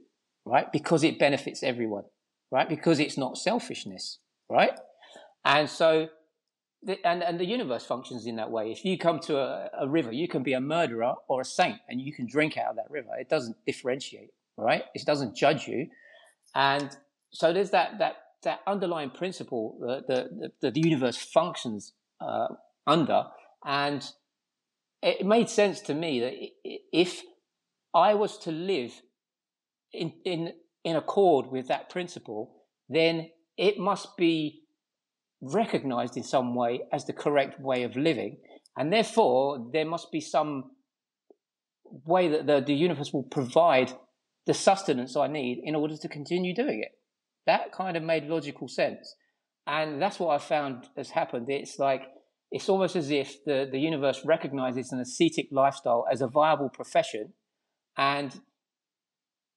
right? 0.44 0.70
Because 0.72 1.04
it 1.04 1.18
benefits 1.18 1.62
everyone, 1.62 2.04
right? 2.50 2.68
Because 2.68 3.00
it's 3.00 3.18
not 3.18 3.38
selfishness, 3.38 4.18
right? 4.48 4.78
And 5.44 5.68
so, 5.68 6.08
the, 6.82 7.04
and, 7.06 7.22
and 7.22 7.38
the 7.38 7.44
universe 7.44 7.84
functions 7.84 8.26
in 8.26 8.36
that 8.36 8.50
way. 8.50 8.70
If 8.70 8.84
you 8.84 8.98
come 8.98 9.18
to 9.20 9.38
a, 9.38 9.70
a 9.80 9.88
river, 9.88 10.12
you 10.12 10.28
can 10.28 10.42
be 10.42 10.52
a 10.52 10.60
murderer 10.60 11.14
or 11.28 11.42
a 11.42 11.44
saint 11.44 11.78
and 11.88 12.00
you 12.00 12.12
can 12.12 12.26
drink 12.26 12.56
out 12.56 12.70
of 12.70 12.76
that 12.76 12.90
river. 12.90 13.10
It 13.18 13.28
doesn't 13.28 13.56
differentiate, 13.66 14.30
right? 14.56 14.84
It 14.94 15.04
doesn't 15.04 15.36
judge 15.36 15.66
you. 15.68 15.88
And 16.54 16.96
so 17.30 17.52
there's 17.52 17.70
that, 17.70 17.98
that, 17.98 18.16
that 18.42 18.60
underlying 18.66 19.10
principle 19.10 19.76
that 19.80 20.06
the, 20.06 20.50
the, 20.60 20.70
the 20.70 20.80
universe 20.80 21.16
functions 21.16 21.92
uh, 22.20 22.48
under. 22.86 23.24
And 23.64 24.06
it 25.02 25.26
made 25.26 25.48
sense 25.48 25.80
to 25.82 25.94
me 25.94 26.20
that 26.20 26.34
if 26.92 27.22
I 27.94 28.14
was 28.14 28.38
to 28.38 28.50
live 28.50 28.92
in, 29.92 30.12
in, 30.24 30.52
in 30.82 30.96
accord 30.96 31.46
with 31.46 31.68
that 31.68 31.88
principle, 31.88 32.52
then 32.88 33.30
it 33.56 33.78
must 33.78 34.16
be 34.16 34.62
recognized 35.40 36.16
in 36.16 36.22
some 36.22 36.54
way 36.54 36.80
as 36.92 37.04
the 37.04 37.12
correct 37.12 37.60
way 37.60 37.84
of 37.84 37.96
living. 37.96 38.38
And 38.76 38.92
therefore, 38.92 39.70
there 39.72 39.84
must 39.84 40.10
be 40.10 40.20
some 40.20 40.72
way 42.04 42.28
that 42.28 42.46
the, 42.46 42.60
the 42.60 42.74
universe 42.74 43.12
will 43.12 43.22
provide 43.22 43.92
the 44.46 44.54
sustenance 44.54 45.16
I 45.16 45.28
need 45.28 45.60
in 45.62 45.74
order 45.74 45.96
to 45.96 46.08
continue 46.08 46.54
doing 46.54 46.80
it. 46.82 46.92
That 47.46 47.72
kind 47.72 47.96
of 47.96 48.02
made 48.02 48.24
logical 48.24 48.68
sense. 48.68 49.14
And 49.66 50.02
that's 50.02 50.18
what 50.18 50.34
I 50.34 50.38
found 50.38 50.88
has 50.96 51.10
happened. 51.10 51.46
It's 51.48 51.78
like, 51.78 52.02
it's 52.50 52.68
almost 52.68 52.96
as 52.96 53.10
if 53.10 53.44
the, 53.44 53.68
the 53.70 53.78
universe 53.78 54.22
recognizes 54.24 54.92
an 54.92 55.00
ascetic 55.00 55.46
lifestyle 55.50 56.04
as 56.10 56.20
a 56.20 56.26
viable 56.26 56.68
profession 56.68 57.32
and 57.96 58.38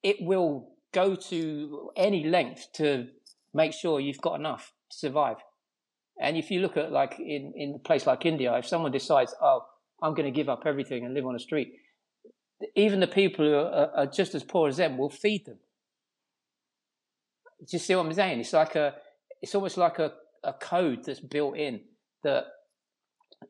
it 0.04 0.18
will 0.22 0.70
go 0.94 1.16
to 1.16 1.92
any 1.96 2.24
length 2.24 2.68
to 2.74 3.08
make 3.54 3.74
sure 3.74 4.00
you've 4.00 4.22
got 4.22 4.40
enough 4.40 4.74
to 4.92 4.98
survive. 4.98 5.38
And 6.20 6.38
if 6.38 6.50
you 6.50 6.62
look 6.62 6.78
at 6.78 6.92
like 6.92 7.20
in, 7.20 7.54
in 7.56 7.76
a 7.76 7.80
place 7.80 8.08
like 8.08 8.26
India, 8.26 8.56
if 8.58 8.68
someone 8.68 8.92
decides, 8.92 9.36
oh, 9.42 9.62
I'm 10.02 10.14
going 10.14 10.32
to 10.32 10.36
give 10.36 10.50
up 10.50 10.64
everything 10.66 11.06
and 11.06 11.14
live 11.14 11.26
on 11.26 11.34
the 11.34 11.40
street, 11.40 11.74
even 12.76 13.00
the 13.00 13.08
people 13.08 13.46
who 13.46 13.56
are, 13.56 13.92
are 13.96 14.06
just 14.08 14.34
as 14.34 14.44
poor 14.44 14.70
as 14.70 14.78
them 14.78 14.98
will 14.98 15.10
feed 15.10 15.46
them. 15.46 15.58
Do 17.60 17.66
you 17.70 17.80
see 17.80 17.96
what 17.96 18.06
I'm 18.06 18.14
saying? 18.14 18.40
It's 18.40 18.54
like 18.54 18.76
a, 18.76 18.96
it's 19.42 19.56
almost 19.56 19.78
like 19.78 20.00
a, 20.00 20.14
a 20.44 20.54
code 20.54 21.04
that's 21.06 21.20
built 21.20 21.58
in 21.58 21.82
that 22.24 22.46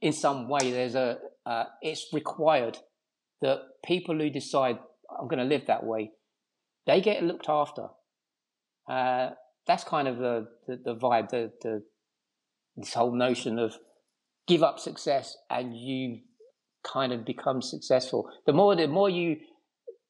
in 0.02 0.14
some 0.14 0.50
way 0.50 0.72
there's 0.72 0.96
a, 0.96 1.18
uh, 1.46 1.66
it's 1.82 2.08
required 2.12 2.78
that 3.42 3.60
people 3.88 4.18
who 4.18 4.30
decide 4.30 4.78
I'm 5.10 5.28
going 5.28 5.40
to 5.40 5.46
live 5.46 5.68
that 5.68 5.86
way, 5.86 6.12
they 6.86 7.02
get 7.02 7.24
looked 7.24 7.50
after. 7.50 7.88
Uh, 8.90 9.30
that's 9.66 9.84
kind 9.84 10.08
of 10.08 10.18
the, 10.18 10.48
the, 10.68 10.80
the 10.84 10.96
vibe, 10.96 11.30
the, 11.30 11.52
the, 11.62 11.84
this 12.76 12.94
whole 12.94 13.16
notion 13.16 13.58
of 13.58 13.76
give 14.48 14.64
up 14.64 14.80
success 14.80 15.36
and 15.50 15.76
you 15.76 16.20
kind 16.84 17.12
of 17.12 17.26
become 17.26 17.62
successful. 17.62 18.30
The 18.46 18.54
more, 18.54 18.76
the 18.76 18.88
more 18.88 19.10
you, 19.10 19.38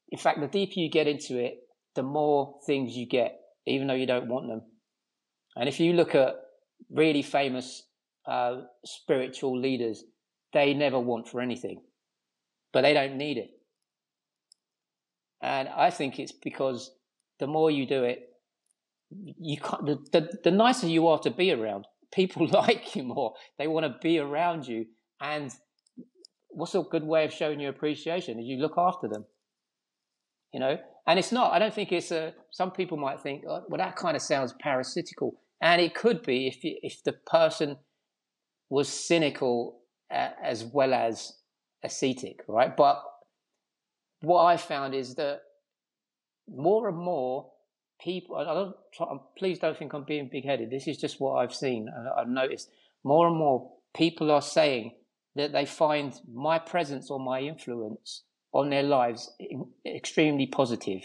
in 0.09 0.17
fact, 0.17 0.41
the 0.41 0.47
deeper 0.47 0.73
you 0.79 0.89
get 0.89 1.07
into 1.07 1.37
it, 1.37 1.55
the 1.95 2.03
more 2.03 2.59
things 2.65 2.95
you 2.95 3.07
get, 3.07 3.39
even 3.65 3.87
though 3.87 3.95
you 3.95 4.05
don't 4.05 4.27
want 4.27 4.47
them. 4.47 4.61
And 5.55 5.67
if 5.67 5.79
you 5.79 5.93
look 5.93 6.13
at 6.13 6.35
really 6.91 7.23
famous 7.23 7.83
uh, 8.27 8.61
spiritual 8.85 9.59
leaders, 9.59 10.03
they 10.53 10.73
never 10.73 10.99
want 10.99 11.27
for 11.27 11.41
anything, 11.41 11.81
but 12.71 12.81
they 12.81 12.93
don't 12.93 13.17
need 13.17 13.37
it. 13.37 13.56
And 15.41 15.69
I 15.69 15.89
think 15.89 16.19
it's 16.19 16.31
because 16.31 16.91
the 17.39 17.47
more 17.47 17.69
you 17.69 17.85
do 17.85 18.03
it, 18.03 18.29
you 19.09 19.57
can't, 19.57 19.85
the, 19.85 19.99
the, 20.11 20.29
the 20.43 20.51
nicer 20.51 20.87
you 20.87 21.07
are 21.07 21.19
to 21.19 21.31
be 21.31 21.51
around. 21.51 21.85
People 22.13 22.47
like 22.51 22.95
you 22.95 23.03
more. 23.03 23.33
They 23.57 23.67
want 23.67 23.85
to 23.85 23.95
be 24.01 24.19
around 24.19 24.67
you. 24.67 24.85
And 25.21 25.51
what's 26.49 26.75
a 26.75 26.81
good 26.81 27.03
way 27.03 27.25
of 27.25 27.33
showing 27.33 27.59
your 27.59 27.69
appreciation 27.69 28.39
is 28.39 28.45
you 28.45 28.57
look 28.57 28.75
after 28.77 29.07
them. 29.07 29.25
You 30.53 30.61
know, 30.61 30.77
and 31.07 31.19
it's 31.19 31.31
not. 31.31 31.53
I 31.53 31.59
don't 31.59 31.73
think 31.73 31.91
it's 31.91 32.11
a. 32.11 32.33
Some 32.51 32.71
people 32.71 32.97
might 32.97 33.21
think, 33.21 33.43
oh, 33.47 33.63
well, 33.67 33.77
that 33.77 33.95
kind 33.95 34.15
of 34.15 34.21
sounds 34.21 34.53
parasitical, 34.61 35.33
and 35.61 35.81
it 35.81 35.93
could 35.93 36.23
be 36.23 36.47
if 36.47 36.63
you, 36.63 36.77
if 36.81 37.03
the 37.03 37.13
person 37.29 37.77
was 38.69 38.87
cynical 38.87 39.79
uh, 40.09 40.29
as 40.43 40.63
well 40.63 40.93
as 40.93 41.33
ascetic, 41.83 42.41
right? 42.47 42.75
But 42.75 43.03
what 44.21 44.45
I 44.45 44.57
found 44.57 44.95
is 44.95 45.15
that 45.15 45.41
more 46.47 46.87
and 46.87 46.97
more 46.97 47.51
people, 48.01 48.35
I 48.35 48.43
don't 48.43 49.21
please 49.37 49.59
don't 49.59 49.77
think 49.77 49.93
I'm 49.93 50.03
being 50.03 50.29
big 50.31 50.45
headed. 50.45 50.69
This 50.69 50.87
is 50.87 50.97
just 50.97 51.19
what 51.19 51.35
I've 51.35 51.53
seen. 51.53 51.89
I've 52.17 52.29
noticed 52.29 52.69
more 53.03 53.27
and 53.27 53.37
more 53.37 53.71
people 53.95 54.31
are 54.31 54.41
saying 54.41 54.93
that 55.35 55.51
they 55.51 55.65
find 55.65 56.13
my 56.33 56.59
presence 56.59 57.09
or 57.11 57.19
my 57.19 57.41
influence 57.41 58.23
on 58.53 58.69
their 58.69 58.83
lives 58.83 59.31
extremely 59.85 60.47
positive. 60.47 61.01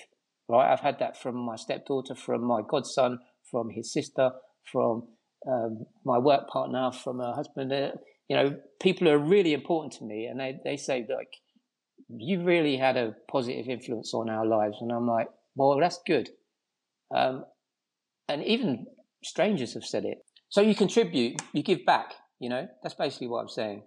Right? 0.49 0.73
I've 0.73 0.81
had 0.81 0.99
that 0.99 1.21
from 1.21 1.37
my 1.37 1.57
stepdaughter, 1.57 2.15
from 2.15 2.45
my 2.45 2.61
godson, 2.69 3.21
from 3.51 3.71
his 3.71 3.93
sister, 3.93 4.31
from 4.71 5.09
um, 5.47 5.87
my 6.05 6.19
work 6.19 6.49
partner, 6.49 6.91
from 6.93 7.19
her 7.19 7.33
husband. 7.33 7.73
Uh, 7.73 7.93
you 8.29 8.37
know, 8.37 8.57
people 8.81 9.09
are 9.09 9.19
really 9.19 9.53
important 9.53 9.93
to 9.95 10.05
me, 10.05 10.27
and 10.27 10.41
they, 10.41 10.59
they 10.65 10.77
say 10.77 11.07
like, 11.09 11.35
you 12.17 12.43
really 12.43 12.77
had 12.77 12.97
a 12.97 13.15
positive 13.31 13.69
influence 13.69 14.13
on 14.15 14.29
our 14.29 14.47
lives. 14.47 14.79
And 14.81 14.93
I'm 14.93 15.07
like, 15.07 15.29
well, 15.55 15.79
that's 15.79 16.01
good. 16.07 16.31
Um, 17.15 17.45
and 18.29 18.43
even 18.45 18.87
strangers 19.25 19.75
have 19.75 19.85
said 19.85 20.05
it. 20.05 20.19
So 20.49 20.61
you 20.61 20.75
contribute, 20.75 21.41
you 21.53 21.63
give 21.63 21.85
back, 21.85 22.15
you 22.39 22.49
know, 22.49 22.69
that's 22.83 22.95
basically 22.95 23.29
what 23.29 23.41
I'm 23.41 23.49
saying. 23.49 23.83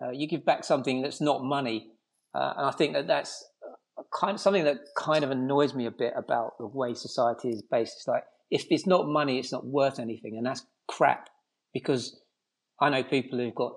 Uh, 0.00 0.10
you 0.10 0.28
give 0.28 0.44
back 0.44 0.64
something 0.64 1.02
that's 1.02 1.20
not 1.20 1.42
money. 1.42 1.88
Uh, 2.34 2.54
and 2.56 2.66
I 2.66 2.70
think 2.70 2.92
that 2.94 3.06
that's 3.06 3.44
kind 4.18 4.34
of 4.34 4.40
something 4.40 4.64
that 4.64 4.78
kind 4.96 5.24
of 5.24 5.30
annoys 5.30 5.74
me 5.74 5.86
a 5.86 5.90
bit 5.90 6.12
about 6.16 6.52
the 6.58 6.66
way 6.66 6.94
society 6.94 7.48
is 7.48 7.62
based. 7.62 7.94
It's 7.98 8.08
like, 8.08 8.24
if 8.50 8.66
it's 8.70 8.86
not 8.86 9.08
money, 9.08 9.38
it's 9.38 9.52
not 9.52 9.66
worth 9.66 9.98
anything. 9.98 10.36
And 10.36 10.46
that's 10.46 10.64
crap 10.86 11.28
because 11.72 12.20
I 12.80 12.90
know 12.90 13.02
people 13.02 13.38
who've 13.38 13.54
got 13.54 13.72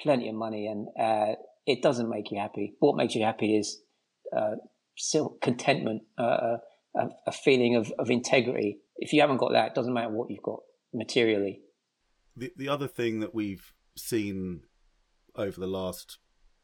plenty 0.00 0.28
of 0.28 0.34
money 0.34 0.66
and 0.66 0.88
uh, 0.98 1.34
it 1.68 1.82
doesn't 1.82 2.08
make 2.08 2.30
you 2.30 2.38
happy. 2.38 2.74
What 2.80 2.96
makes 2.96 3.14
you 3.14 3.22
happy 3.22 3.56
is 3.56 3.80
uh, 4.34 4.56
contentment, 5.42 6.02
uh, 6.18 6.22
uh, 6.22 6.56
a, 6.96 7.08
a, 7.26 7.32
feeling 7.32 7.76
of, 7.76 7.92
of 7.98 8.10
integrity. 8.10 8.78
If 8.96 9.12
you 9.12 9.20
haven't 9.20 9.36
got 9.36 9.52
that, 9.52 9.68
it 9.68 9.74
doesn't 9.74 9.92
matter 9.92 10.08
what 10.08 10.30
you've 10.30 10.42
got 10.42 10.60
materially. 10.94 11.60
The 12.36 12.52
the 12.56 12.68
other 12.68 12.88
thing 12.88 13.20
that 13.20 13.34
we've 13.34 13.74
seen 13.96 14.62
over 15.36 15.60
the 15.60 15.66
last 15.66 16.18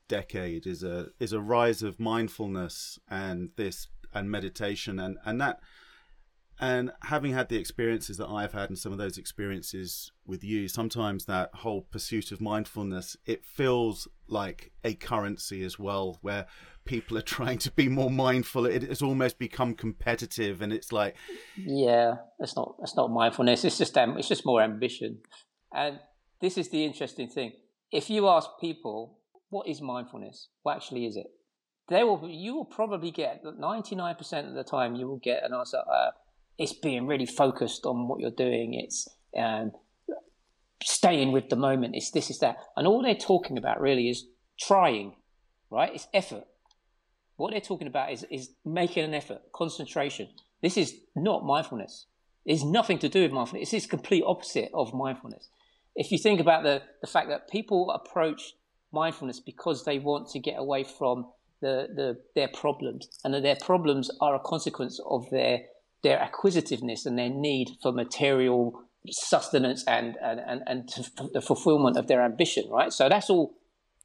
decade 0.09 0.67
is 0.67 0.83
a 0.83 1.09
is 1.21 1.33
a 1.33 1.41
rise 1.41 1.83
of 1.83 2.01
mindfulness 2.01 2.99
and 3.09 3.51
this 3.57 3.89
and 4.13 4.31
meditation 4.31 4.99
and 4.99 5.19
and 5.25 5.41
that 5.41 5.61
and 6.61 6.93
having 7.03 7.33
had 7.33 7.49
the 7.49 7.57
experiences 7.57 8.17
that 8.19 8.29
I've 8.29 8.53
had 8.53 8.69
and 8.69 8.79
some 8.79 8.93
of 8.93 8.99
those 8.99 9.19
experiences 9.19 10.13
with 10.25 10.45
you, 10.45 10.69
sometimes 10.69 11.25
that 11.25 11.51
whole 11.53 11.83
pursuit 11.83 12.31
of 12.31 12.41
mindfulness, 12.41 13.17
it 13.27 13.45
feels 13.45 14.07
like 14.29 14.73
a 14.85 14.95
currency 14.95 15.65
as 15.65 15.79
well, 15.79 16.19
where 16.23 16.47
people 16.85 17.19
are 17.19 17.23
trying 17.37 17.59
to 17.59 17.73
be 17.73 17.89
more 17.89 18.11
mindful. 18.11 18.67
It 18.67 18.83
has 18.83 19.03
almost 19.03 19.39
become 19.39 19.75
competitive, 19.75 20.63
and 20.63 20.73
it's 20.73 20.93
like, 20.93 21.17
yeah, 21.57 22.17
it's 22.39 22.55
not 22.55 22.77
it's 22.83 22.97
not 22.97 23.11
mindfulness. 23.11 23.65
It's 23.65 23.79
just 23.79 23.97
it's 23.97 24.29
just 24.29 24.47
more 24.47 24.63
ambition. 24.63 25.19
And 25.73 25.99
this 26.41 26.57
is 26.57 26.71
the 26.71 26.85
interesting 26.85 27.29
thing. 27.29 27.53
If 27.91 28.11
you 28.11 28.29
ask 28.29 28.49
people, 28.61 29.19
what 29.51 29.67
is 29.67 29.81
mindfulness? 29.81 30.49
What 30.63 30.77
actually 30.77 31.07
is 31.07 31.17
it? 31.17 31.27
They 31.89 32.05
will. 32.05 32.29
You 32.29 32.55
will 32.55 32.65
probably 32.65 33.11
get 33.11 33.43
ninety 33.59 33.97
nine 33.97 34.15
percent 34.15 34.47
of 34.47 34.55
the 34.55 34.65
time. 34.65 34.95
You 34.95 35.09
will 35.09 35.19
get 35.19 35.43
an 35.43 35.53
answer. 35.53 35.79
Uh, 35.79 36.11
it's 36.59 36.73
being 36.73 37.07
really 37.07 37.27
focused 37.27 37.87
on 37.87 38.09
what 38.09 38.21
you're 38.21 38.31
doing. 38.31 38.75
It's 38.75 39.09
um, 39.37 39.73
staying 40.83 41.33
with 41.33 41.49
the 41.49 41.57
moment. 41.57 41.95
It's 41.97 42.11
this, 42.11 42.31
is 42.31 42.39
that. 42.41 42.57
And 42.77 42.87
all 42.87 43.03
they're 43.03 43.15
talking 43.15 43.59
about 43.59 43.81
really 43.81 44.09
is 44.09 44.27
trying, 44.61 45.15
right? 45.71 45.95
It's 45.95 46.07
effort. 46.15 46.45
What 47.37 47.51
they're 47.51 47.61
talking 47.61 47.89
about 47.89 48.13
is, 48.13 48.25
is 48.31 48.51
making 48.65 49.05
an 49.05 49.15
effort, 49.15 49.43
concentration. 49.53 50.29
This 50.63 50.77
is 50.77 50.95
not 51.17 51.45
mindfulness. 51.45 52.07
It's 52.47 52.63
nothing 52.63 52.99
to 53.01 53.09
do 53.09 53.23
with 53.23 53.33
mindfulness. 53.33 53.73
It's 53.73 53.87
complete 53.87 54.23
opposite 54.27 54.71
of 54.73 54.95
mindfulness. 54.95 55.49
If 55.97 56.13
you 56.13 56.19
think 56.19 56.41
about 56.41 56.63
the, 56.63 56.83
the 57.01 57.07
fact 57.07 57.29
that 57.29 57.51
people 57.51 57.91
approach 57.91 58.55
mindfulness 58.93 59.41
because 59.41 59.85
they 59.85 59.99
want 59.99 60.29
to 60.29 60.39
get 60.39 60.59
away 60.59 60.85
from 60.85 61.27
the, 61.61 61.89
the, 61.95 62.21
their 62.35 62.49
problems 62.49 63.09
and 63.25 63.33
that 63.35 63.43
their 63.43 63.57
problems 63.57 64.11
are 64.21 64.35
a 64.35 64.41
consequence 64.41 65.01
of 65.07 65.29
their 65.31 65.61
their 66.05 66.21
acquisitiveness 66.21 67.07
and 67.07 67.19
their 67.19 67.31
need 67.31 67.71
for 67.83 67.91
material 67.91 68.81
sustenance 69.11 69.83
and 69.89 70.17
and 70.23 70.41
and, 70.47 70.63
and 70.67 70.89
the 71.33 71.41
fulfillment 71.41 71.97
of 71.97 72.07
their 72.07 72.23
ambition 72.23 72.71
right? 72.71 72.93
So 72.93 73.09
that's 73.09 73.29
all 73.29 73.57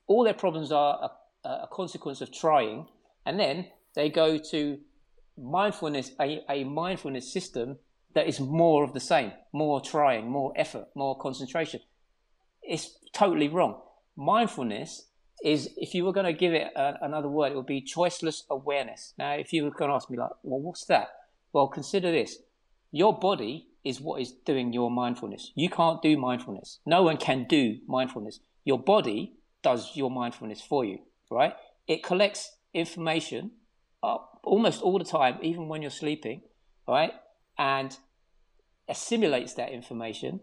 all 0.07 0.23
their 0.23 0.33
problems 0.33 0.71
are 0.71 1.11
a, 1.45 1.49
a 1.49 1.69
consequence 1.71 2.21
of 2.21 2.33
trying. 2.33 2.87
And 3.25 3.39
then 3.39 3.67
they 3.95 4.09
go 4.09 4.39
to 4.51 4.79
mindfulness 5.37 6.11
a, 6.19 6.41
a 6.49 6.63
mindfulness 6.63 7.31
system 7.31 7.77
that 8.15 8.27
is 8.27 8.39
more 8.39 8.83
of 8.83 8.93
the 8.93 8.99
same 8.99 9.31
more 9.53 9.79
trying 9.79 10.29
more 10.29 10.51
effort 10.55 10.87
more 10.95 11.17
concentration. 11.17 11.81
It's 12.63 12.97
totally 13.13 13.47
wrong. 13.47 13.81
Mindfulness 14.15 15.07
is 15.43 15.69
if 15.77 15.93
you 15.93 16.03
were 16.03 16.11
going 16.11 16.25
to 16.25 16.33
give 16.33 16.53
it 16.53 16.67
a, 16.75 16.95
another 17.01 17.29
word 17.29 17.51
it 17.51 17.55
would 17.55 17.65
be 17.65 17.81
choiceless 17.81 18.43
awareness. 18.49 19.13
Now 19.17 19.33
if 19.33 19.53
you 19.53 19.63
were 19.63 19.71
going 19.71 19.89
to 19.89 19.95
ask 19.95 20.09
me 20.09 20.17
like 20.17 20.31
well 20.43 20.61
what's 20.61 20.85
that 20.85 21.09
well, 21.53 21.67
consider 21.67 22.11
this. 22.11 22.37
Your 22.91 23.17
body 23.17 23.67
is 23.83 24.01
what 24.01 24.21
is 24.21 24.31
doing 24.31 24.73
your 24.73 24.91
mindfulness. 24.91 25.51
You 25.55 25.69
can't 25.69 26.01
do 26.01 26.17
mindfulness. 26.17 26.79
No 26.85 27.03
one 27.03 27.17
can 27.17 27.45
do 27.47 27.77
mindfulness. 27.87 28.39
Your 28.65 28.79
body 28.79 29.33
does 29.63 29.95
your 29.95 30.11
mindfulness 30.11 30.61
for 30.61 30.85
you, 30.85 30.99
right? 31.31 31.53
It 31.87 32.03
collects 32.03 32.57
information 32.73 33.51
almost 34.43 34.81
all 34.81 34.97
the 34.97 35.05
time, 35.05 35.37
even 35.41 35.67
when 35.67 35.81
you're 35.81 35.91
sleeping, 35.91 36.41
right? 36.87 37.11
And 37.57 37.95
assimilates 38.87 39.53
that 39.55 39.71
information 39.71 40.39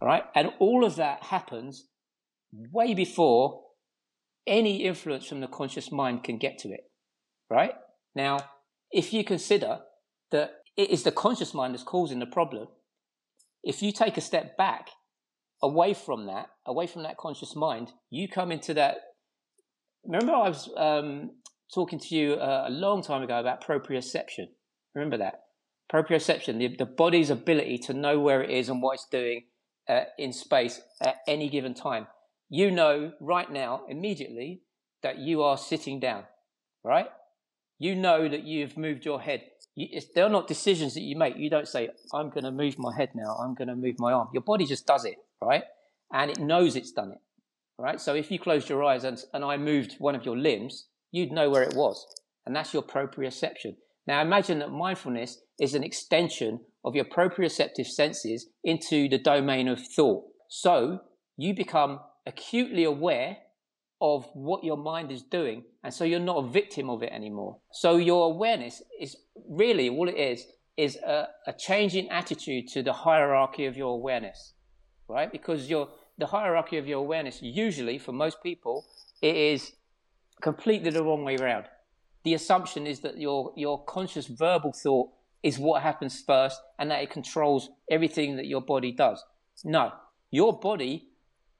right? 0.00 0.24
And 0.34 0.50
all 0.58 0.84
of 0.84 0.96
that 0.96 1.24
happens 1.24 1.86
way 2.52 2.94
before 2.94 3.62
any 4.46 4.84
influence 4.84 5.26
from 5.26 5.40
the 5.40 5.48
conscious 5.48 5.90
mind 5.90 6.24
can 6.24 6.38
get 6.38 6.58
to 6.58 6.68
it. 6.68 6.90
Right. 7.50 7.74
Now, 8.14 8.38
if 8.90 9.12
you 9.12 9.24
consider 9.24 9.80
that 10.30 10.50
it 10.76 10.90
is 10.90 11.02
the 11.02 11.12
conscious 11.12 11.54
mind 11.54 11.74
that's 11.74 11.82
causing 11.82 12.18
the 12.18 12.26
problem, 12.26 12.68
if 13.62 13.82
you 13.82 13.92
take 13.92 14.16
a 14.16 14.20
step 14.20 14.56
back 14.56 14.90
away 15.62 15.94
from 15.94 16.26
that, 16.26 16.50
away 16.66 16.86
from 16.86 17.02
that 17.02 17.16
conscious 17.16 17.56
mind, 17.56 17.92
you 18.10 18.28
come 18.28 18.52
into 18.52 18.74
that. 18.74 18.98
Remember, 20.04 20.32
I 20.32 20.48
was 20.48 20.70
um, 20.76 21.30
talking 21.74 21.98
to 21.98 22.14
you 22.14 22.34
uh, 22.34 22.66
a 22.68 22.70
long 22.70 23.02
time 23.02 23.22
ago 23.22 23.40
about 23.40 23.64
proprioception. 23.64 24.48
Remember 24.94 25.16
that? 25.18 25.42
Proprioception, 25.92 26.58
the, 26.58 26.76
the 26.76 26.86
body's 26.86 27.30
ability 27.30 27.78
to 27.78 27.94
know 27.94 28.20
where 28.20 28.42
it 28.42 28.50
is 28.50 28.68
and 28.68 28.82
what 28.82 28.94
it's 28.94 29.06
doing 29.10 29.44
uh, 29.88 30.02
in 30.18 30.32
space 30.32 30.80
at 31.00 31.16
any 31.26 31.48
given 31.48 31.74
time. 31.74 32.06
You 32.48 32.70
know 32.70 33.12
right 33.20 33.50
now, 33.50 33.82
immediately, 33.88 34.62
that 35.02 35.18
you 35.18 35.42
are 35.42 35.58
sitting 35.58 36.00
down, 36.00 36.24
right? 36.84 37.08
You 37.78 37.94
know 37.94 38.28
that 38.28 38.44
you've 38.44 38.76
moved 38.76 39.04
your 39.04 39.20
head. 39.20 39.42
You, 39.74 40.00
they're 40.14 40.28
not 40.28 40.48
decisions 40.48 40.94
that 40.94 41.02
you 41.02 41.16
make. 41.16 41.36
You 41.36 41.50
don't 41.50 41.68
say, 41.68 41.90
I'm 42.12 42.30
going 42.30 42.44
to 42.44 42.50
move 42.50 42.78
my 42.78 42.94
head 42.96 43.10
now. 43.14 43.36
I'm 43.36 43.54
going 43.54 43.68
to 43.68 43.76
move 43.76 43.96
my 43.98 44.12
arm. 44.12 44.28
Your 44.32 44.42
body 44.42 44.64
just 44.64 44.86
does 44.86 45.04
it, 45.04 45.16
right? 45.42 45.64
And 46.12 46.30
it 46.30 46.38
knows 46.38 46.76
it's 46.76 46.92
done 46.92 47.12
it, 47.12 47.18
right? 47.78 48.00
So 48.00 48.14
if 48.14 48.30
you 48.30 48.38
closed 48.38 48.68
your 48.68 48.82
eyes 48.84 49.04
and, 49.04 49.18
and 49.34 49.44
I 49.44 49.56
moved 49.56 49.96
one 49.98 50.14
of 50.14 50.24
your 50.24 50.36
limbs, 50.36 50.86
you'd 51.12 51.32
know 51.32 51.50
where 51.50 51.62
it 51.62 51.74
was. 51.74 52.06
And 52.46 52.54
that's 52.54 52.72
your 52.72 52.82
proprioception. 52.82 53.76
Now 54.06 54.22
imagine 54.22 54.60
that 54.60 54.70
mindfulness 54.70 55.40
is 55.58 55.74
an 55.74 55.82
extension 55.82 56.60
of 56.84 56.94
your 56.94 57.04
proprioceptive 57.04 57.86
senses 57.86 58.46
into 58.62 59.08
the 59.08 59.18
domain 59.18 59.68
of 59.68 59.80
thought. 59.94 60.24
So 60.48 61.00
you 61.36 61.54
become 61.54 61.98
acutely 62.24 62.84
aware 62.84 63.38
of 64.00 64.26
what 64.34 64.62
your 64.64 64.76
mind 64.76 65.10
is 65.10 65.22
doing. 65.22 65.64
And 65.82 65.92
so 65.92 66.04
you're 66.04 66.20
not 66.20 66.36
a 66.36 66.48
victim 66.48 66.90
of 66.90 67.02
it 67.02 67.12
anymore. 67.12 67.58
So 67.72 67.96
your 67.96 68.26
awareness 68.26 68.82
is 69.00 69.16
really 69.48 69.88
all 69.88 70.08
it 70.08 70.16
is, 70.16 70.46
is 70.76 70.96
a, 70.96 71.28
a 71.46 71.52
change 71.52 71.94
in 71.94 72.08
attitude 72.08 72.68
to 72.68 72.82
the 72.82 72.92
hierarchy 72.92 73.64
of 73.66 73.76
your 73.76 73.94
awareness, 73.94 74.52
right? 75.08 75.32
Because 75.32 75.70
your, 75.70 75.88
the 76.18 76.26
hierarchy 76.26 76.76
of 76.76 76.86
your 76.86 76.98
awareness, 76.98 77.40
usually 77.42 77.98
for 77.98 78.12
most 78.12 78.42
people, 78.42 78.84
it 79.22 79.34
is 79.34 79.72
completely 80.42 80.90
the 80.90 81.02
wrong 81.02 81.24
way 81.24 81.36
around. 81.36 81.64
The 82.24 82.34
assumption 82.34 82.86
is 82.86 83.00
that 83.00 83.18
your, 83.18 83.52
your 83.56 83.84
conscious 83.84 84.26
verbal 84.26 84.72
thought 84.72 85.08
is 85.42 85.58
what 85.58 85.82
happens 85.82 86.22
first 86.26 86.60
and 86.78 86.90
that 86.90 87.02
it 87.02 87.10
controls 87.10 87.70
everything 87.90 88.36
that 88.36 88.46
your 88.46 88.60
body 88.60 88.92
does. 88.92 89.24
No, 89.64 89.92
your 90.30 90.58
body 90.58 91.08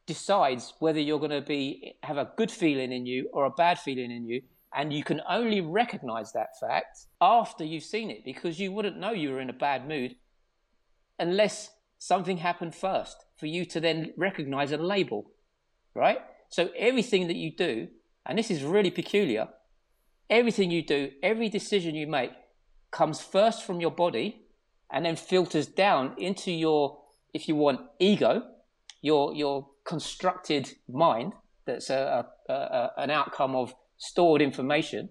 decides 0.07 0.75
whether 0.79 1.01
you're 1.01 1.19
going 1.19 1.31
to 1.31 1.41
be 1.41 1.95
have 2.03 2.17
a 2.17 2.31
good 2.37 2.51
feeling 2.51 2.93
in 2.93 3.07
you 3.07 3.29
or 3.33 3.45
a 3.45 3.51
bad 3.51 3.79
feeling 3.79 4.11
in 4.11 4.25
you 4.25 4.41
and 4.75 4.93
you 4.93 5.03
can 5.03 5.21
only 5.29 5.61
recognize 5.61 6.33
that 6.33 6.59
fact 6.61 7.07
after 7.21 7.65
you've 7.65 7.83
seen 7.83 8.11
it 8.11 8.25
because 8.25 8.61
you 8.61 8.71
wouldn't 8.71 8.99
know 8.99 9.11
you 9.11 9.31
were 9.31 9.41
in 9.41 9.51
a 9.51 9.55
bad 9.55 9.87
mood 9.87 10.15
unless 11.19 11.71
something 11.99 12.37
happened 12.37 12.75
first 12.75 13.25
for 13.37 13.47
you 13.47 13.65
to 13.65 13.81
then 13.81 14.13
recognize 14.17 14.71
and 14.73 14.85
label 14.85 15.31
right? 15.95 16.19
So 16.51 16.69
everything 16.77 17.27
that 17.27 17.37
you 17.37 17.51
do 17.51 17.89
and 18.25 18.39
this 18.39 18.51
is 18.51 18.63
really 18.63 18.91
peculiar 18.91 19.49
everything 20.31 20.71
you 20.71 20.83
do 20.83 21.11
every 21.23 21.49
decision 21.49 21.95
you 21.95 22.07
make 22.07 22.31
comes 22.93 23.21
first 23.21 23.65
from 23.65 23.81
your 23.81 23.91
body 23.91 24.43
and 24.93 25.05
then 25.05 25.17
filters 25.17 25.67
down 25.67 26.15
into 26.17 26.53
your 26.53 26.99
if 27.35 27.49
you 27.49 27.57
want 27.57 27.81
ego 27.99 28.43
your 29.03 29.35
your 29.35 29.69
constructed 29.87 30.75
mind 30.89 31.33
that's 31.65 31.91
a, 31.91 32.27
a, 32.49 32.53
a, 32.53 32.91
an 32.99 33.11
outcome 33.11 33.55
of 33.55 33.75
stored 33.99 34.43
information, 34.43 35.09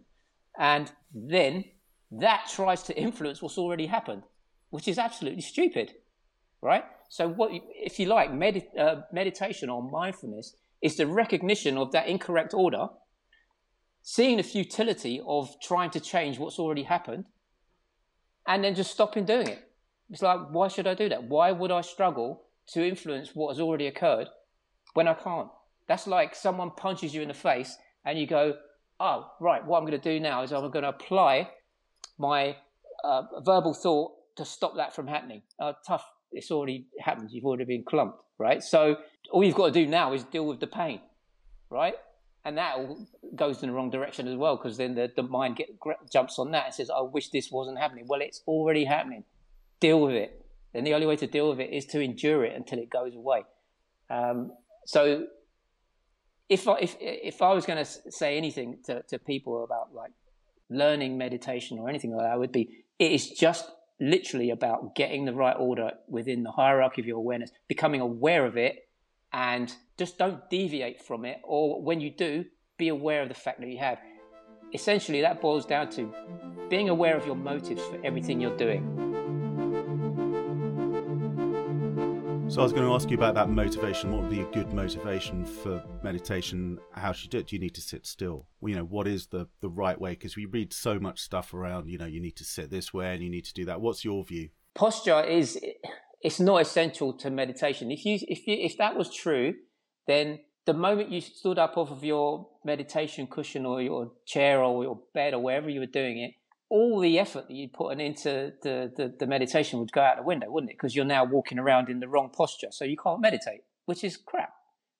and 0.57 0.91
then 1.13 1.65
that 2.11 2.49
tries 2.53 2.83
to 2.83 2.97
influence 2.97 3.41
what's 3.41 3.57
already 3.57 3.87
happened, 3.87 4.23
which 4.69 4.87
is 4.87 4.97
absolutely 4.97 5.41
stupid, 5.41 5.93
right? 6.61 6.83
So, 7.09 7.27
what 7.27 7.51
if 7.53 7.99
you 7.99 8.07
like 8.07 8.33
med- 8.33 8.67
uh, 8.77 9.01
meditation 9.11 9.69
or 9.69 9.83
mindfulness 9.83 10.55
is 10.81 10.97
the 10.97 11.07
recognition 11.07 11.77
of 11.77 11.91
that 11.91 12.07
incorrect 12.07 12.53
order, 12.53 12.87
seeing 14.01 14.37
the 14.37 14.43
futility 14.43 15.21
of 15.25 15.59
trying 15.61 15.89
to 15.91 15.99
change 15.99 16.37
what's 16.39 16.59
already 16.59 16.83
happened, 16.83 17.25
and 18.47 18.63
then 18.63 18.75
just 18.75 18.91
stopping 18.91 19.25
doing 19.25 19.47
it. 19.47 19.69
It's 20.09 20.21
like, 20.21 20.39
why 20.51 20.67
should 20.67 20.87
I 20.87 20.93
do 20.93 21.09
that? 21.09 21.23
Why 21.23 21.51
would 21.51 21.71
I 21.71 21.81
struggle 21.81 22.43
to 22.67 22.87
influence 22.87 23.31
what 23.33 23.49
has 23.49 23.59
already 23.59 23.87
occurred 23.87 24.27
when 24.95 25.07
I 25.07 25.13
can't. 25.13 25.49
That's 25.87 26.07
like 26.07 26.35
someone 26.35 26.71
punches 26.71 27.13
you 27.13 27.21
in 27.21 27.27
the 27.27 27.35
face 27.35 27.77
and 28.03 28.17
you 28.17 28.25
go, 28.25 28.55
oh, 28.99 29.31
right, 29.39 29.63
what 29.63 29.77
I'm 29.77 29.85
going 29.85 29.99
to 29.99 30.13
do 30.13 30.19
now 30.19 30.41
is 30.41 30.51
I'm 30.51 30.71
going 30.71 30.83
to 30.83 30.89
apply 30.89 31.49
my 32.17 32.55
uh, 33.03 33.23
verbal 33.41 33.73
thought 33.73 34.13
to 34.37 34.45
stop 34.45 34.75
that 34.77 34.95
from 34.95 35.07
happening. 35.07 35.43
Uh, 35.59 35.73
tough, 35.85 36.03
it's 36.31 36.49
already 36.49 36.87
happened. 36.99 37.29
You've 37.31 37.45
already 37.45 37.65
been 37.65 37.83
clumped, 37.83 38.19
right? 38.39 38.63
So 38.63 38.97
all 39.31 39.43
you've 39.43 39.55
got 39.55 39.67
to 39.67 39.71
do 39.71 39.85
now 39.85 40.13
is 40.13 40.23
deal 40.23 40.47
with 40.47 40.59
the 40.59 40.67
pain, 40.67 41.01
right? 41.69 41.95
And 42.45 42.57
that 42.57 42.77
goes 43.35 43.61
in 43.63 43.69
the 43.69 43.75
wrong 43.75 43.89
direction 43.89 44.27
as 44.27 44.35
well 44.35 44.55
because 44.55 44.77
then 44.77 44.95
the, 44.95 45.11
the 45.15 45.23
mind 45.23 45.57
get, 45.57 45.69
jumps 46.11 46.39
on 46.39 46.51
that 46.51 46.65
and 46.67 46.73
says, 46.73 46.89
I 46.89 47.01
wish 47.01 47.29
this 47.29 47.51
wasn't 47.51 47.79
happening. 47.79 48.05
Well, 48.07 48.21
it's 48.21 48.41
already 48.47 48.85
happening. 48.85 49.23
Deal 49.79 49.99
with 49.99 50.15
it. 50.15 50.45
Then 50.73 50.83
the 50.83 50.93
only 50.93 51.07
way 51.07 51.15
to 51.17 51.27
deal 51.27 51.49
with 51.49 51.59
it 51.59 51.73
is 51.73 51.85
to 51.87 51.99
endure 51.99 52.45
it 52.45 52.55
until 52.55 52.79
it 52.79 52.89
goes 52.89 53.15
away. 53.15 53.43
Um, 54.09 54.51
so 54.85 55.27
if 56.47 56.67
I, 56.67 56.77
if 56.79 56.95
if 56.99 57.41
I 57.41 57.53
was 57.53 57.65
going 57.65 57.83
to 57.83 58.11
say 58.11 58.37
anything 58.37 58.79
to, 58.85 59.01
to 59.03 59.19
people 59.19 59.63
about 59.63 59.93
like 59.93 60.11
learning 60.69 61.17
meditation 61.17 61.79
or 61.79 61.89
anything 61.89 62.15
like 62.15 62.25
that, 62.25 62.39
would 62.39 62.51
be 62.51 62.85
it 62.99 63.11
is 63.11 63.29
just 63.29 63.69
literally 63.99 64.49
about 64.49 64.95
getting 64.95 65.25
the 65.25 65.33
right 65.33 65.55
order 65.57 65.91
within 66.07 66.43
the 66.43 66.51
hierarchy 66.51 67.01
of 67.01 67.07
your 67.07 67.17
awareness, 67.17 67.51
becoming 67.67 68.01
aware 68.01 68.45
of 68.45 68.57
it, 68.57 68.87
and 69.33 69.73
just 69.97 70.17
don't 70.17 70.49
deviate 70.49 71.01
from 71.01 71.25
it. 71.25 71.39
Or 71.43 71.81
when 71.81 71.99
you 71.99 72.11
do, 72.11 72.45
be 72.77 72.89
aware 72.89 73.21
of 73.21 73.29
the 73.29 73.35
fact 73.35 73.59
that 73.61 73.69
you 73.69 73.79
have. 73.79 73.99
Essentially, 74.73 75.21
that 75.21 75.41
boils 75.41 75.65
down 75.65 75.89
to 75.91 76.13
being 76.69 76.89
aware 76.89 77.15
of 77.15 77.25
your 77.25 77.35
motives 77.35 77.81
for 77.83 77.99
everything 78.03 78.41
you're 78.41 78.57
doing. 78.57 79.04
So 82.55 82.61
I 82.61 82.63
was 82.63 82.71
going 82.71 82.87
to 82.87 82.93
ask 82.93 83.09
you 83.09 83.17
about 83.17 83.33
that 83.33 83.49
motivation. 83.49 84.13
What 84.13 84.21
would 84.21 84.31
be 84.31 84.39
a 84.39 84.45
good 84.45 84.71
motivation 84.71 85.43
for 85.43 85.83
meditation? 86.03 86.79
How 86.93 87.11
should 87.11 87.25
you 87.25 87.29
do 87.31 87.37
it? 87.39 87.47
Do 87.47 87.57
you 87.57 87.59
need 87.59 87.75
to 87.75 87.81
sit 87.81 88.05
still? 88.05 88.47
You 88.63 88.75
know, 88.75 88.85
what 88.85 89.09
is 89.09 89.27
the 89.27 89.49
the 89.59 89.67
right 89.67 89.99
way? 89.99 90.11
Because 90.11 90.37
we 90.37 90.45
read 90.45 90.71
so 90.71 90.97
much 90.97 91.19
stuff 91.19 91.53
around. 91.53 91.89
You 91.89 91.97
know, 91.97 92.05
you 92.05 92.21
need 92.21 92.37
to 92.37 92.45
sit 92.45 92.69
this 92.69 92.93
way 92.93 93.13
and 93.13 93.21
you 93.21 93.29
need 93.29 93.43
to 93.43 93.53
do 93.53 93.65
that. 93.65 93.81
What's 93.81 94.05
your 94.05 94.23
view? 94.23 94.51
Posture 94.73 95.21
is 95.21 95.59
it's 96.21 96.39
not 96.39 96.61
essential 96.61 97.11
to 97.17 97.29
meditation. 97.29 97.91
If 97.91 98.05
you 98.05 98.19
if 98.21 98.47
you 98.47 98.55
if 98.57 98.77
that 98.77 98.95
was 98.95 99.13
true, 99.13 99.55
then 100.07 100.39
the 100.65 100.73
moment 100.73 101.11
you 101.11 101.19
stood 101.19 101.59
up 101.59 101.75
off 101.75 101.91
of 101.91 102.05
your 102.05 102.47
meditation 102.63 103.27
cushion 103.27 103.65
or 103.65 103.81
your 103.81 104.13
chair 104.25 104.63
or 104.63 104.81
your 104.81 105.01
bed 105.13 105.33
or 105.33 105.39
wherever 105.39 105.69
you 105.69 105.81
were 105.81 105.87
doing 105.87 106.19
it, 106.19 106.31
all 106.69 106.99
the 106.99 107.19
effort 107.19 107.47
that 107.47 107.53
you 107.53 107.69
put 107.69 107.99
into 107.99 108.53
the, 108.63 108.91
the, 108.95 109.13
the 109.19 109.27
meditation 109.27 109.79
would 109.79 109.91
go 109.91 110.01
out 110.01 110.17
the 110.17 110.23
window, 110.23 110.49
wouldn't 110.49 110.71
it? 110.71 110.77
Because 110.77 110.95
you're 110.95 111.05
now 111.05 111.23
walking 111.23 111.59
around 111.59 111.89
in 111.89 111.99
the 111.99 112.07
wrong 112.07 112.29
posture, 112.29 112.69
so 112.71 112.85
you 112.85 112.97
can't 112.97 113.21
meditate, 113.21 113.61
which 113.85 114.03
is 114.03 114.17
crap, 114.17 114.53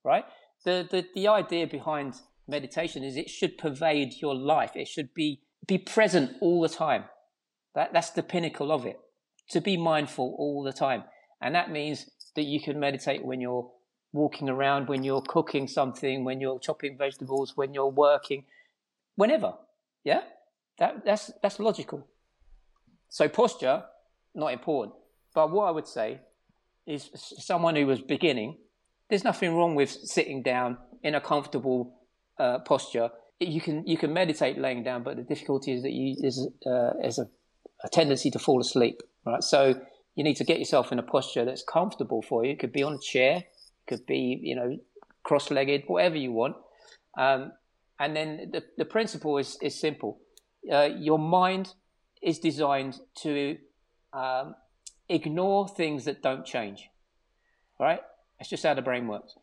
right? 0.03 0.25
The, 0.63 0.87
the, 0.89 1.05
the 1.15 1.27
idea 1.27 1.67
behind 1.67 2.15
meditation 2.47 3.03
is 3.03 3.17
it 3.17 3.29
should 3.29 3.57
pervade 3.57 4.13
your 4.21 4.35
life. 4.35 4.71
It 4.75 4.87
should 4.87 5.13
be, 5.13 5.41
be 5.67 5.77
present 5.77 6.33
all 6.41 6.61
the 6.61 6.69
time. 6.69 7.05
That, 7.73 7.93
that's 7.93 8.11
the 8.11 8.23
pinnacle 8.23 8.71
of 8.71 8.85
it. 8.85 8.99
To 9.51 9.61
be 9.61 9.77
mindful 9.77 10.35
all 10.37 10.63
the 10.63 10.73
time. 10.73 11.03
And 11.41 11.53
that 11.55 11.71
means 11.71 12.09
that 12.35 12.43
you 12.43 12.61
can 12.61 12.79
meditate 12.79 13.23
when 13.23 13.41
you're 13.41 13.69
walking 14.13 14.49
around, 14.49 14.87
when 14.87 15.03
you're 15.03 15.21
cooking 15.21 15.67
something, 15.67 16.23
when 16.23 16.39
you're 16.39 16.59
chopping 16.59 16.97
vegetables, 16.97 17.53
when 17.55 17.73
you're 17.73 17.87
working, 17.87 18.45
whenever. 19.15 19.53
Yeah? 20.03 20.21
That, 20.79 21.05
that's, 21.05 21.31
that's 21.41 21.59
logical. 21.59 22.07
So 23.09 23.29
posture, 23.29 23.83
not 24.33 24.51
important. 24.51 24.95
But 25.33 25.51
what 25.51 25.65
I 25.65 25.71
would 25.71 25.87
say 25.87 26.21
is 26.85 27.09
someone 27.13 27.75
who 27.75 27.87
was 27.87 28.01
beginning, 28.01 28.57
there's 29.09 29.23
nothing 29.23 29.55
wrong 29.55 29.75
with 29.75 29.89
sitting 29.89 30.43
down 30.43 30.77
in 31.03 31.15
a 31.15 31.21
comfortable 31.21 31.99
uh, 32.39 32.59
posture. 32.59 33.09
You 33.39 33.61
can 33.61 33.85
you 33.85 33.97
can 33.97 34.13
meditate 34.13 34.57
laying 34.57 34.83
down, 34.83 35.03
but 35.03 35.17
the 35.17 35.23
difficulty 35.23 35.73
is 35.73 35.83
that 35.83 35.91
you 35.91 36.15
is 36.21 36.47
uh, 36.65 36.91
is 37.03 37.19
a, 37.19 37.27
a, 37.83 37.89
tendency 37.89 38.31
to 38.31 38.39
fall 38.39 38.61
asleep, 38.61 39.01
right? 39.25 39.43
So 39.43 39.75
you 40.15 40.23
need 40.23 40.35
to 40.35 40.45
get 40.45 40.57
yourself 40.57 40.91
in 40.93 40.99
a 40.99 41.03
posture 41.03 41.43
that's 41.43 41.63
comfortable 41.63 42.21
for 42.21 42.45
you. 42.45 42.51
It 42.51 42.59
could 42.59 42.71
be 42.71 42.83
on 42.83 42.93
a 42.93 42.99
chair, 42.99 43.37
it 43.37 43.87
could 43.87 44.05
be 44.05 44.39
you 44.41 44.55
know 44.55 44.77
cross-legged, 45.23 45.83
whatever 45.87 46.15
you 46.15 46.31
want. 46.31 46.55
Um, 47.17 47.51
and 47.99 48.15
then 48.15 48.51
the, 48.51 48.63
the 48.77 48.85
principle 48.85 49.37
is, 49.37 49.57
is 49.61 49.79
simple 49.79 50.19
uh, 50.71 50.89
your 50.97 51.19
mind 51.19 51.73
is 52.21 52.39
designed 52.39 52.99
to 53.15 53.57
um, 54.13 54.55
ignore 55.09 55.67
things 55.67 56.05
that 56.05 56.21
don't 56.21 56.45
change, 56.45 56.89
right? 57.79 58.01
That's 58.39 58.49
just 58.49 58.63
how 58.63 58.73
the 58.73 58.81
brain 58.81 59.07
works. 59.07 59.35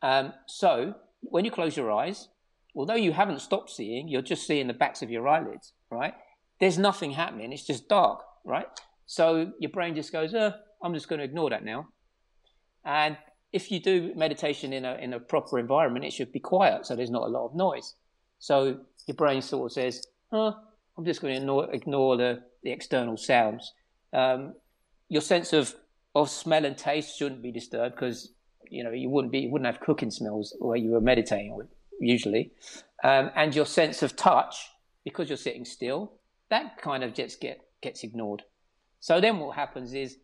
Um, 0.00 0.32
so 0.46 0.94
when 1.20 1.44
you 1.44 1.50
close 1.50 1.76
your 1.76 1.92
eyes, 1.92 2.28
although 2.74 2.94
you 2.94 3.12
haven't 3.12 3.40
stopped 3.40 3.70
seeing, 3.70 4.08
you're 4.08 4.22
just 4.22 4.46
seeing 4.46 4.66
the 4.66 4.74
backs 4.74 5.02
of 5.02 5.10
your 5.10 5.28
eyelids, 5.28 5.72
right? 5.90 6.14
There's 6.60 6.78
nothing 6.78 7.12
happening. 7.12 7.52
It's 7.52 7.66
just 7.66 7.88
dark, 7.88 8.22
right? 8.44 8.66
So 9.06 9.52
your 9.58 9.70
brain 9.70 9.94
just 9.94 10.12
goes, 10.12 10.34
uh, 10.34 10.52
I'm 10.82 10.94
just 10.94 11.08
going 11.08 11.18
to 11.18 11.24
ignore 11.24 11.50
that 11.50 11.64
now. 11.64 11.88
And 12.84 13.16
if 13.52 13.70
you 13.70 13.80
do 13.80 14.12
meditation 14.16 14.72
in 14.72 14.84
a, 14.84 14.94
in 14.94 15.12
a 15.12 15.20
proper 15.20 15.58
environment, 15.58 16.04
it 16.04 16.12
should 16.12 16.32
be 16.32 16.40
quiet. 16.40 16.86
So 16.86 16.96
there's 16.96 17.10
not 17.10 17.22
a 17.22 17.26
lot 17.30 17.46
of 17.46 17.54
noise. 17.54 17.94
So 18.38 18.80
your 19.06 19.14
brain 19.14 19.42
sort 19.42 19.70
of 19.70 19.72
says, 19.72 20.02
oh, 20.32 20.56
I'm 20.96 21.04
just 21.04 21.20
going 21.20 21.34
to 21.34 21.40
ignore, 21.40 21.72
ignore 21.72 22.16
the, 22.16 22.42
the 22.62 22.70
external 22.70 23.16
sounds. 23.16 23.72
Um, 24.12 24.54
your 25.08 25.22
sense 25.22 25.52
of, 25.52 25.74
of 26.14 26.30
smell 26.30 26.64
and 26.64 26.76
taste 26.76 27.16
shouldn't 27.16 27.42
be 27.42 27.52
disturbed 27.52 27.94
because 27.94 28.32
you 28.70 28.82
know 28.84 28.90
you 28.90 29.08
wouldn't 29.08 29.32
be 29.32 29.40
you 29.40 29.50
wouldn't 29.50 29.66
have 29.66 29.80
cooking 29.80 30.10
smells 30.10 30.54
where 30.58 30.76
you 30.76 30.90
were 30.90 31.00
meditating 31.00 31.58
usually, 32.00 32.52
um, 33.04 33.30
and 33.34 33.54
your 33.54 33.66
sense 33.66 34.02
of 34.02 34.16
touch 34.16 34.70
because 35.04 35.28
you're 35.28 35.36
sitting 35.36 35.64
still 35.64 36.12
that 36.52 36.76
kind 36.76 37.02
of 37.02 37.14
just 37.14 37.40
get 37.40 37.60
gets 37.80 38.04
ignored. 38.04 38.42
So 39.00 39.20
then 39.20 39.38
what 39.38 39.56
happens 39.56 39.94
is 39.94 40.18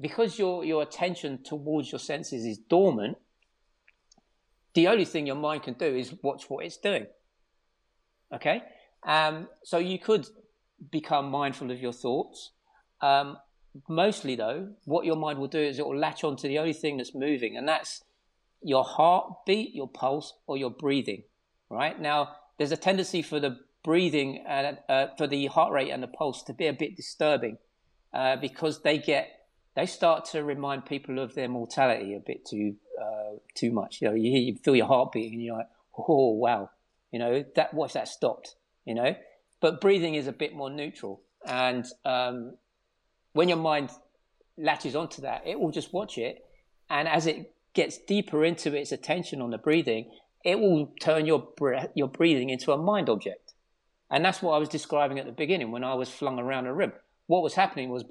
because 0.00 0.38
your 0.38 0.64
your 0.64 0.82
attention 0.82 1.42
towards 1.42 1.90
your 1.90 1.98
senses 1.98 2.44
is 2.44 2.58
dormant, 2.58 3.18
the 4.74 4.86
only 4.86 5.04
thing 5.04 5.26
your 5.26 5.36
mind 5.36 5.64
can 5.64 5.74
do 5.74 5.86
is 5.86 6.14
watch 6.22 6.48
what 6.48 6.64
it's 6.64 6.76
doing. 6.76 7.06
Okay, 8.32 8.62
um, 9.04 9.48
so 9.64 9.78
you 9.78 9.98
could 9.98 10.26
become 10.90 11.30
mindful 11.30 11.70
of 11.70 11.80
your 11.80 11.92
thoughts. 11.92 12.50
Um, 13.00 13.38
mostly, 13.88 14.36
though, 14.36 14.70
what 14.84 15.04
your 15.04 15.16
mind 15.16 15.38
will 15.38 15.48
do 15.48 15.60
is 15.60 15.78
it 15.78 15.86
will 15.86 15.98
latch 15.98 16.24
on 16.24 16.36
to 16.36 16.48
the 16.48 16.58
only 16.58 16.72
thing 16.72 16.96
that's 16.96 17.14
moving, 17.14 17.56
and 17.56 17.68
that's 17.68 18.02
your 18.62 18.84
heartbeat, 18.84 19.74
your 19.74 19.88
pulse, 19.88 20.34
or 20.46 20.56
your 20.56 20.70
breathing. 20.70 21.24
Right 21.68 22.00
now, 22.00 22.36
there's 22.58 22.72
a 22.72 22.76
tendency 22.76 23.22
for 23.22 23.40
the 23.40 23.58
breathing 23.82 24.44
and 24.46 24.78
uh, 24.88 25.08
for 25.18 25.26
the 25.26 25.46
heart 25.46 25.72
rate 25.72 25.90
and 25.90 26.02
the 26.02 26.08
pulse 26.08 26.42
to 26.44 26.52
be 26.52 26.66
a 26.66 26.72
bit 26.72 26.96
disturbing 26.96 27.58
uh, 28.12 28.36
because 28.36 28.82
they 28.82 28.98
get 28.98 29.28
they 29.74 29.86
start 29.86 30.26
to 30.26 30.44
remind 30.44 30.84
people 30.84 31.18
of 31.18 31.34
their 31.34 31.48
mortality 31.48 32.14
a 32.14 32.20
bit 32.20 32.46
too 32.46 32.76
uh, 33.00 33.36
too 33.54 33.72
much. 33.72 34.00
You 34.00 34.08
know, 34.08 34.14
you, 34.14 34.30
you 34.38 34.56
feel 34.56 34.76
your 34.76 34.86
heart 34.86 35.12
beating, 35.12 35.34
and 35.34 35.42
you're 35.42 35.56
like, 35.56 35.70
oh 35.96 36.32
wow, 36.32 36.70
you 37.10 37.18
know 37.18 37.44
that 37.56 37.74
what's 37.74 37.94
that 37.94 38.08
stopped? 38.08 38.54
You 38.84 38.94
know, 38.94 39.14
but 39.60 39.80
breathing 39.80 40.14
is 40.14 40.26
a 40.26 40.32
bit 40.32 40.54
more 40.54 40.70
neutral, 40.70 41.22
and 41.46 41.84
um, 42.04 42.56
when 43.32 43.48
your 43.48 43.58
mind 43.58 43.90
latches 44.58 44.96
onto 44.96 45.22
that, 45.22 45.42
it 45.46 45.58
will 45.58 45.70
just 45.70 45.92
watch 45.92 46.18
it, 46.18 46.44
and 46.90 47.06
as 47.06 47.26
it 47.26 47.54
gets 47.74 47.98
deeper 47.98 48.44
into 48.44 48.74
its 48.74 48.92
attention 48.92 49.40
on 49.40 49.50
the 49.50 49.58
breathing, 49.58 50.10
it 50.44 50.58
will 50.58 50.92
turn 51.00 51.26
your 51.26 51.38
breath, 51.56 51.88
your 51.94 52.08
breathing 52.08 52.50
into 52.50 52.72
a 52.72 52.78
mind 52.78 53.08
object, 53.08 53.54
and 54.10 54.24
that's 54.24 54.42
what 54.42 54.52
I 54.52 54.58
was 54.58 54.68
describing 54.68 55.18
at 55.18 55.26
the 55.26 55.32
beginning 55.32 55.70
when 55.70 55.84
I 55.84 55.94
was 55.94 56.10
flung 56.10 56.38
around 56.38 56.66
a 56.66 56.74
room. 56.74 56.92
What 57.28 57.42
was 57.42 57.54
happening 57.54 57.88
was 57.88 58.04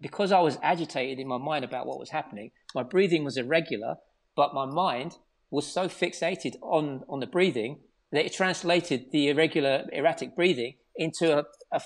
because 0.00 0.30
I 0.30 0.40
was 0.40 0.58
agitated 0.62 1.18
in 1.18 1.26
my 1.26 1.38
mind 1.38 1.64
about 1.64 1.86
what 1.86 1.98
was 1.98 2.10
happening, 2.10 2.52
my 2.74 2.82
breathing 2.82 3.24
was 3.24 3.36
irregular, 3.36 3.96
but 4.36 4.54
my 4.54 4.66
mind 4.66 5.16
was 5.50 5.66
so 5.66 5.88
fixated 5.88 6.56
on, 6.62 7.02
on 7.08 7.20
the 7.20 7.26
breathing 7.26 7.80
that 8.12 8.24
it 8.24 8.32
translated 8.32 9.10
the 9.12 9.28
irregular, 9.28 9.84
erratic 9.92 10.34
breathing 10.34 10.74
into 10.96 11.38
a, 11.38 11.44
a, 11.72 11.80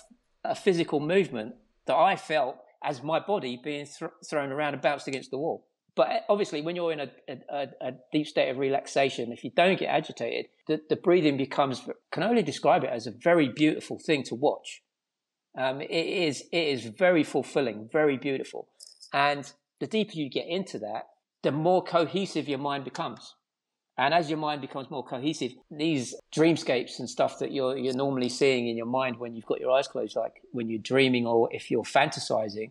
a 0.44 0.54
physical 0.54 1.00
movement 1.00 1.54
that 1.86 1.96
I 1.96 2.16
felt 2.16 2.56
as 2.82 3.02
my 3.02 3.20
body 3.20 3.60
being 3.62 3.86
th- 3.86 4.10
thrown 4.28 4.52
around 4.52 4.74
and 4.74 4.82
bounced 4.82 5.08
against 5.08 5.30
the 5.30 5.38
wall. 5.38 5.66
But 5.94 6.08
uh, 6.08 6.20
obviously, 6.28 6.62
when 6.62 6.76
you're 6.76 6.92
in 6.92 7.00
a, 7.00 7.10
a, 7.28 7.68
a, 7.80 7.92
deep 8.12 8.26
state 8.26 8.48
of 8.48 8.58
relaxation, 8.58 9.32
if 9.32 9.44
you 9.44 9.50
don't 9.54 9.78
get 9.78 9.88
agitated, 9.88 10.46
the, 10.66 10.80
the 10.88 10.96
breathing 10.96 11.36
becomes, 11.36 11.82
can 12.10 12.22
only 12.22 12.42
describe 12.42 12.84
it 12.84 12.90
as 12.90 13.06
a 13.06 13.10
very 13.10 13.48
beautiful 13.48 13.98
thing 13.98 14.22
to 14.24 14.34
watch. 14.34 14.82
Um, 15.56 15.82
it 15.82 15.90
is, 15.90 16.44
it 16.50 16.66
is 16.68 16.86
very 16.86 17.24
fulfilling, 17.24 17.90
very 17.92 18.16
beautiful. 18.16 18.68
And 19.12 19.50
the 19.80 19.86
deeper 19.86 20.12
you 20.14 20.30
get 20.30 20.46
into 20.48 20.78
that, 20.78 21.08
the 21.42 21.52
more 21.52 21.84
cohesive 21.84 22.48
your 22.48 22.58
mind 22.58 22.84
becomes. 22.84 23.34
And 23.98 24.14
as 24.14 24.30
your 24.30 24.38
mind 24.38 24.62
becomes 24.62 24.90
more 24.90 25.04
cohesive, 25.04 25.52
these 25.70 26.14
dreamscapes 26.34 26.98
and 26.98 27.08
stuff 27.08 27.38
that 27.40 27.52
you're, 27.52 27.76
you're 27.76 27.94
normally 27.94 28.30
seeing 28.30 28.68
in 28.68 28.76
your 28.76 28.86
mind 28.86 29.18
when 29.18 29.34
you've 29.34 29.46
got 29.46 29.60
your 29.60 29.70
eyes 29.70 29.86
closed, 29.86 30.16
like 30.16 30.40
when 30.52 30.70
you're 30.70 30.80
dreaming 30.80 31.26
or 31.26 31.48
if 31.52 31.70
you're 31.70 31.82
fantasizing, 31.82 32.70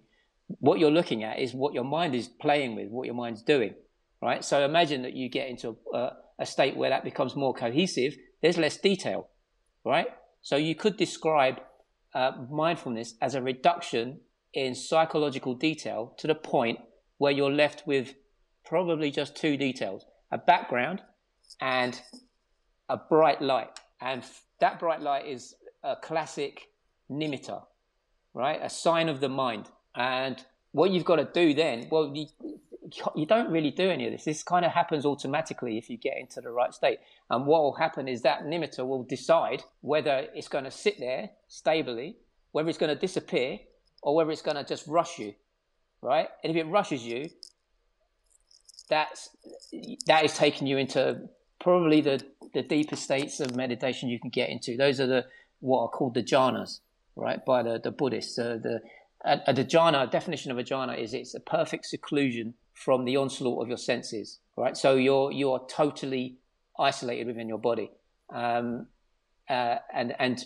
what 0.60 0.80
you're 0.80 0.92
looking 0.92 1.24
at 1.24 1.40
is 1.40 1.54
what 1.54 1.74
your 1.74 1.84
mind 1.84 2.16
is 2.16 2.28
playing 2.28 2.76
with, 2.76 2.90
what 2.90 3.06
your 3.06 3.16
mind's 3.16 3.44
doing, 3.44 3.76
right? 4.22 4.44
So 4.44 4.66
imagine 4.66 5.04
that 5.04 5.14
you 5.14 5.30
get 5.30 5.48
into 5.48 5.78
a, 5.94 6.12
a 6.40 6.46
state 6.46 6.76
where 6.76 6.90
that 6.90 7.04
becomes 7.04 7.36
more 7.36 7.54
cohesive. 7.54 8.18
There's 8.42 8.58
less 8.58 8.78
detail, 8.78 9.30
right? 9.86 10.08
So 10.42 10.56
you 10.56 10.74
could 10.74 10.98
describe 10.98 11.62
uh, 12.16 12.32
mindfulness 12.50 13.14
as 13.22 13.36
a 13.36 13.42
reduction 13.42 14.22
in 14.54 14.74
psychological 14.76 15.54
detail 15.54 16.14
to 16.18 16.28
the 16.28 16.36
point 16.36 16.80
where 17.20 17.32
you're 17.32 17.52
left 17.52 17.86
with 17.86 18.16
probably 18.66 19.12
just 19.12 19.36
two 19.36 19.56
details 19.56 20.06
a 20.32 20.38
background 20.38 21.02
and 21.62 22.02
a 22.90 22.98
bright 22.98 23.42
light. 23.42 23.80
And 24.02 24.24
that 24.60 24.80
bright 24.80 25.02
light 25.02 25.28
is 25.28 25.56
a 25.84 25.96
classic 25.96 26.68
nimitta, 27.10 27.64
right? 28.34 28.60
A 28.62 28.70
sign 28.70 29.08
of 29.08 29.22
the 29.22 29.30
mind. 29.30 29.68
And 29.96 30.44
what 30.72 30.92
you've 30.92 31.06
got 31.06 31.18
to 31.18 31.30
do 31.32 31.54
then, 31.54 31.88
well, 31.92 32.12
you, 32.14 32.26
you 33.16 33.26
don't 33.26 33.52
really 33.52 33.72
do 33.72 33.90
any 33.90 34.06
of 34.08 34.12
this. 34.12 34.26
This 34.26 34.44
kind 34.44 34.66
of 34.66 34.72
happens 34.72 35.06
automatically 35.06 35.78
if 35.78 35.90
you 35.90 35.98
get 35.98 36.18
into 36.18 36.42
the 36.42 36.50
right 36.50 36.74
state. 36.74 37.00
And 37.30 37.46
what 37.46 37.62
will 37.62 37.76
happen 37.76 38.08
is 38.08 38.24
that 38.24 38.44
nimitta 38.44 38.86
will 38.86 39.04
decide 39.04 39.64
whether 39.82 40.28
it's 40.34 40.48
going 40.48 40.66
to 40.66 40.72
sit 40.72 41.00
there 41.00 41.30
stably, 41.48 42.18
whether 42.52 42.70
it's 42.70 42.78
going 42.78 42.94
to 42.94 43.00
disappear, 43.00 43.60
or 44.02 44.16
whether 44.16 44.32
it's 44.32 44.42
going 44.42 44.58
to 44.58 44.64
just 44.64 44.88
rush 44.88 45.20
you, 45.20 45.34
right? 46.02 46.28
And 46.44 46.52
if 46.52 46.58
it 46.58 46.68
rushes 46.68 47.06
you, 47.06 47.30
that's 48.90 49.30
that 50.08 50.26
is 50.26 50.34
taking 50.36 50.68
you 50.68 50.78
into 50.78 51.30
probably 51.62 52.02
the 52.02 52.24
the 52.54 52.62
deepest 52.62 53.04
states 53.04 53.40
of 53.40 53.56
meditation 53.56 54.10
you 54.10 54.20
can 54.20 54.30
get 54.30 54.50
into. 54.50 54.76
Those 54.76 55.00
are 55.00 55.08
the 55.08 55.26
what 55.60 55.84
are 55.84 55.90
called 55.90 56.16
the 56.16 56.24
jhanas, 56.24 56.80
right? 57.16 57.44
By 57.46 57.64
the 57.64 57.80
the 57.80 57.92
Buddhists. 57.92 58.38
Uh, 58.38 58.58
the 58.62 58.82
a, 59.24 59.40
a 59.48 59.54
jhana 59.54 60.10
definition 60.10 60.52
of 60.52 60.58
a 60.58 60.64
jhana 60.64 60.98
is 60.98 61.14
it's 61.14 61.36
a 61.36 61.40
perfect 61.40 61.86
seclusion 61.86 62.56
from 62.74 63.06
the 63.06 63.18
onslaught 63.18 63.62
of 63.62 63.68
your 63.68 63.78
senses, 63.78 64.40
right? 64.58 64.76
So 64.76 64.96
you're 64.96 65.32
you're 65.32 65.66
totally 65.70 66.38
isolated 66.80 67.28
within 67.28 67.48
your 67.48 67.60
body, 67.60 67.92
um, 68.34 68.88
uh, 69.50 69.78
and 69.94 70.16
and 70.20 70.44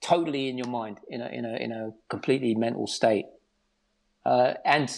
totally 0.00 0.48
in 0.48 0.58
your 0.58 0.66
mind 0.66 0.98
in 1.08 1.22
a 1.22 1.28
in 1.28 1.44
a 1.44 1.54
in 1.56 1.72
a 1.72 1.92
completely 2.08 2.54
mental 2.54 2.86
state, 2.86 3.26
uh, 4.26 4.54
and 4.64 4.90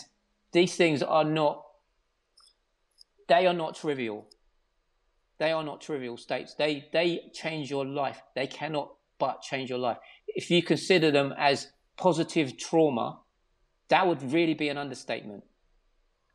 these 0.52 0.76
things 0.76 1.02
are 1.02 1.24
not 1.24 1.64
they 3.28 3.46
are 3.46 3.54
not 3.54 3.76
trivial. 3.76 4.26
They 5.38 5.52
are 5.52 5.64
not 5.64 5.80
trivial 5.80 6.16
states. 6.16 6.54
They 6.54 6.88
they 6.92 7.30
change 7.32 7.70
your 7.70 7.84
life. 7.84 8.22
They 8.34 8.46
cannot 8.46 8.92
but 9.18 9.42
change 9.42 9.70
your 9.70 9.78
life. 9.78 9.98
If 10.28 10.50
you 10.50 10.62
consider 10.62 11.10
them 11.10 11.34
as 11.38 11.68
positive 11.96 12.56
trauma, 12.58 13.20
that 13.88 14.06
would 14.06 14.32
really 14.32 14.54
be 14.54 14.68
an 14.68 14.78
understatement. 14.78 15.44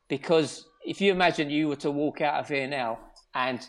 Because 0.07 0.65
if 0.85 1.01
you 1.01 1.11
imagine 1.11 1.49
you 1.49 1.67
were 1.67 1.75
to 1.77 1.91
walk 1.91 2.21
out 2.21 2.39
of 2.39 2.47
here 2.47 2.67
now 2.67 2.99
and 3.33 3.65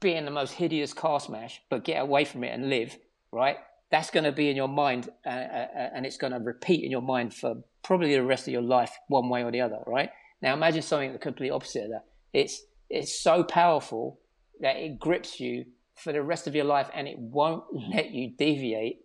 be 0.00 0.14
in 0.14 0.24
the 0.24 0.30
most 0.30 0.52
hideous 0.52 0.92
car 0.92 1.20
smash, 1.20 1.60
but 1.68 1.84
get 1.84 2.00
away 2.00 2.24
from 2.24 2.44
it 2.44 2.54
and 2.54 2.70
live, 2.70 2.96
right? 3.32 3.56
That's 3.90 4.10
going 4.10 4.24
to 4.24 4.32
be 4.32 4.48
in 4.48 4.56
your 4.56 4.68
mind, 4.68 5.10
uh, 5.26 5.28
uh, 5.28 5.90
and 5.94 6.06
it's 6.06 6.16
going 6.16 6.32
to 6.32 6.38
repeat 6.38 6.84
in 6.84 6.90
your 6.90 7.02
mind 7.02 7.34
for 7.34 7.56
probably 7.82 8.14
the 8.14 8.22
rest 8.22 8.46
of 8.46 8.52
your 8.52 8.62
life, 8.62 8.92
one 9.08 9.28
way 9.28 9.42
or 9.42 9.50
the 9.50 9.60
other, 9.60 9.80
right? 9.86 10.10
Now 10.40 10.54
imagine 10.54 10.82
something 10.82 11.12
the 11.12 11.18
complete 11.18 11.50
opposite 11.50 11.84
of 11.84 11.90
that. 11.90 12.04
It's 12.32 12.62
it's 12.88 13.20
so 13.20 13.44
powerful 13.44 14.20
that 14.60 14.76
it 14.76 14.98
grips 14.98 15.40
you 15.40 15.66
for 15.94 16.12
the 16.12 16.22
rest 16.22 16.46
of 16.46 16.54
your 16.54 16.64
life, 16.64 16.88
and 16.94 17.06
it 17.08 17.18
won't 17.18 17.64
let 17.72 18.10
you 18.10 18.32
deviate 18.36 19.00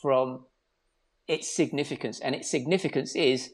from 0.00 0.44
its 1.26 1.54
significance. 1.54 2.20
And 2.20 2.34
its 2.34 2.50
significance 2.50 3.14
is 3.14 3.50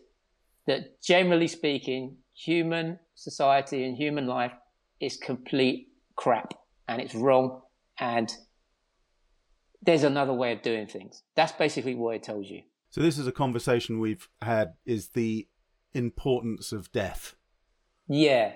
that, 0.67 1.01
generally 1.03 1.49
speaking, 1.49 2.17
human 2.35 2.99
society 3.15 3.85
and 3.85 3.97
human 3.97 4.27
life 4.27 4.53
is 5.01 5.17
complete 5.17 5.89
crap, 6.17 6.55
and 6.89 7.01
it's 7.01 7.15
wrong, 7.15 7.63
and 7.99 8.33
there's 9.83 10.05
another 10.05 10.35
way 10.35 10.53
of 10.53 10.63
doing 10.63 10.87
things. 10.87 11.23
That's 11.37 11.53
basically 11.53 11.95
what 11.95 12.17
it 12.17 12.23
tells 12.23 12.49
you. 12.49 12.63
So 12.91 13.01
this 13.01 13.19
is 13.19 13.27
a 13.27 13.33
conversation 13.33 14.01
we've 14.01 14.29
had 14.43 14.75
is 14.85 15.09
the 15.09 15.47
importance 15.95 16.73
of 16.73 16.91
death. 16.93 17.35
Yeah, 18.09 18.53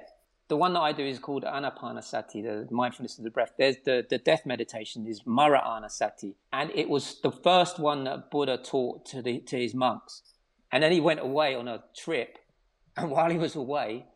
the 0.49 0.57
one 0.57 0.75
that 0.75 0.81
I 0.81 0.93
do 0.93 1.05
is 1.05 1.19
called 1.19 1.45
Anapanasati, 1.45 2.43
the 2.43 2.69
mindfulness 2.71 3.19
of 3.19 3.25
the 3.25 3.31
breath. 3.31 3.53
There's 3.57 3.77
the, 3.85 4.05
the 4.09 4.19
death 4.19 4.45
meditation 4.45 5.07
is 5.07 5.23
Maranasati. 5.23 6.35
And 6.53 6.71
it 6.75 6.89
was 6.89 7.21
the 7.23 7.33
first 7.33 7.79
one 7.79 8.05
that 8.05 8.31
Buddha 8.31 8.59
taught 8.59 9.07
to, 9.07 9.23
the, 9.23 9.41
to 9.41 9.57
his 9.57 9.75
monks. 9.75 10.23
And 10.71 10.83
then 10.83 10.93
he 10.93 11.01
went 11.01 11.21
away 11.21 11.55
on 11.55 11.69
a 11.69 11.85
trip. 11.97 12.39
And 12.97 13.11
while 13.11 13.29
he 13.29 13.39
was 13.39 13.57
away, 13.57 14.07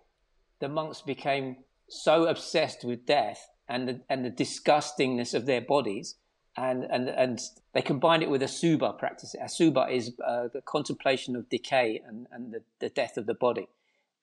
the 0.61 0.69
monks 0.69 1.03
became 1.03 1.57
so 1.89 2.27
obsessed 2.27 2.85
with 2.85 3.07
death 3.07 3.49
and 3.69 3.89
the, 3.89 4.01
and 4.09 4.25
the 4.25 4.31
disgustingness 4.31 5.35
of 5.35 5.47
their 5.47 5.61
bodies 5.61 6.15
and 6.59 6.85
and 6.85 7.09
and 7.09 7.41
they 7.73 7.83
combined 7.83 8.23
it 8.23 8.31
with 8.31 8.43
asubha 8.43 8.99
practice. 8.99 9.35
Asubha 9.41 9.91
is 9.91 10.13
uh, 10.27 10.49
the 10.53 10.61
contemplation 10.61 11.37
of 11.37 11.49
decay 11.49 12.03
and 12.07 12.27
and 12.33 12.53
the, 12.53 12.63
the 12.81 12.89
death 12.89 13.17
of 13.17 13.27
the 13.27 13.35
body, 13.35 13.69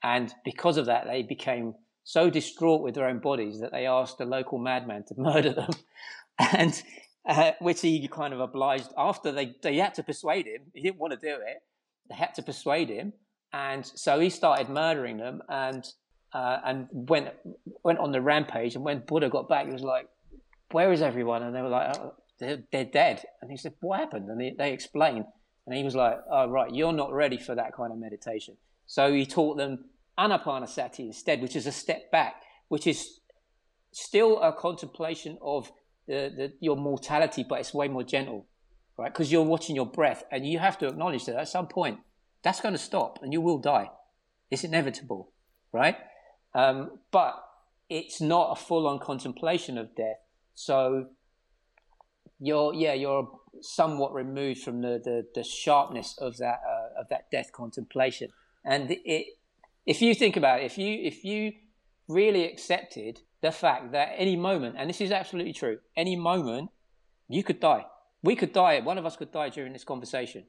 and 0.04 0.34
because 0.44 0.78
of 0.78 0.86
that, 0.86 1.06
they 1.08 1.24
became 1.24 1.76
so 2.06 2.30
distraught 2.30 2.82
with 2.82 2.96
their 2.96 3.08
own 3.08 3.20
bodies 3.20 3.60
that 3.60 3.74
they 3.74 3.86
asked 3.86 4.22
a 4.22 4.26
local 4.26 4.58
madman 4.58 5.04
to 5.08 5.16
murder 5.18 5.52
them, 5.52 5.72
and 6.40 6.82
uh, 7.28 7.52
which 7.60 7.82
he 7.82 8.08
kind 8.08 8.34
of 8.34 8.40
obliged. 8.40 8.88
After 8.98 9.34
they 9.34 9.56
they 9.62 9.76
had 9.76 9.94
to 9.96 10.04
persuade 10.04 10.46
him, 10.46 10.62
he 10.74 10.82
didn't 10.82 11.00
want 11.00 11.12
to 11.12 11.20
do 11.20 11.36
it. 11.36 11.62
They 12.10 12.16
had 12.16 12.34
to 12.36 12.42
persuade 12.42 12.88
him, 12.90 13.12
and 13.52 13.86
so 13.86 14.20
he 14.20 14.30
started 14.30 14.70
murdering 14.70 15.18
them 15.18 15.42
and. 15.50 15.86
Uh, 16.34 16.60
and 16.66 16.88
went 16.92 17.30
went 17.84 17.98
on 17.98 18.12
the 18.12 18.20
rampage. 18.20 18.76
And 18.76 18.84
when 18.84 19.00
Buddha 19.08 19.30
got 19.30 19.48
back, 19.48 19.68
he 19.68 19.72
was 19.72 19.84
like, 19.84 20.10
"Where 20.72 20.92
is 20.92 21.02
everyone?" 21.02 21.44
And 21.44 21.56
they 21.56 21.62
were 21.62 21.70
like, 21.70 21.96
oh, 21.96 22.14
they're, 22.40 22.64
they're 22.72 22.86
dead. 22.86 23.24
And 23.42 23.50
he 23.50 23.58
said, 23.58 23.74
what 23.80 24.00
happened? 24.00 24.30
And 24.30 24.40
they, 24.40 24.56
they 24.58 24.74
explained. 24.74 25.26
And 25.66 25.76
he 25.76 25.84
was 25.84 25.96
like, 25.96 26.20
oh, 26.30 26.48
right, 26.50 26.74
you're 26.74 26.94
not 26.94 27.12
ready 27.12 27.38
for 27.38 27.56
that 27.56 27.74
kind 27.74 27.92
of 27.92 27.98
meditation. 27.98 28.56
So 28.86 29.12
he 29.12 29.26
taught 29.26 29.58
them 29.58 29.86
anapanasati 30.18 31.00
instead, 31.00 31.42
which 31.42 31.56
is 31.56 31.68
a 31.68 31.72
step 31.72 32.12
back, 32.12 32.42
which 32.68 32.88
is 32.88 33.20
still 33.92 34.42
a 34.42 34.54
contemplation 34.54 35.38
of 35.42 35.72
the, 36.08 36.32
the, 36.36 36.54
your 36.60 36.76
mortality, 36.76 37.46
but 37.48 37.60
it's 37.60 37.74
way 37.74 37.88
more 37.88 38.04
gentle, 38.04 38.46
right? 38.98 39.12
Because 39.12 39.32
you're 39.32 39.44
watching 39.44 39.76
your 39.76 39.86
breath 39.86 40.24
and 40.32 40.46
you 40.46 40.60
have 40.60 40.78
to 40.80 40.88
acknowledge 40.88 41.26
that 41.26 41.36
at 41.36 41.48
some 41.48 41.68
point 41.68 42.00
that's 42.44 42.62
going 42.62 42.74
to 42.74 42.80
stop 42.80 43.20
and 43.22 43.34
you 43.34 43.42
will 43.42 43.58
die. 43.58 43.90
It's 44.52 44.64
inevitable, 44.64 45.32
right? 45.72 45.98
Um, 46.54 47.00
but 47.12 47.44
it's 47.90 48.22
not 48.22 48.52
a 48.52 48.56
full 48.56 48.88
on 48.88 49.00
contemplation 49.00 49.78
of 49.78 49.96
death. 49.96 50.18
So 50.54 51.08
you're 52.40 52.74
yeah 52.74 52.94
you're 52.94 53.30
somewhat 53.62 54.14
removed 54.14 54.62
from 54.62 54.82
the 54.82 55.00
the, 55.04 55.26
the 55.34 55.44
sharpness 55.44 56.18
of 56.20 56.38
that 56.38 56.60
uh, 56.68 57.02
of 57.02 57.08
that 57.10 57.32
death 57.32 57.52
contemplation 57.54 58.30
and 58.66 58.92
it 58.92 59.28
if 59.86 60.02
you 60.02 60.16
think 60.16 60.36
about 60.36 60.62
it 60.62 60.66
if 60.66 60.78
you 60.78 61.00
if 61.04 61.24
you 61.24 61.54
really 62.08 62.46
accepted 62.46 63.22
the 63.42 63.52
fact 63.52 63.92
that 63.92 64.14
any 64.18 64.36
moment 64.36 64.76
and 64.78 64.90
this 64.90 65.02
is 65.02 65.12
absolutely 65.12 65.54
true 65.54 65.78
any 65.96 66.16
moment 66.16 66.70
you 67.28 67.44
could 67.44 67.60
die. 67.60 67.86
We 68.22 68.36
could 68.36 68.54
die 68.54 68.80
one 68.80 68.98
of 68.98 69.06
us 69.06 69.16
could 69.16 69.32
die 69.32 69.50
during 69.50 69.74
this 69.74 69.84
conversation 69.84 70.46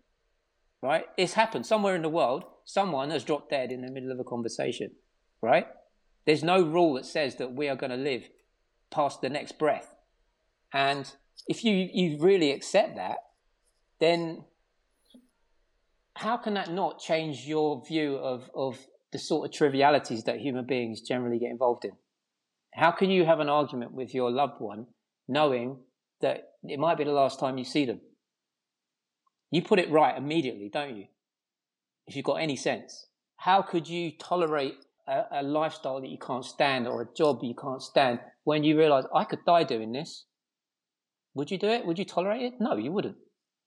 right? 0.83 1.07
It's 1.17 1.33
happened 1.33 1.67
somewhere 1.67 1.97
in 1.97 2.03
the 2.03 2.09
world. 2.09 2.45
Someone 2.65 3.11
has 3.11 3.25
dropped 3.25 3.51
dead 3.51 3.73
in 3.73 3.81
the 3.81 3.91
middle 3.91 4.13
of 4.13 4.21
a 4.21 4.25
conversation 4.25 4.93
right? 5.43 5.67
There's 6.27 6.43
no 6.43 6.61
rule 6.61 6.95
that 6.95 7.07
says 7.07 7.37
that 7.37 7.55
we 7.55 7.69
are 7.69 7.77
going 7.77 7.91
to 7.91 7.97
live 7.97 8.29
past 8.91 9.21
the 9.21 9.29
next 9.29 9.59
breath. 9.59 9.95
And 10.73 11.11
if 11.47 11.65
you, 11.65 11.89
you 11.93 12.19
really 12.19 12.51
accept 12.51 12.97
that, 12.97 13.19
then 14.01 14.45
how 16.15 16.37
can 16.37 16.55
that 16.55 16.73
not 16.73 16.99
change 16.99 17.47
your 17.47 17.85
view 17.87 18.17
of, 18.17 18.51
of 18.55 18.87
the 19.17 19.23
sort 19.23 19.49
of 19.49 19.53
trivialities 19.55 20.25
that 20.25 20.41
human 20.41 20.67
beings 20.67 21.01
generally 21.01 21.39
get 21.39 21.51
involved 21.51 21.87
in? 21.87 21.93
How 22.75 22.91
can 22.91 23.09
you 23.09 23.25
have 23.25 23.41
an 23.41 23.49
argument 23.49 23.93
with 23.93 24.15
your 24.15 24.31
loved 24.31 24.61
one 24.61 24.89
knowing 25.27 25.79
that 26.21 26.51
it 26.65 26.79
might 26.79 26.99
be 26.99 27.05
the 27.05 27.13
last 27.13 27.41
time 27.41 27.57
you 27.57 27.65
see 27.65 27.87
them? 27.87 28.03
You 29.51 29.63
put 29.63 29.79
it 29.79 29.91
right 29.91 30.15
immediately, 30.15 30.69
don't 30.71 30.99
you? 30.99 31.07
If 32.07 32.15
you've 32.15 32.27
got 32.27 32.43
any 32.43 32.57
sense. 32.57 33.07
How 33.39 33.63
could 33.63 33.89
you 33.89 34.13
tolerate 34.19 34.75
a, 35.09 35.23
a 35.33 35.43
lifestyle 35.43 36.03
that 36.03 36.11
you 36.11 36.19
can't 36.19 36.45
stand 36.45 36.87
or 36.87 37.01
a 37.01 37.09
job 37.17 37.39
you 37.43 37.55
can't 37.55 37.81
stand 37.81 38.21
when 38.45 38.65
you 38.65 38.77
realize 38.77 39.05
I 39.15 39.25
could 39.25 39.47
die 39.47 39.65
doing 39.65 39.93
this? 39.93 40.27
Would 41.33 41.51
you 41.51 41.57
do 41.57 41.69
it? 41.69 41.87
Would 41.87 41.99
you 41.99 42.05
tolerate 42.05 42.43
it? 42.43 42.55
No, 42.61 42.77
you 42.77 42.93
wouldn't. 42.93 43.17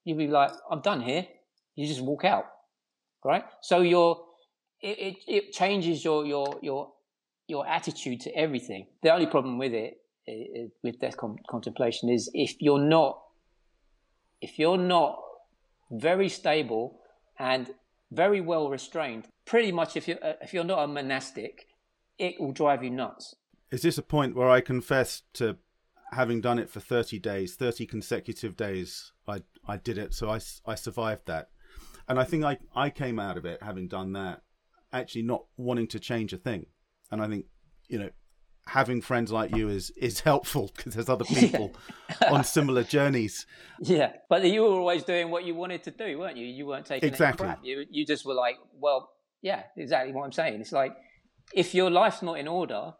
You'd 0.04 0.18
be 0.18 0.28
like, 0.28 0.52
I'm 0.70 0.80
done 0.80 1.00
here. 1.00 1.26
You 1.74 1.88
just 1.88 2.02
walk 2.02 2.24
out, 2.24 2.44
right? 3.24 3.42
So 3.62 3.80
your 3.80 4.29
it, 4.80 4.98
it, 4.98 5.16
it 5.26 5.52
changes 5.52 6.04
your 6.04 6.24
your 6.24 6.58
your 6.62 6.92
your 7.46 7.66
attitude 7.66 8.20
to 8.20 8.30
everything. 8.36 8.86
The 9.02 9.12
only 9.12 9.26
problem 9.26 9.58
with 9.58 9.72
it, 9.72 9.98
it 10.26 10.70
with 10.82 11.00
death 11.00 11.16
contemplation 11.48 12.08
is 12.08 12.30
if 12.34 12.60
you're 12.60 12.78
not 12.80 13.20
if 14.40 14.58
you're 14.58 14.78
not 14.78 15.20
very 15.90 16.28
stable 16.28 17.00
and 17.38 17.70
very 18.12 18.40
well 18.40 18.70
restrained, 18.70 19.26
pretty 19.44 19.72
much 19.72 19.96
if 19.96 20.08
you 20.08 20.16
uh, 20.22 20.34
if 20.40 20.54
you're 20.54 20.64
not 20.64 20.84
a 20.84 20.86
monastic, 20.86 21.66
it 22.18 22.40
will 22.40 22.52
drive 22.52 22.82
you 22.82 22.90
nuts. 22.90 23.34
Is 23.70 23.82
this 23.82 23.98
a 23.98 24.02
point 24.02 24.34
where 24.34 24.48
I 24.48 24.60
confess 24.60 25.22
to 25.34 25.58
having 26.12 26.40
done 26.40 26.58
it 26.58 26.68
for 26.68 26.80
30 26.80 27.18
days, 27.18 27.54
30 27.54 27.86
consecutive 27.86 28.56
days, 28.56 29.12
I, 29.28 29.42
I 29.66 29.76
did 29.76 29.98
it. 29.98 30.14
So 30.14 30.28
I, 30.28 30.40
I 30.66 30.74
survived 30.74 31.26
that. 31.26 31.50
And 32.08 32.18
I 32.18 32.24
think 32.24 32.44
I, 32.44 32.58
I 32.74 32.90
came 32.90 33.18
out 33.18 33.36
of 33.36 33.44
it 33.44 33.62
having 33.62 33.86
done 33.86 34.12
that, 34.14 34.42
actually 34.92 35.22
not 35.22 35.44
wanting 35.56 35.86
to 35.88 35.98
change 35.98 36.32
a 36.32 36.36
thing. 36.36 36.66
And 37.10 37.22
I 37.22 37.28
think, 37.28 37.46
you 37.88 37.98
know, 37.98 38.10
having 38.66 39.00
friends 39.00 39.32
like 39.32 39.54
you 39.54 39.68
is 39.68 39.90
is 39.96 40.20
helpful 40.30 40.70
because 40.76 40.94
there's 40.94 41.08
other 41.08 41.24
people 41.24 41.72
on 42.28 42.44
similar 42.44 42.84
journeys. 42.84 43.46
Yeah, 43.80 44.12
but 44.28 44.44
you 44.44 44.62
were 44.62 44.68
always 44.68 45.02
doing 45.02 45.30
what 45.30 45.44
you 45.44 45.54
wanted 45.54 45.82
to 45.84 45.90
do, 45.90 46.18
weren't 46.18 46.36
you? 46.36 46.46
You 46.46 46.66
weren't 46.66 46.86
taking 46.86 47.08
exactly. 47.08 47.46
crap. 47.46 47.60
You 47.64 47.84
you 47.90 48.06
just 48.06 48.24
were 48.24 48.34
like, 48.34 48.56
well, 48.78 49.10
yeah, 49.42 49.64
exactly 49.76 50.12
what 50.12 50.24
I'm 50.24 50.32
saying. 50.32 50.60
It's 50.60 50.72
like 50.72 50.96
if 51.54 51.74
your 51.74 51.90
life's 51.90 52.22
not 52.22 52.38
in 52.38 52.46
order, 52.46 52.94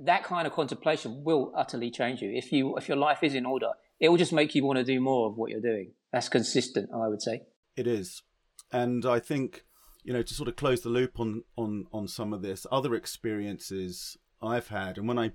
that 0.00 0.24
kind 0.24 0.46
of 0.46 0.52
contemplation 0.52 1.22
will 1.24 1.52
utterly 1.56 1.90
change 1.90 2.20
you. 2.20 2.30
If 2.30 2.52
you 2.52 2.76
if 2.76 2.88
your 2.88 2.98
life 2.98 3.22
is 3.22 3.34
in 3.34 3.46
order, 3.46 3.70
it 4.00 4.08
will 4.08 4.18
just 4.18 4.32
make 4.32 4.54
you 4.54 4.64
want 4.64 4.78
to 4.78 4.84
do 4.84 5.00
more 5.00 5.28
of 5.28 5.36
what 5.36 5.50
you're 5.50 5.60
doing. 5.60 5.92
That's 6.12 6.28
consistent, 6.28 6.90
I 6.94 7.08
would 7.08 7.22
say. 7.22 7.42
It 7.76 7.86
is, 7.86 8.22
and 8.70 9.06
I 9.06 9.18
think 9.18 9.64
you 10.04 10.12
know 10.12 10.22
to 10.22 10.34
sort 10.34 10.48
of 10.48 10.56
close 10.56 10.80
the 10.80 10.88
loop 10.88 11.20
on 11.20 11.44
on 11.56 11.86
on 11.92 12.08
some 12.08 12.32
of 12.32 12.42
this 12.42 12.66
other 12.70 12.94
experiences 12.94 14.16
I've 14.42 14.68
had, 14.68 14.98
and 14.98 15.06
when 15.06 15.18
I, 15.18 15.26
I 15.26 15.30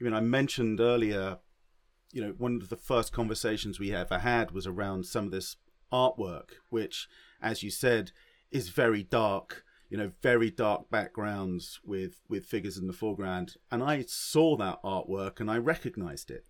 mean, 0.00 0.14
I 0.14 0.20
mentioned 0.20 0.80
earlier, 0.80 1.38
you 2.12 2.22
know, 2.22 2.34
one 2.38 2.60
of 2.62 2.68
the 2.68 2.76
first 2.76 3.12
conversations 3.12 3.80
we 3.80 3.92
ever 3.92 4.18
had 4.18 4.52
was 4.52 4.66
around 4.66 5.06
some 5.06 5.26
of 5.26 5.32
this 5.32 5.56
artwork, 5.92 6.50
which, 6.70 7.08
as 7.40 7.62
you 7.62 7.70
said, 7.70 8.12
is 8.50 8.68
very 8.68 9.02
dark 9.02 9.64
you 9.92 9.98
know 9.98 10.10
very 10.22 10.50
dark 10.50 10.90
backgrounds 10.90 11.78
with 11.84 12.22
with 12.26 12.46
figures 12.46 12.78
in 12.78 12.86
the 12.86 12.94
foreground. 12.94 13.56
And 13.70 13.82
i 13.82 14.02
saw 14.08 14.56
that 14.56 14.82
artwork 14.82 15.38
and 15.38 15.50
i 15.50 15.58
recognized 15.58 16.30
it. 16.30 16.46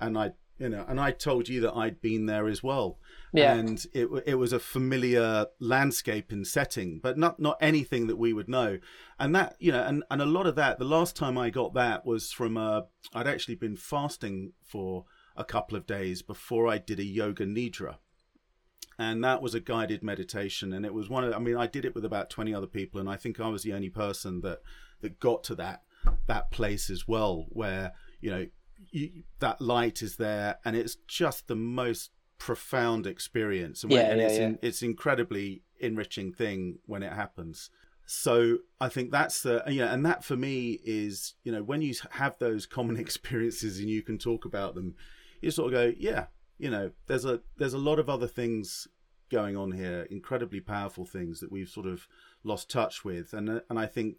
And 0.00 0.16
i 0.16 0.30
you 0.58 0.68
know 0.68 0.84
and 0.88 1.00
i 1.00 1.10
told 1.10 1.48
you 1.48 1.60
that 1.60 1.74
i'd 1.74 2.00
been 2.00 2.26
there 2.26 2.48
as 2.48 2.62
well. 2.62 2.98
Yeah. 3.32 3.54
and 3.54 3.84
it 3.92 4.08
it 4.26 4.34
was 4.36 4.52
a 4.52 4.58
familiar 4.58 5.46
landscape 5.60 6.32
and 6.32 6.46
setting 6.46 7.00
but 7.02 7.18
not 7.18 7.38
not 7.38 7.58
anything 7.60 8.06
that 8.06 8.16
we 8.16 8.32
would 8.32 8.48
know. 8.48 8.78
And 9.18 9.34
that 9.34 9.56
you 9.58 9.70
know 9.72 9.82
and 9.82 10.02
and 10.10 10.22
a 10.22 10.26
lot 10.26 10.46
of 10.46 10.56
that 10.56 10.78
the 10.78 10.84
last 10.84 11.14
time 11.14 11.36
i 11.38 11.50
got 11.50 11.74
that 11.74 12.04
was 12.04 12.32
from 12.32 12.56
uh 12.56 12.82
i'd 13.14 13.26
actually 13.26 13.54
been 13.54 13.76
fasting 13.76 14.52
for 14.64 15.04
a 15.36 15.44
couple 15.44 15.76
of 15.76 15.86
days 15.86 16.22
before 16.22 16.66
i 16.66 16.78
did 16.78 16.98
a 16.98 17.04
yoga 17.04 17.46
nidra. 17.46 17.96
And 19.00 19.22
that 19.22 19.42
was 19.42 19.54
a 19.54 19.60
guided 19.60 20.02
meditation 20.02 20.72
and 20.72 20.84
it 20.84 20.94
was 20.94 21.08
one 21.08 21.24
of 21.24 21.32
i 21.34 21.38
mean 21.38 21.56
i 21.56 21.66
did 21.66 21.84
it 21.84 21.94
with 21.94 22.04
about 22.04 22.30
20 22.30 22.52
other 22.54 22.66
people 22.66 22.98
and 22.98 23.08
i 23.08 23.16
think 23.16 23.38
i 23.38 23.48
was 23.48 23.62
the 23.62 23.74
only 23.74 23.90
person 23.90 24.40
that 24.40 24.60
that 25.02 25.20
got 25.20 25.44
to 25.44 25.54
that 25.54 25.82
that 26.26 26.50
place 26.50 26.90
as 26.90 27.06
well 27.06 27.46
where 27.50 27.92
you 28.20 28.30
know 28.30 28.46
you, 28.90 29.24
that 29.40 29.60
light 29.60 30.02
is 30.02 30.16
there 30.16 30.58
and 30.64 30.76
it's 30.76 30.96
just 31.06 31.48
the 31.48 31.56
most 31.56 32.10
profound 32.38 33.06
experience. 33.06 33.82
And, 33.82 33.92
yeah, 33.92 34.00
and 34.00 34.20
yeah, 34.20 34.26
it's, 34.26 34.38
yeah. 34.38 34.44
In, 34.44 34.58
it's 34.62 34.82
incredibly 34.82 35.62
enriching 35.80 36.32
thing 36.32 36.78
when 36.86 37.02
it 37.02 37.12
happens. 37.12 37.70
So 38.10 38.60
i 38.80 38.88
think 38.88 39.10
that's 39.10 39.42
the 39.42 39.62
you 39.66 39.80
know 39.80 39.88
and 39.88 40.06
that 40.06 40.24
for 40.24 40.34
me 40.34 40.80
is 40.82 41.34
you 41.44 41.52
know 41.52 41.62
when 41.62 41.82
you 41.82 41.92
have 42.12 42.38
those 42.38 42.64
common 42.64 42.96
experiences 43.04 43.78
and 43.80 43.90
you 43.90 44.00
can 44.00 44.16
talk 44.16 44.46
about 44.46 44.74
them 44.74 44.94
you 45.42 45.50
sort 45.50 45.74
of 45.74 45.78
go 45.78 45.92
yeah 45.98 46.28
you 46.58 46.70
know, 46.70 46.90
there's 47.06 47.24
a 47.24 47.40
there's 47.56 47.74
a 47.74 47.78
lot 47.78 47.98
of 47.98 48.08
other 48.08 48.26
things 48.26 48.88
going 49.30 49.56
on 49.56 49.72
here, 49.72 50.06
incredibly 50.10 50.60
powerful 50.60 51.04
things 51.04 51.40
that 51.40 51.52
we've 51.52 51.68
sort 51.68 51.86
of 51.86 52.06
lost 52.42 52.68
touch 52.70 53.04
with, 53.04 53.32
and 53.32 53.48
uh, 53.48 53.60
and 53.70 53.78
I 53.78 53.86
think 53.86 54.16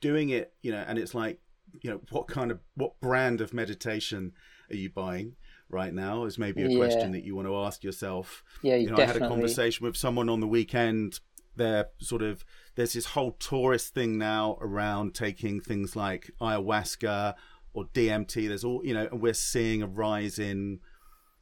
doing 0.00 0.28
it, 0.28 0.52
you 0.62 0.72
know, 0.72 0.84
and 0.86 0.98
it's 0.98 1.14
like, 1.14 1.40
you 1.80 1.90
know, 1.90 2.00
what 2.10 2.28
kind 2.28 2.50
of 2.50 2.60
what 2.74 3.00
brand 3.00 3.40
of 3.40 3.52
meditation 3.54 4.32
are 4.70 4.76
you 4.76 4.90
buying? 4.90 5.36
right 5.68 5.92
now 5.92 6.24
is 6.24 6.38
maybe 6.38 6.62
a 6.62 6.68
yeah. 6.68 6.78
question 6.78 7.12
that 7.12 7.24
you 7.24 7.34
want 7.34 7.48
to 7.48 7.56
ask 7.56 7.82
yourself. 7.82 8.44
Yeah, 8.62 8.76
you 8.76 8.90
know, 8.90 8.96
definitely. 8.96 9.22
I 9.22 9.24
had 9.24 9.32
a 9.32 9.34
conversation 9.34 9.84
with 9.84 9.96
someone 9.96 10.28
on 10.28 10.40
the 10.40 10.46
weekend. 10.46 11.20
They're 11.56 11.86
sort 11.98 12.22
of 12.22 12.44
there's 12.74 12.92
this 12.92 13.06
whole 13.06 13.32
tourist 13.32 13.94
thing 13.94 14.18
now 14.18 14.58
around 14.60 15.14
taking 15.14 15.60
things 15.60 15.96
like 15.96 16.30
ayahuasca 16.40 17.34
or 17.72 17.84
DMT. 17.86 18.48
There's 18.48 18.64
all 18.64 18.84
you 18.84 18.94
know, 18.94 19.08
and 19.10 19.20
we're 19.20 19.34
seeing 19.34 19.82
a 19.82 19.86
rise 19.86 20.38
in 20.38 20.80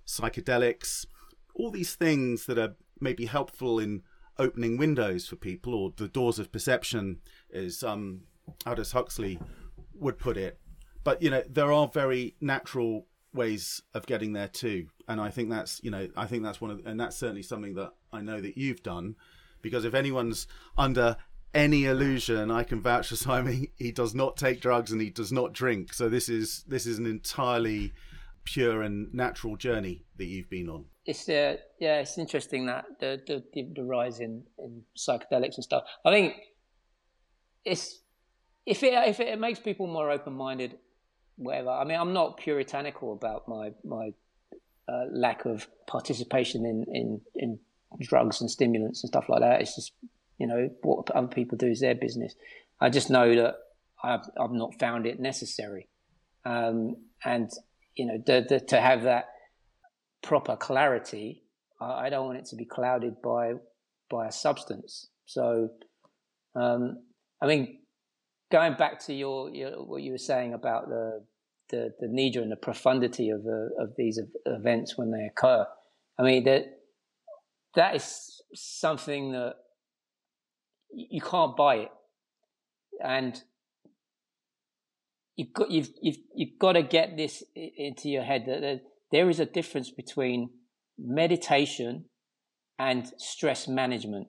psychedelics, 0.07 1.07
all 1.55 1.71
these 1.71 1.95
things 1.95 2.47
that 2.47 2.59
are 2.59 2.77
maybe 3.01 3.27
helpful 3.27 3.79
in 3.79 4.03
opening 4.39 4.77
windows 4.77 5.27
for 5.27 5.37
people 5.37 5.75
or 5.75 5.93
the 5.97 6.09
doors 6.09 6.39
of 6.39 6.53
perception, 6.53 7.21
as 7.53 7.83
um, 7.83 8.23
Aldous 8.67 8.93
Huxley 8.93 9.39
would 9.99 10.19
put 10.19 10.37
it. 10.37 10.59
But 11.03 11.23
you 11.23 11.31
know, 11.31 11.43
there 11.49 11.73
are 11.73 11.89
very 11.89 12.37
natural 12.41 13.07
ways 13.33 13.83
of 13.93 14.07
getting 14.07 14.33
there 14.33 14.49
too, 14.49 14.89
and 15.09 15.21
I 15.21 15.31
think 15.31 15.51
that's 15.51 15.81
you 15.83 15.91
know, 15.91 16.09
I 16.17 16.27
think 16.27 16.43
that's 16.43 16.61
one 16.61 16.71
of, 16.71 16.81
and 16.87 16.99
that's 16.99 17.17
certainly 17.17 17.43
something 17.43 17.75
that 17.75 17.93
I 18.13 18.21
know 18.21 18.41
that 18.41 18.57
you've 18.57 18.83
done, 18.83 19.17
because 19.61 19.85
if 19.85 19.95
anyone's 19.95 20.47
under 20.79 21.17
any 21.55 21.85
illusion, 21.85 22.51
I 22.51 22.65
can 22.65 22.81
vouch 22.81 23.09
for 23.09 23.17
Simon. 23.17 23.69
He 23.77 23.93
does 23.93 24.15
not 24.15 24.37
take 24.37 24.61
drugs 24.61 24.91
and 24.91 25.01
he 25.01 25.11
does 25.11 25.33
not 25.33 25.53
drink. 25.53 25.93
So 25.93 26.09
this 26.09 26.29
is 26.29 26.65
this 26.67 26.87
is 26.87 26.99
an 26.99 27.07
entirely 27.07 27.93
pure 28.45 28.83
and 28.83 29.13
natural 29.15 29.57
journey 29.57 30.05
that 30.17 30.27
you've 30.27 30.51
been 30.51 30.69
on. 30.69 30.87
It's 31.07 31.29
uh, 31.29 31.57
yeah, 31.79 32.01
it's 32.01 32.19
interesting 32.19 32.67
that 32.67 32.85
the 33.01 33.21
the, 33.27 33.69
the 33.75 33.85
rise 33.85 34.21
in, 34.21 34.45
in 34.59 34.83
psychedelics 34.97 35.57
and 35.57 35.65
stuff. 35.65 35.85
I 36.05 36.11
think 36.11 36.35
it's 37.65 38.01
if 38.67 38.83
it 38.83 38.95
if 39.09 39.21
it 39.21 39.39
makes 39.39 39.59
people 39.59 39.87
more 39.87 40.11
open 40.11 40.35
minded, 40.35 40.79
whatever. 41.37 41.71
I 41.71 41.85
mean, 41.85 41.99
I'm 41.99 42.13
not 42.13 42.39
puritanical 42.39 43.13
about 43.13 43.49
my 43.49 43.73
my 43.85 44.13
uh, 44.89 45.05
lack 45.11 45.45
of 45.45 45.67
participation 45.87 46.65
in, 46.67 46.85
in 46.93 47.21
in 47.35 47.59
drugs 48.01 48.41
and 48.41 48.51
stimulants 48.51 49.03
and 49.03 49.09
stuff 49.09 49.29
like 49.29 49.41
that. 49.41 49.61
It's 49.61 49.75
just 49.75 49.93
you 50.39 50.47
know 50.47 50.71
what 50.83 51.11
other 51.11 51.29
people 51.29 51.59
do 51.59 51.67
is 51.67 51.81
their 51.81 51.95
business. 51.95 52.35
I 52.81 52.91
just 52.91 53.11
know 53.11 53.35
that 53.35 53.55
I've 54.03 54.29
I've 54.39 54.53
not 54.53 54.79
found 54.79 55.07
it 55.07 55.21
necessary, 55.21 55.89
um, 56.45 56.97
and 57.25 57.51
you 57.95 58.07
know 58.07 58.23
the, 58.25 58.47
the, 58.49 58.61
to 58.61 58.81
have 58.81 59.03
that 59.03 59.29
proper 60.23 60.57
clarity. 60.57 61.43
I, 61.81 62.07
I, 62.07 62.11
don't 62.11 62.27
want 62.27 62.39
it 62.39 62.47
to 62.47 62.57
be 62.57 62.65
clouded 62.65 63.21
by 63.23 63.55
by 64.11 64.27
a 64.27 64.33
substance. 64.33 65.09
So, 65.27 65.71
um, 66.55 67.03
I 67.41 67.47
mean, 67.47 67.79
going 68.55 68.75
back 68.75 69.05
to 69.05 69.13
your, 69.13 69.51
your, 69.51 69.73
what 69.85 70.01
you 70.01 70.13
were 70.13 70.27
saying 70.33 70.55
about 70.55 70.89
the 70.89 71.25
the, 71.71 71.91
the 71.99 72.07
and 72.41 72.53
the 72.53 72.57
profundity 72.57 73.31
of 73.31 73.43
the, 73.43 73.71
of 73.81 73.95
these 73.97 74.21
events 74.47 74.97
when 74.97 75.11
they 75.11 75.25
occur. 75.25 75.67
I 76.19 76.23
mean 76.23 76.45
that 76.45 76.67
that 77.75 77.97
is 77.97 78.43
something 78.55 79.33
that 79.33 79.55
you 80.93 81.21
can't 81.21 81.57
buy 81.57 81.75
it, 81.77 81.89
and 83.03 83.43
you've 85.35 85.53
got 85.53 85.73
you've 85.73 85.91
you've 86.01 86.19
you've 86.37 86.59
got 86.61 86.75
to 86.75 86.83
get 86.83 87.17
this 87.17 87.43
into 87.57 88.09
your 88.09 88.23
head 88.23 88.45
that 88.47 88.83
there 89.11 89.29
is 89.29 89.41
a 89.41 89.47
difference 89.47 89.91
between 89.91 90.51
meditation 90.97 92.05
and 92.79 93.11
stress 93.19 93.67
management, 93.67 94.29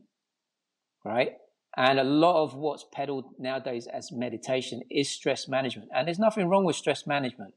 right? 1.03 1.33
And 1.77 1.99
a 1.99 2.03
lot 2.03 2.41
of 2.41 2.55
what's 2.55 2.85
peddled 2.91 3.25
nowadays 3.37 3.87
as 3.87 4.11
meditation 4.11 4.81
is 4.89 5.09
stress 5.09 5.47
management. 5.47 5.89
And 5.93 6.07
there's 6.07 6.19
nothing 6.19 6.47
wrong 6.47 6.63
with 6.63 6.75
stress 6.75 7.05
management, 7.05 7.53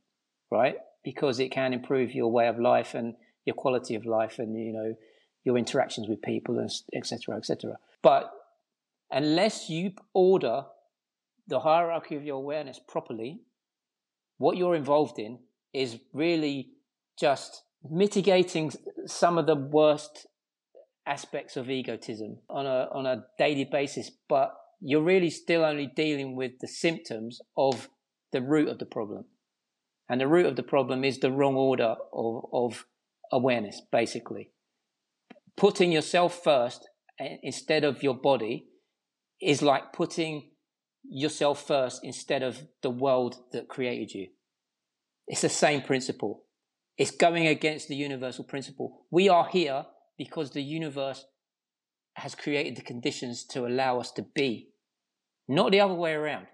right? 0.50 0.76
Because 1.04 1.38
it 1.38 1.50
can 1.50 1.72
improve 1.72 2.12
your 2.12 2.30
way 2.30 2.48
of 2.48 2.58
life 2.58 2.94
and 2.94 3.14
your 3.44 3.54
quality 3.54 3.94
of 3.94 4.04
life 4.04 4.38
and, 4.38 4.58
you 4.58 4.72
know, 4.72 4.94
your 5.44 5.56
interactions 5.56 6.08
with 6.08 6.20
people 6.20 6.58
and 6.58 6.70
etc. 6.94 7.36
etc. 7.36 7.76
But 8.02 8.30
unless 9.10 9.70
you 9.70 9.92
order 10.12 10.64
the 11.46 11.60
hierarchy 11.60 12.16
of 12.16 12.24
your 12.24 12.36
awareness 12.36 12.80
properly, 12.86 13.40
what 14.36 14.56
you're 14.56 14.74
involved 14.74 15.18
in 15.18 15.38
is 15.72 15.98
really 16.12 16.70
just 17.18 17.62
mitigating 17.88 18.72
some 19.06 19.38
of 19.38 19.46
the 19.46 19.54
worst 19.54 20.26
aspects 21.09 21.56
of 21.56 21.70
egotism 21.70 22.38
on 22.50 22.66
a 22.66 22.88
on 22.92 23.06
a 23.06 23.24
daily 23.38 23.64
basis, 23.64 24.11
but 24.28 24.54
you're 24.80 25.02
really 25.02 25.30
still 25.30 25.64
only 25.64 25.86
dealing 25.86 26.36
with 26.36 26.52
the 26.61 26.68
symptoms 26.68 27.40
of 27.56 27.88
the 28.32 28.42
root 28.42 28.68
of 28.68 28.78
the 28.78 28.86
problem. 28.86 29.24
And 30.09 30.20
the 30.20 30.28
root 30.28 30.46
of 30.46 30.56
the 30.56 30.62
problem 30.62 31.04
is 31.04 31.18
the 31.18 31.32
wrong 31.32 31.56
order 31.56 31.96
of, 32.12 32.44
of 32.52 32.86
awareness, 33.32 33.82
basically. 33.90 34.50
Putting 35.56 35.92
yourself 35.92 36.42
first 36.42 36.88
instead 37.42 37.84
of 37.84 38.02
your 38.02 38.14
body 38.14 38.68
is 39.40 39.61
like 39.61 39.92
putting 39.92 40.50
yourself 41.04 41.66
first 41.66 42.00
instead 42.04 42.42
of 42.42 42.62
the 42.82 42.90
world 42.90 43.36
that 43.52 43.68
created 43.68 44.12
you. 44.12 44.28
It's 45.26 45.42
the 45.42 45.48
same 45.48 45.82
principle. 45.82 46.44
It's 46.96 47.11
going 47.11 47.46
against 47.46 47.88
the 47.88 47.96
universal 47.96 48.44
principle. 48.44 49.04
We 49.11 49.28
are 49.28 49.48
here 49.48 49.86
because 50.18 50.50
the 50.50 50.62
universe 50.62 51.24
has 52.14 52.34
created 52.34 52.76
the 52.76 52.82
conditions 52.82 53.44
to 53.44 53.66
allow 53.66 54.00
us 54.00 54.10
to 54.10 54.22
be, 54.34 54.70
not 55.46 55.70
the 55.70 55.80
other 55.80 55.94
way 55.94 56.12
around. 56.12 56.46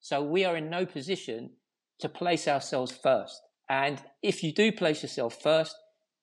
So 0.00 0.22
we 0.22 0.44
are 0.44 0.56
in 0.56 0.70
no 0.70 0.84
position 0.84 1.50
to 2.00 2.08
place 2.08 2.46
ourselves 2.46 2.92
first. 2.92 3.40
And 3.68 4.00
if 4.22 4.44
you 4.44 4.52
do 4.52 4.70
place 4.70 5.02
yourself 5.02 5.40
first, 5.42 5.74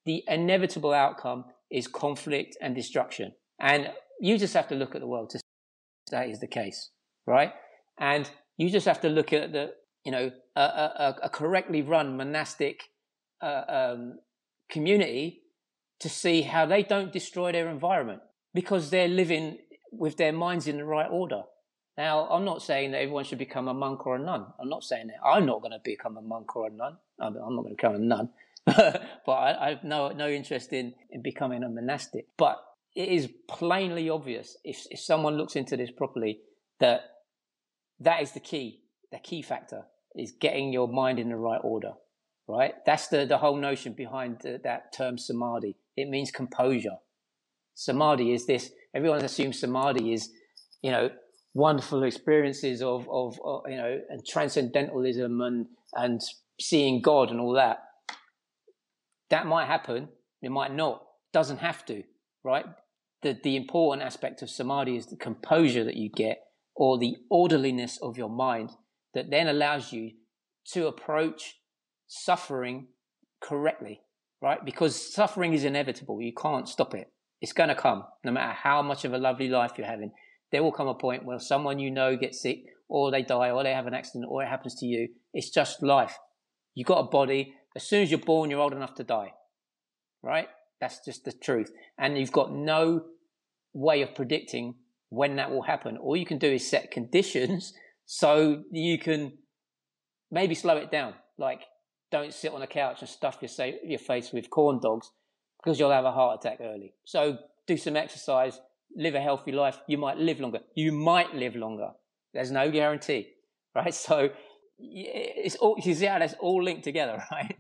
the 0.06 0.24
inevitable 0.28 0.94
outcome 0.94 1.46
is 1.72 1.88
conflict 1.88 2.56
and 2.62 2.76
destruction. 2.76 3.34
And 3.60 3.92
you 4.20 4.38
just 4.38 4.54
have 4.54 4.68
to 4.68 4.76
look 4.76 4.96
at 4.96 5.02
the 5.02 5.08
world 5.08 5.32
to 5.32 5.40
see 5.40 5.44
that 6.12 6.30
is 6.30 6.40
the 6.40 6.48
case, 6.48 6.92
right? 7.26 7.52
And 8.00 8.30
you 8.58 8.70
just 8.70 8.86
have 8.86 9.02
to 9.02 9.10
look 9.10 9.34
at 9.34 9.52
the, 9.52 9.72
you 10.06 10.12
know, 10.12 10.32
a, 10.56 10.62
a, 10.62 11.16
a 11.24 11.30
correctly 11.30 11.82
run 11.82 12.16
monastic 12.16 12.84
uh, 13.42 13.64
um, 13.68 14.20
community 14.70 15.43
to 16.04 16.10
see 16.10 16.44
how 16.44 16.66
they 16.66 16.84
don't 16.84 17.12
destroy 17.12 17.52
their 17.52 17.70
environment 17.70 18.22
because 18.54 18.90
they're 18.90 19.08
living 19.08 19.58
with 19.92 20.18
their 20.18 20.32
minds 20.32 20.68
in 20.68 20.78
the 20.78 20.86
right 20.86 21.10
order. 21.10 21.44
Now, 21.98 22.28
I'm 22.30 22.46
not 22.46 22.62
saying 22.62 22.92
that 22.92 23.02
everyone 23.02 23.24
should 23.24 23.38
become 23.38 23.68
a 23.68 23.74
monk 23.74 24.06
or 24.06 24.16
a 24.16 24.20
nun. 24.20 24.46
I'm 24.60 24.70
not 24.70 24.84
saying 24.84 25.08
that. 25.08 25.28
I'm 25.28 25.46
not 25.46 25.62
going 25.62 25.72
to 25.72 25.82
become 25.84 26.18
a 26.18 26.22
monk 26.22 26.56
or 26.56 26.68
a 26.68 26.72
nun. 26.72 26.98
I'm, 27.20 27.34
not 27.34 27.64
going 27.64 27.70
to 27.70 27.76
become 27.76 27.96
a 27.96 28.00
nun. 28.00 28.30
but 28.66 29.32
I, 29.32 29.68
I, 29.68 29.70
have 29.70 29.84
no, 29.84 30.10
no 30.10 30.28
interest 30.28 30.74
in, 30.74 30.94
in 31.12 31.22
becoming 31.22 31.64
a 31.64 31.70
monastic. 31.70 32.28
But 32.38 32.58
it 32.96 33.10
is 33.10 33.30
plainly 33.48 34.10
obvious 34.10 34.58
if, 34.64 34.86
if 34.90 35.00
someone 35.00 35.38
looks 35.38 35.56
into 35.56 35.78
this 35.78 35.92
properly 35.92 36.40
that 36.80 37.02
that 38.00 38.22
is 38.22 38.32
the 38.32 38.40
key. 38.40 38.82
The 39.12 39.20
key 39.20 39.42
factor 39.42 39.84
is 40.16 40.32
getting 40.32 40.74
your 40.74 40.88
mind 40.88 41.20
in 41.20 41.30
the 41.30 41.36
right 41.36 41.62
order, 41.64 41.94
right? 42.48 42.74
That's 42.86 43.08
the, 43.08 43.26
the 43.26 43.38
whole 43.38 43.58
notion 43.58 43.94
behind 43.94 44.40
the, 44.42 44.60
that 44.64 44.94
term 44.94 45.18
samadhi. 45.18 45.76
It 45.96 46.10
means 46.10 46.32
composure. 46.32 46.98
Samadhi 47.76 48.34
is 48.34 48.46
this. 48.46 48.72
Everyone 48.96 49.24
assumes 49.24 49.60
samadhi 49.60 50.14
is, 50.14 50.30
you 50.82 50.92
know, 50.92 51.10
wonderful 51.54 52.04
experiences 52.04 52.82
of, 52.82 53.08
of, 53.10 53.40
of 53.44 53.64
you 53.68 53.78
know, 53.78 54.00
and 54.10 54.26
transcendentalism 54.28 55.42
and, 55.42 55.68
and 55.94 56.22
seeing 56.60 57.02
God 57.02 57.30
and 57.30 57.40
all 57.40 57.54
that. 57.54 57.80
That 59.30 59.48
might 59.48 59.66
happen. 59.66 60.10
It 60.42 60.52
might 60.52 60.74
not. 60.74 61.04
Doesn't 61.32 61.58
have 61.58 61.86
to, 61.88 62.04
right? 62.44 62.66
The, 63.24 63.38
the 63.44 63.56
important 63.56 64.06
aspect 64.06 64.42
of 64.42 64.50
samadhi 64.50 64.98
is 64.98 65.08
the 65.08 65.16
composure 65.16 65.84
that 65.84 65.96
you 65.96 66.10
get 66.10 66.40
or 66.76 66.98
the 66.98 67.16
orderliness 67.30 67.98
of 68.02 68.18
your 68.18 68.30
mind 68.30 68.72
that 69.14 69.30
then 69.30 69.48
allows 69.48 69.92
you 69.92 70.12
to 70.74 70.88
approach 70.88 71.56
suffering 72.08 72.88
correctly 73.42 74.02
right? 74.44 74.64
Because 74.64 75.14
suffering 75.14 75.54
is 75.54 75.64
inevitable. 75.64 76.22
You 76.22 76.34
can't 76.34 76.68
stop 76.68 76.94
it. 76.94 77.10
It's 77.40 77.54
going 77.54 77.70
to 77.70 77.76
come, 77.76 78.04
no 78.26 78.32
matter 78.32 78.52
how 78.52 78.82
much 78.82 79.06
of 79.06 79.14
a 79.14 79.18
lovely 79.18 79.48
life 79.48 79.72
you're 79.78 79.88
having. 79.88 80.12
There 80.52 80.62
will 80.62 80.74
come 80.74 80.90
a 80.90 80.94
point 80.94 81.26
where 81.26 81.40
someone 81.40 81.80
you 81.80 81.90
know 81.90 82.18
gets 82.18 82.42
sick, 82.42 82.66
or 82.90 83.10
they 83.10 83.24
die, 83.24 83.52
or 83.52 83.64
they 83.64 83.74
have 83.74 83.88
an 83.88 83.94
accident, 83.94 84.26
or 84.30 84.44
it 84.44 84.50
happens 84.50 84.76
to 84.76 84.86
you. 84.86 85.08
It's 85.34 85.50
just 85.50 85.82
life. 85.82 86.18
You've 86.76 86.88
got 86.88 87.00
a 87.00 87.10
body. 87.10 87.54
As 87.76 87.84
soon 87.88 88.04
as 88.04 88.12
you're 88.12 88.20
born, 88.20 88.52
you're 88.52 88.60
old 88.60 88.74
enough 88.74 88.94
to 88.96 89.04
die, 89.04 89.34
right? 90.22 90.48
That's 90.82 91.00
just 91.04 91.24
the 91.24 91.32
truth. 91.32 91.72
And 91.98 92.18
you've 92.18 92.32
got 92.32 92.54
no 92.54 93.06
way 93.74 94.02
of 94.02 94.14
predicting 94.14 94.76
when 95.10 95.38
that 95.38 95.52
will 95.52 95.64
happen. 95.64 95.98
All 95.98 96.18
you 96.18 96.26
can 96.26 96.38
do 96.38 96.52
is 96.52 96.70
set 96.70 96.92
conditions 96.92 97.74
so 98.06 98.64
you 98.72 99.00
can 99.00 99.38
maybe 100.30 100.54
slow 100.54 100.76
it 100.78 100.92
down. 100.92 101.14
Like 101.38 101.62
don't 102.14 102.32
sit 102.32 102.54
on 102.54 102.62
a 102.62 102.68
couch 102.68 103.02
and 103.02 103.10
stuff 103.10 103.40
your, 103.42 103.68
your 103.84 103.98
face 103.98 104.32
with 104.32 104.48
corn 104.52 104.80
dogs 104.80 105.10
because 105.58 105.80
you'll 105.80 105.90
have 105.90 106.06
a 106.06 106.12
heart 106.12 106.40
attack 106.40 106.60
early. 106.62 106.94
So 107.06 107.40
do 107.66 107.76
some 107.76 107.96
exercise, 107.96 108.62
live 108.96 109.16
a 109.16 109.20
healthy 109.20 109.52
life. 109.52 109.80
You 109.88 109.98
might 109.98 110.18
live 110.18 110.40
longer. 110.40 110.60
You 110.76 110.92
might 110.92 111.34
live 111.34 111.56
longer. 111.56 111.90
There's 112.32 112.52
no 112.52 112.70
guarantee, 112.70 113.30
right? 113.76 113.96
So 113.96 114.30
it's 114.78 115.56
all, 115.56 115.76
you 115.84 115.96
see 115.96 116.06
how 116.06 116.20
that's 116.20 116.36
all 116.40 116.64
linked 116.64 116.84
together, 116.84 117.24
right? 117.32 117.56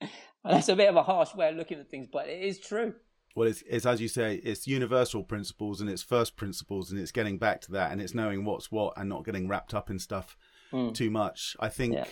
and 0.00 0.10
that's 0.44 0.68
a 0.68 0.76
bit 0.76 0.88
of 0.88 0.94
a 0.94 1.02
harsh 1.02 1.34
way 1.34 1.48
of 1.48 1.56
looking 1.56 1.80
at 1.80 1.90
things, 1.90 2.06
but 2.10 2.28
it 2.28 2.40
is 2.40 2.60
true. 2.60 2.94
Well, 3.34 3.48
it's, 3.48 3.64
it's 3.68 3.84
as 3.84 4.00
you 4.00 4.06
say, 4.06 4.36
it's 4.44 4.68
universal 4.68 5.24
principles 5.24 5.80
and 5.80 5.90
it's 5.90 6.04
first 6.04 6.36
principles, 6.36 6.92
and 6.92 7.00
it's 7.00 7.10
getting 7.10 7.36
back 7.38 7.62
to 7.62 7.72
that, 7.72 7.90
and 7.90 8.00
it's 8.00 8.14
knowing 8.14 8.44
what's 8.44 8.70
what, 8.70 8.94
and 8.96 9.08
not 9.08 9.24
getting 9.24 9.48
wrapped 9.48 9.74
up 9.74 9.90
in 9.90 9.98
stuff 9.98 10.36
mm. 10.72 10.94
too 10.94 11.10
much. 11.10 11.56
I 11.58 11.68
think 11.68 11.94
yeah. 11.94 12.04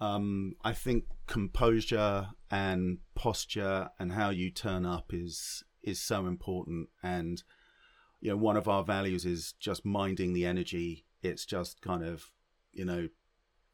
Um, 0.00 0.54
I 0.64 0.72
think 0.72 1.04
composure 1.26 2.28
and 2.50 2.98
posture 3.14 3.90
and 3.98 4.12
how 4.12 4.30
you 4.30 4.50
turn 4.50 4.84
up 4.84 5.12
is 5.12 5.62
is 5.82 6.00
so 6.00 6.26
important. 6.26 6.88
And 7.02 7.42
you 8.20 8.30
know, 8.30 8.36
one 8.36 8.56
of 8.56 8.68
our 8.68 8.84
values 8.84 9.24
is 9.24 9.52
just 9.60 9.84
minding 9.84 10.32
the 10.32 10.46
energy. 10.46 11.04
It's 11.22 11.44
just 11.44 11.80
kind 11.80 12.02
of 12.04 12.30
you 12.72 12.84
know 12.84 13.08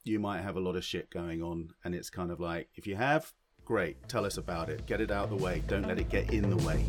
you 0.04 0.18
might 0.18 0.40
have 0.40 0.56
a 0.56 0.60
lot 0.60 0.76
of 0.76 0.84
shit 0.84 1.10
going 1.10 1.42
on. 1.42 1.70
And 1.84 1.94
it's 1.94 2.10
kind 2.10 2.30
of 2.30 2.40
like, 2.40 2.68
if 2.74 2.86
you 2.86 2.96
have, 2.96 3.32
great, 3.64 4.08
tell 4.08 4.24
us 4.24 4.38
about 4.38 4.68
it. 4.68 4.86
Get 4.86 5.00
it 5.00 5.10
out 5.10 5.24
of 5.24 5.30
the 5.30 5.44
way. 5.44 5.62
Don't 5.66 5.86
let 5.86 5.98
it 5.98 6.08
get 6.08 6.32
in 6.32 6.48
the 6.48 6.56
way. 6.66 6.86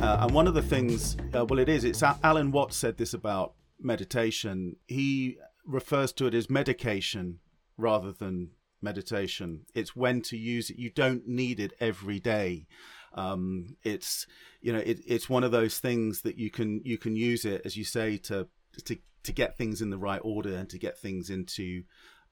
Uh, 0.00 0.24
and 0.24 0.32
one 0.32 0.46
of 0.46 0.54
the 0.54 0.62
things, 0.62 1.16
uh, 1.34 1.44
well, 1.44 1.58
it 1.58 1.68
is, 1.68 1.84
it's 1.84 2.02
Alan 2.02 2.52
Watts 2.52 2.76
said 2.76 2.96
this 2.96 3.12
about 3.12 3.54
meditation. 3.80 4.76
He 4.86 5.38
refers 5.70 6.12
to 6.12 6.26
it 6.26 6.34
as 6.34 6.50
medication 6.50 7.38
rather 7.76 8.12
than 8.12 8.50
meditation. 8.82 9.66
It's 9.74 9.96
when 9.96 10.22
to 10.22 10.36
use 10.36 10.70
it. 10.70 10.78
You 10.78 10.90
don't 10.90 11.26
need 11.26 11.60
it 11.60 11.72
every 11.80 12.18
day. 12.18 12.66
Um, 13.14 13.76
it's 13.82 14.26
you 14.60 14.72
know 14.72 14.78
it, 14.78 15.00
it's 15.06 15.28
one 15.28 15.42
of 15.42 15.50
those 15.50 15.78
things 15.78 16.22
that 16.22 16.38
you 16.38 16.50
can 16.50 16.80
you 16.84 16.96
can 16.96 17.16
use 17.16 17.44
it 17.44 17.62
as 17.64 17.76
you 17.76 17.84
say 17.84 18.16
to 18.18 18.46
to 18.84 18.98
to 19.24 19.32
get 19.32 19.58
things 19.58 19.82
in 19.82 19.90
the 19.90 19.98
right 19.98 20.20
order 20.22 20.54
and 20.54 20.68
to 20.70 20.78
get 20.78 20.96
things 20.96 21.28
into 21.28 21.82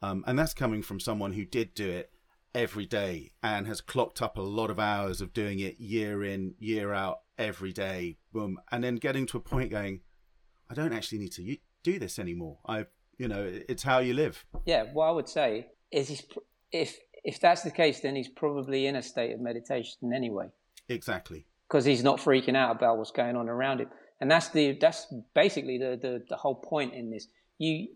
um, 0.02 0.22
and 0.26 0.38
that's 0.38 0.54
coming 0.54 0.82
from 0.82 1.00
someone 1.00 1.32
who 1.32 1.44
did 1.44 1.74
do 1.74 1.88
it 1.88 2.12
every 2.54 2.86
day 2.86 3.32
and 3.42 3.66
has 3.66 3.80
clocked 3.80 4.22
up 4.22 4.38
a 4.38 4.42
lot 4.42 4.70
of 4.70 4.78
hours 4.78 5.20
of 5.20 5.32
doing 5.32 5.58
it 5.58 5.80
year 5.80 6.22
in 6.22 6.54
year 6.58 6.94
out 6.94 7.18
every 7.36 7.72
day 7.72 8.16
boom 8.32 8.58
and 8.70 8.82
then 8.82 8.96
getting 8.96 9.26
to 9.26 9.36
a 9.36 9.40
point 9.40 9.70
going 9.70 10.00
i 10.70 10.74
don't 10.74 10.92
actually 10.92 11.18
need 11.18 11.32
to 11.32 11.56
do 11.82 11.98
this 11.98 12.18
anymore 12.18 12.58
i 12.66 12.86
you 13.18 13.28
know 13.28 13.50
it's 13.68 13.82
how 13.82 13.98
you 13.98 14.14
live. 14.14 14.44
Yeah 14.64 14.84
what 14.92 15.06
i 15.06 15.10
would 15.10 15.28
say 15.28 15.66
is 15.90 16.08
he's, 16.08 16.22
if 16.72 16.98
if 17.24 17.40
that's 17.40 17.62
the 17.62 17.70
case 17.70 18.00
then 18.00 18.16
he's 18.16 18.28
probably 18.28 18.86
in 18.86 18.96
a 18.96 19.02
state 19.02 19.32
of 19.32 19.40
meditation 19.40 20.12
anyway. 20.14 20.48
Exactly. 20.88 21.44
Because 21.68 21.84
he's 21.84 22.02
not 22.02 22.18
freaking 22.18 22.56
out 22.56 22.76
about 22.76 22.96
what's 22.96 23.10
going 23.10 23.36
on 23.36 23.48
around 23.48 23.80
him. 23.80 23.88
And 24.20 24.30
that's 24.30 24.48
the 24.48 24.78
that's 24.80 25.12
basically 25.34 25.78
the, 25.78 25.98
the 26.00 26.24
the 26.28 26.36
whole 26.36 26.54
point 26.54 26.94
in 26.94 27.10
this. 27.10 27.28
You 27.58 27.88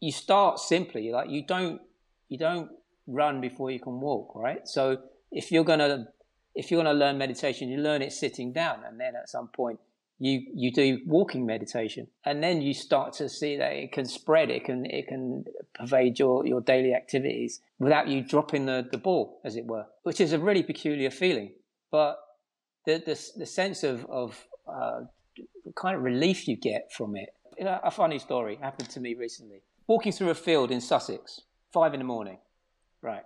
you 0.00 0.12
start 0.12 0.58
simply 0.58 1.10
like 1.10 1.30
you 1.30 1.44
don't 1.44 1.80
you 2.28 2.38
don't 2.38 2.70
run 3.06 3.40
before 3.40 3.70
you 3.70 3.80
can 3.80 4.00
walk 4.00 4.34
right? 4.34 4.66
So 4.68 4.98
if 5.32 5.50
you're 5.50 5.64
gonna 5.64 6.08
if 6.54 6.70
you're 6.70 6.82
gonna 6.82 6.98
learn 6.98 7.18
meditation 7.18 7.68
you 7.68 7.78
learn 7.78 8.02
it 8.02 8.12
sitting 8.12 8.52
down 8.52 8.84
and 8.86 9.00
then 9.00 9.14
at 9.16 9.28
some 9.28 9.48
point 9.48 9.80
you 10.18 10.42
you 10.54 10.72
do 10.72 11.00
walking 11.06 11.46
meditation 11.46 12.08
and 12.24 12.42
then 12.42 12.60
you 12.60 12.74
start 12.74 13.12
to 13.12 13.28
see 13.28 13.56
that 13.56 13.72
it 13.72 13.92
can 13.92 14.04
spread 14.04 14.50
it 14.50 14.64
can 14.64 14.84
it 14.86 15.06
can 15.06 15.44
pervade 15.74 16.18
your 16.18 16.46
your 16.46 16.60
daily 16.60 16.92
activities 16.92 17.60
without 17.78 18.08
you 18.08 18.22
dropping 18.22 18.66
the 18.66 18.86
the 18.90 18.98
ball 18.98 19.40
as 19.44 19.56
it 19.56 19.66
were 19.66 19.86
which 20.02 20.20
is 20.20 20.32
a 20.32 20.38
really 20.38 20.62
peculiar 20.62 21.10
feeling 21.10 21.52
but 21.90 22.18
the 22.84 22.98
the, 22.98 23.30
the 23.36 23.46
sense 23.46 23.84
of 23.84 24.04
of 24.06 24.46
uh, 24.66 25.00
kind 25.76 25.96
of 25.96 26.02
relief 26.02 26.48
you 26.48 26.56
get 26.56 26.92
from 26.92 27.16
it 27.16 27.30
you 27.56 27.64
know, 27.64 27.78
a 27.82 27.90
funny 27.90 28.18
story 28.18 28.56
happened 28.60 28.88
to 28.90 29.00
me 29.00 29.14
recently 29.14 29.62
walking 29.88 30.12
through 30.12 30.30
a 30.30 30.34
field 30.34 30.70
in 30.70 30.80
Sussex, 30.80 31.40
five 31.72 31.94
in 31.94 32.00
the 32.00 32.04
morning. 32.04 32.38
Right. 33.02 33.24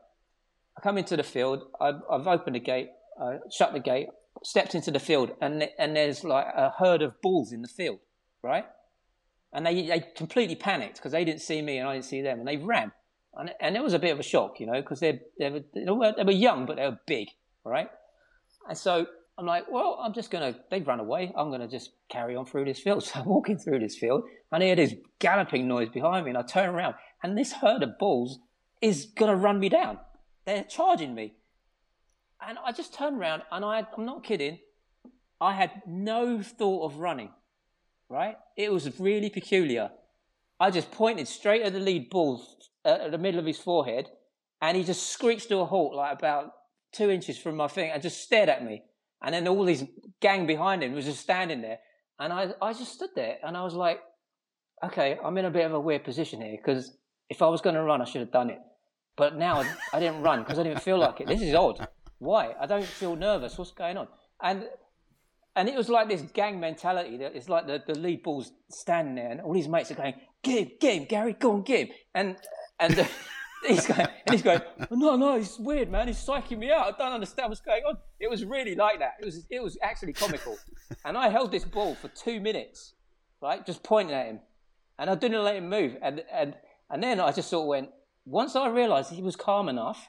I 0.76 0.80
come 0.80 0.97
into 0.97 1.16
the 1.16 1.22
field. 1.22 1.64
I've, 1.78 2.01
I've 2.11 2.26
opened 2.26 2.57
the 2.57 2.61
gate, 2.61 2.88
uh, 3.20 3.38
shut 3.51 3.74
the 3.74 3.80
gate, 3.80 4.09
stepped 4.43 4.74
into 4.74 4.90
the 4.90 5.01
field, 5.01 5.32
and 5.40 5.68
and 5.78 5.97
there's 5.97 6.24
like 6.24 6.47
a 6.47 6.72
herd 6.78 7.03
of 7.03 7.20
bulls 7.20 7.53
in 7.53 7.62
the 7.62 7.68
field. 7.68 7.99
Right. 8.43 8.64
And 9.53 9.66
they 9.66 9.86
they 9.86 10.05
completely 10.16 10.57
panicked 10.57 10.97
because 10.97 11.12
they 11.12 11.24
didn't 11.24 11.43
see 11.43 11.62
me 11.62 11.78
and 11.78 11.88
I 11.88 11.95
didn't 11.95 12.07
see 12.07 12.22
them, 12.22 12.38
and 12.38 12.49
they 12.49 12.57
ran. 12.57 12.93
And, 13.34 13.51
and 13.61 13.76
it 13.76 13.82
was 13.82 13.95
a 13.95 13.99
bit 13.99 14.12
of 14.12 14.20
a 14.20 14.22
shock, 14.22 14.61
you 14.61 14.66
know, 14.66 14.80
because 14.80 15.01
they 15.01 15.20
they 15.38 15.51
were 15.51 15.62
they 15.74 16.24
were 16.24 16.32
young 16.32 16.66
but 16.66 16.76
they 16.76 16.86
were 16.86 16.99
big, 17.07 17.28
right? 17.64 17.88
And 18.68 18.76
so 18.76 19.07
I'm 19.38 19.47
like, 19.47 19.70
well, 19.70 19.99
I'm 20.03 20.12
just 20.12 20.30
to, 20.30 20.55
they've 20.70 20.86
run 20.86 21.01
away. 21.01 21.32
I'm 21.36 21.51
to 21.53 21.66
just 21.66 21.90
carry 22.09 22.36
on 22.36 22.45
through 22.45 22.66
this 22.66 22.78
field. 22.78 23.03
So 23.12 23.20
I'm 23.20 23.26
walking 23.26 23.59
through 23.59 23.80
this 23.80 23.97
field 23.97 24.22
and 24.51 24.62
I 24.62 24.66
hear 24.66 24.76
this 24.76 24.95
galloping 25.18 25.66
noise 25.66 25.88
behind 25.88 26.24
me 26.24 26.30
and 26.30 26.38
I 26.38 26.43
turn 26.43 26.68
around 26.68 26.95
and 27.22 27.36
this 27.36 27.53
herd 27.53 27.82
of 27.82 27.99
bulls 27.99 28.38
is 28.80 29.07
to 29.28 29.34
run 29.34 29.59
me 29.59 29.68
down. 29.68 29.99
They're 30.45 30.64
charging 30.64 31.14
me. 31.14 31.34
And 32.47 32.59
I 32.64 32.72
just 32.72 32.95
turned 32.95 33.20
around 33.20 33.43
and 33.51 33.64
I, 33.64 33.86
I'm 33.97 34.05
not 34.05 34.24
kidding. 34.24 34.59
I 35.40 35.53
had 35.55 35.82
no 35.86 36.43
thought 36.43 36.84
of 36.84 36.99
running, 36.99 37.30
right? 38.09 38.36
It 38.57 38.72
was 38.72 38.99
really 39.01 39.30
peculiar. 39.30 39.90
I 40.61 40.70
just 40.70 40.90
pointed 40.90 41.26
straight 41.26 41.62
at 41.62 41.72
the 41.72 41.80
lead 41.80 42.11
bull 42.11 42.45
uh, 42.84 42.99
at 43.03 43.11
the 43.11 43.18
middle 43.18 43.40
of 43.40 43.47
his 43.47 43.59
forehead 43.59 44.09
and 44.61 44.76
he 44.76 44.84
just 44.84 45.09
screeched 45.09 45.49
to 45.49 45.59
a 45.59 45.64
halt 45.64 45.95
like 45.95 46.16
about 46.16 46.53
two 46.93 47.11
inches 47.11 47.38
from 47.38 47.57
my 47.57 47.66
thing 47.68 47.90
and 47.90 48.03
just 48.03 48.22
stared 48.22 48.49
at 48.49 48.64
me. 48.64 48.82
And 49.22 49.34
then 49.34 49.49
all 49.49 49.64
these 49.64 49.84
gang 50.20 50.47
behind 50.47 50.82
him 50.82 50.93
was 50.93 51.05
just 51.05 51.20
standing 51.20 51.62
there. 51.62 51.78
And 52.18 52.32
I, 52.32 52.53
I 52.61 52.72
just 52.72 52.93
stood 52.93 53.11
there 53.16 53.38
and 53.43 53.57
I 53.57 53.64
was 53.64 53.74
like, 53.74 54.01
okay, 54.84 55.18
I'm 55.24 55.36
in 55.38 55.45
a 55.45 55.51
bit 55.51 55.66
of 55.66 55.72
a 55.72 55.80
weird 55.80 56.05
position 56.05 56.40
here 56.40 56.57
because 56.57 56.97
if 57.28 57.40
I 57.43 57.49
was 57.49 57.61
going 57.61 57.74
to 57.74 57.82
run, 57.82 58.03
I 58.03 58.05
should 58.05 58.20
have 58.20 58.32
done 58.32 58.51
it. 58.51 58.59
But 59.16 59.36
now 59.36 59.64
I 59.93 60.01
didn't 60.01 60.22
run 60.22 60.43
because 60.43 60.59
I 60.59 60.62
didn't 60.62 60.82
feel 60.82 60.99
like 60.99 61.20
it. 61.20 61.26
This 61.26 61.43
is 61.43 61.55
odd. 61.55 61.86
Why? 62.23 62.55
I 62.61 62.66
don't 62.66 62.85
feel 62.85 63.16
nervous. 63.16 63.59
What's 63.59 63.73
going 63.73 63.97
on? 63.97 64.07
And 64.41 64.68
and 65.57 65.68
it 65.68 65.75
was 65.75 65.89
like 65.89 66.09
this 66.09 66.23
gang 66.23 66.61
mentality 66.61 67.16
that 67.18 67.35
it's 67.35 67.49
like 67.49 67.66
the, 67.66 67.83
the 67.85 67.99
lead 67.99 68.23
ball's 68.23 68.53
standing 68.70 69.16
there 69.16 69.31
and 69.31 69.41
all 69.41 69.53
his 69.53 69.68
mates 69.68 69.91
are 69.91 69.95
going, 69.95 70.14
get 70.43 70.59
him, 70.59 70.70
get 70.81 70.97
him, 70.97 71.05
Gary, 71.05 71.33
go 71.35 71.53
on, 71.53 71.62
get 71.62 71.89
him. 71.89 71.95
And, 72.14 72.37
and, 72.81 72.95
he's 73.66 73.87
going, 73.87 74.01
and 74.01 74.31
he's 74.31 74.41
going, 74.41 74.62
no, 74.91 75.16
no, 75.16 75.37
it's 75.37 75.59
weird, 75.59 75.91
man. 75.91 76.07
He's 76.07 76.25
psyching 76.25 76.59
me 76.59 76.70
out. 76.70 76.95
I 76.95 76.97
don't 76.97 77.12
understand 77.12 77.51
what's 77.51 77.61
going 77.61 77.83
on. 77.87 77.99
It 78.18 78.31
was 78.31 78.47
really 78.47 78.75
like 78.75 79.01
that. 79.01 79.16
It 79.20 79.27
was, 79.27 79.45
it 79.51 79.62
was 79.62 79.77
actually 79.83 80.14
comical. 80.14 80.57
and 81.05 81.18
I 81.18 81.29
held 81.29 81.53
this 81.53 81.64
ball 81.64 81.97
for 81.97 82.09
two 82.09 82.41
minutes, 82.41 82.95
right, 83.43 83.66
just 83.66 83.83
pointing 83.83 84.14
at 84.14 84.27
him, 84.27 84.41
and 84.99 85.11
I 85.11 85.16
didn't 85.16 85.43
let 85.45 85.57
him 85.57 85.68
move. 85.68 85.97
And 86.01 86.23
and 86.33 86.55
and 86.91 87.03
then 87.03 87.20
I 87.20 87.33
just 87.33 87.51
sort 87.51 87.62
of 87.62 87.68
went. 87.68 87.91
Once 88.25 88.55
I 88.55 88.68
realised 88.68 89.12
he 89.12 89.23
was 89.23 89.37
calm 89.37 89.68
enough, 89.68 90.09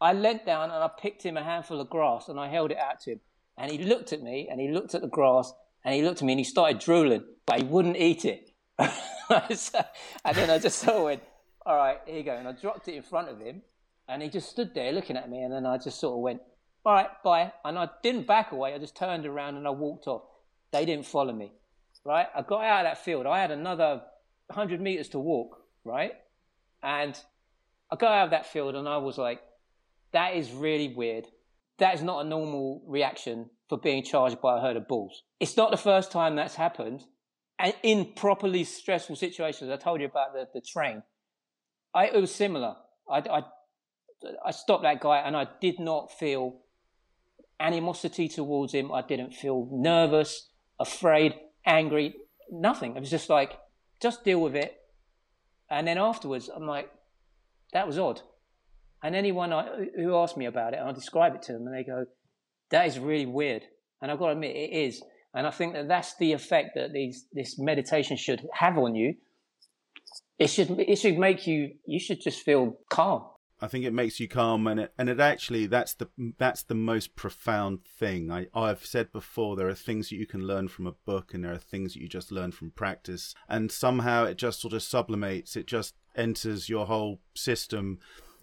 I 0.00 0.12
leant 0.12 0.46
down 0.46 0.70
and 0.70 0.82
I 0.82 0.88
picked 0.88 1.24
him 1.24 1.36
a 1.36 1.42
handful 1.42 1.80
of 1.80 1.90
grass 1.90 2.28
and 2.28 2.38
I 2.38 2.48
held 2.48 2.70
it 2.70 2.78
out 2.78 3.00
to 3.00 3.12
him. 3.12 3.20
And 3.56 3.70
he 3.72 3.78
looked 3.78 4.12
at 4.12 4.22
me 4.22 4.48
and 4.50 4.60
he 4.60 4.68
looked 4.70 4.94
at 4.94 5.00
the 5.00 5.08
grass 5.08 5.52
and 5.84 5.94
he 5.94 6.02
looked 6.02 6.22
at 6.22 6.24
me 6.24 6.32
and 6.32 6.40
he 6.40 6.44
started 6.44 6.78
drooling, 6.78 7.24
but 7.46 7.58
he 7.58 7.64
wouldn't 7.64 7.96
eat 7.96 8.24
it. 8.24 8.50
and 8.78 10.36
then 10.36 10.50
I 10.50 10.58
just 10.58 10.78
sort 10.78 10.96
of 10.96 11.02
went, 11.02 11.22
all 11.66 11.76
right, 11.76 11.98
here 12.06 12.16
you 12.16 12.22
go. 12.22 12.34
And 12.34 12.48
I 12.48 12.52
dropped 12.52 12.88
it 12.88 12.94
in 12.94 13.02
front 13.02 13.28
of 13.28 13.40
him, 13.40 13.62
and 14.08 14.22
he 14.22 14.28
just 14.28 14.48
stood 14.48 14.74
there 14.74 14.92
looking 14.92 15.16
at 15.16 15.28
me, 15.28 15.42
and 15.42 15.52
then 15.52 15.66
I 15.66 15.76
just 15.76 16.00
sort 16.00 16.14
of 16.14 16.20
went, 16.20 16.40
all 16.84 16.94
right, 16.94 17.08
bye. 17.22 17.52
And 17.64 17.78
I 17.78 17.88
didn't 18.02 18.26
back 18.26 18.52
away. 18.52 18.72
I 18.72 18.78
just 18.78 18.96
turned 18.96 19.26
around 19.26 19.56
and 19.56 19.66
I 19.66 19.70
walked 19.70 20.06
off. 20.06 20.22
They 20.72 20.86
didn't 20.86 21.06
follow 21.06 21.32
me, 21.32 21.52
right? 22.04 22.26
I 22.34 22.42
got 22.42 22.64
out 22.64 22.86
of 22.86 22.90
that 22.90 23.04
field. 23.04 23.26
I 23.26 23.40
had 23.40 23.50
another 23.50 24.02
100 24.46 24.80
meters 24.80 25.08
to 25.10 25.18
walk, 25.18 25.58
right? 25.84 26.12
And 26.82 27.18
I 27.90 27.96
got 27.96 28.12
out 28.12 28.24
of 28.26 28.30
that 28.30 28.46
field 28.46 28.74
and 28.74 28.88
I 28.88 28.98
was 28.98 29.18
like, 29.18 29.40
that 30.12 30.34
is 30.34 30.50
really 30.52 30.94
weird. 30.94 31.26
That 31.78 31.94
is 31.94 32.02
not 32.02 32.24
a 32.24 32.28
normal 32.28 32.82
reaction 32.86 33.50
for 33.68 33.78
being 33.78 34.02
charged 34.02 34.40
by 34.40 34.58
a 34.58 34.60
herd 34.60 34.76
of 34.76 34.88
bulls. 34.88 35.22
It's 35.38 35.56
not 35.56 35.70
the 35.70 35.76
first 35.76 36.10
time 36.10 36.36
that's 36.36 36.56
happened. 36.56 37.04
And 37.58 37.74
in 37.82 38.12
properly 38.14 38.64
stressful 38.64 39.16
situations, 39.16 39.70
I 39.70 39.76
told 39.76 40.00
you 40.00 40.06
about 40.06 40.32
the, 40.32 40.48
the 40.52 40.60
train. 40.60 41.02
I, 41.94 42.06
it 42.06 42.20
was 42.20 42.34
similar. 42.34 42.76
I, 43.10 43.18
I, 43.18 43.42
I 44.44 44.50
stopped 44.50 44.82
that 44.82 45.00
guy 45.00 45.18
and 45.18 45.36
I 45.36 45.46
did 45.60 45.78
not 45.78 46.12
feel 46.12 46.60
animosity 47.60 48.28
towards 48.28 48.72
him. 48.72 48.92
I 48.92 49.02
didn't 49.02 49.34
feel 49.34 49.68
nervous, 49.70 50.50
afraid, 50.78 51.34
angry, 51.66 52.14
nothing. 52.50 52.96
It 52.96 53.00
was 53.00 53.10
just 53.10 53.28
like, 53.28 53.58
just 54.00 54.24
deal 54.24 54.40
with 54.40 54.54
it. 54.54 54.76
And 55.70 55.86
then 55.86 55.98
afterwards, 55.98 56.48
I'm 56.54 56.66
like, 56.66 56.90
that 57.72 57.86
was 57.86 57.98
odd. 57.98 58.22
And 59.02 59.14
anyone 59.14 59.52
I, 59.52 59.86
who 59.96 60.16
asks 60.16 60.36
me 60.36 60.46
about 60.46 60.74
it, 60.74 60.80
I 60.80 60.92
describe 60.92 61.34
it 61.34 61.42
to 61.42 61.52
them 61.52 61.66
and 61.66 61.74
they 61.74 61.84
go, 61.84 62.06
that 62.70 62.86
is 62.86 62.98
really 62.98 63.26
weird. 63.26 63.62
And 64.00 64.10
I've 64.10 64.18
got 64.18 64.26
to 64.26 64.32
admit, 64.32 64.56
it 64.56 64.72
is. 64.72 65.02
And 65.34 65.46
I 65.46 65.50
think 65.50 65.74
that 65.74 65.88
that's 65.88 66.16
the 66.16 66.32
effect 66.32 66.70
that 66.74 66.92
these, 66.92 67.26
this 67.32 67.58
meditation 67.58 68.16
should 68.16 68.46
have 68.54 68.76
on 68.78 68.94
you 68.94 69.14
it 70.38 70.48
should 70.48 70.78
it 70.78 70.98
should 70.98 71.18
make 71.18 71.46
you 71.46 71.72
you 71.84 71.98
should 71.98 72.20
just 72.20 72.42
feel 72.42 72.78
calm. 72.90 73.24
I 73.60 73.66
think 73.66 73.84
it 73.84 73.92
makes 73.92 74.20
you 74.20 74.28
calm, 74.28 74.68
and 74.68 74.78
it 74.78 74.92
and 74.96 75.08
it 75.08 75.18
actually 75.18 75.66
that's 75.66 75.94
the 75.94 76.08
that's 76.38 76.62
the 76.62 76.74
most 76.74 77.16
profound 77.16 77.84
thing. 77.84 78.30
I 78.30 78.46
I've 78.54 78.86
said 78.86 79.12
before 79.12 79.56
there 79.56 79.68
are 79.68 79.74
things 79.74 80.08
that 80.08 80.16
you 80.16 80.26
can 80.26 80.46
learn 80.46 80.68
from 80.68 80.86
a 80.86 80.92
book, 80.92 81.34
and 81.34 81.44
there 81.44 81.52
are 81.52 81.58
things 81.58 81.94
that 81.94 82.00
you 82.00 82.08
just 82.08 82.30
learn 82.30 82.52
from 82.52 82.70
practice, 82.70 83.34
and 83.48 83.72
somehow 83.72 84.24
it 84.24 84.38
just 84.38 84.60
sort 84.60 84.74
of 84.74 84.82
sublimates. 84.82 85.56
It 85.56 85.66
just 85.66 85.94
enters 86.14 86.68
your 86.68 86.86
whole 86.86 87.20
system, 87.34 87.98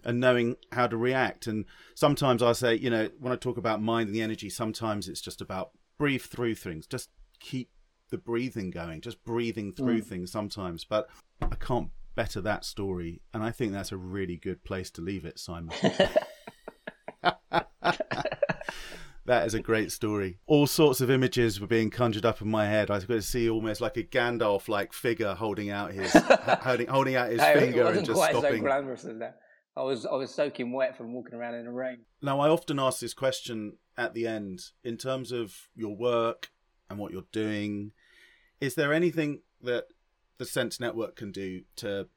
and 0.05 0.19
knowing 0.19 0.55
how 0.71 0.87
to 0.87 0.95
react. 0.95 1.47
And 1.47 1.65
sometimes 1.95 2.41
I 2.41 2.53
say, 2.53 2.75
you 2.75 2.89
know, 2.89 3.09
when 3.19 3.33
I 3.33 3.35
talk 3.35 3.57
about 3.57 3.81
mind 3.81 4.07
and 4.07 4.15
the 4.15 4.21
energy, 4.21 4.49
sometimes 4.49 5.07
it's 5.07 5.21
just 5.21 5.41
about 5.41 5.71
breathe 5.97 6.21
through 6.21 6.55
things. 6.55 6.87
Just 6.87 7.09
keep 7.39 7.69
the 8.11 8.17
breathing 8.17 8.71
going, 8.71 9.01
just 9.01 9.23
breathing 9.25 9.73
through 9.73 10.01
mm. 10.01 10.05
things 10.05 10.31
sometimes. 10.31 10.85
But 10.85 11.09
I 11.41 11.55
can't 11.55 11.89
better 12.15 12.39
that 12.41 12.63
story, 12.63 13.21
and 13.33 13.43
I 13.43 13.51
think 13.51 13.73
that's 13.73 13.91
a 13.91 13.97
really 13.97 14.37
good 14.37 14.63
place 14.63 14.89
to 14.91 15.01
leave 15.01 15.25
it, 15.25 15.37
Simon. 15.37 15.75
That 19.25 19.47
is 19.47 19.55
a 19.55 19.59
great 19.59 19.91
story. 19.91 20.37
All 20.45 20.67
sorts 20.67 21.01
of 21.01 21.09
images 21.09 21.59
were 21.59 21.65
being 21.65 21.89
conjured 21.89 22.25
up 22.25 22.41
in 22.41 22.49
my 22.49 22.67
head. 22.67 22.91
I 22.91 22.95
was 22.95 23.05
going 23.05 23.19
to 23.19 23.25
see 23.25 23.49
almost 23.49 23.81
like 23.81 23.97
a 23.97 24.03
Gandalf-like 24.03 24.93
figure 24.93 25.33
holding 25.33 25.71
out 25.71 25.91
his 25.91 26.13
holding, 26.61 26.87
holding 26.87 27.15
out 27.15 27.31
his 27.31 27.41
finger 27.53 27.87
and 27.87 28.05
just 28.05 28.21
stopping. 28.21 28.41
so 28.41 28.59
glamorous 28.59 29.03
as 29.03 29.17
that. 29.17 29.39
I 29.77 29.83
was 29.83 30.05
I 30.05 30.13
was 30.15 30.33
soaking 30.33 30.71
wet 30.71 30.95
from 30.95 31.13
walking 31.13 31.33
around 31.35 31.55
in 31.55 31.65
the 31.65 31.71
rain. 31.71 31.99
Now, 32.21 32.39
I 32.39 32.49
often 32.49 32.79
ask 32.79 32.99
this 32.99 33.13
question 33.13 33.77
at 33.97 34.13
the 34.13 34.25
end 34.27 34.61
in 34.83 34.97
terms 34.97 35.31
of 35.31 35.67
your 35.75 35.95
work 35.95 36.51
and 36.89 36.97
what 36.97 37.11
you're 37.11 37.23
doing. 37.31 37.91
Is 38.61 38.75
there 38.75 38.93
anything 38.93 39.41
that 39.61 39.85
the 40.37 40.45
Sense 40.45 40.79
Network 40.79 41.15
can 41.15 41.31
do 41.31 41.61
to 41.77 42.07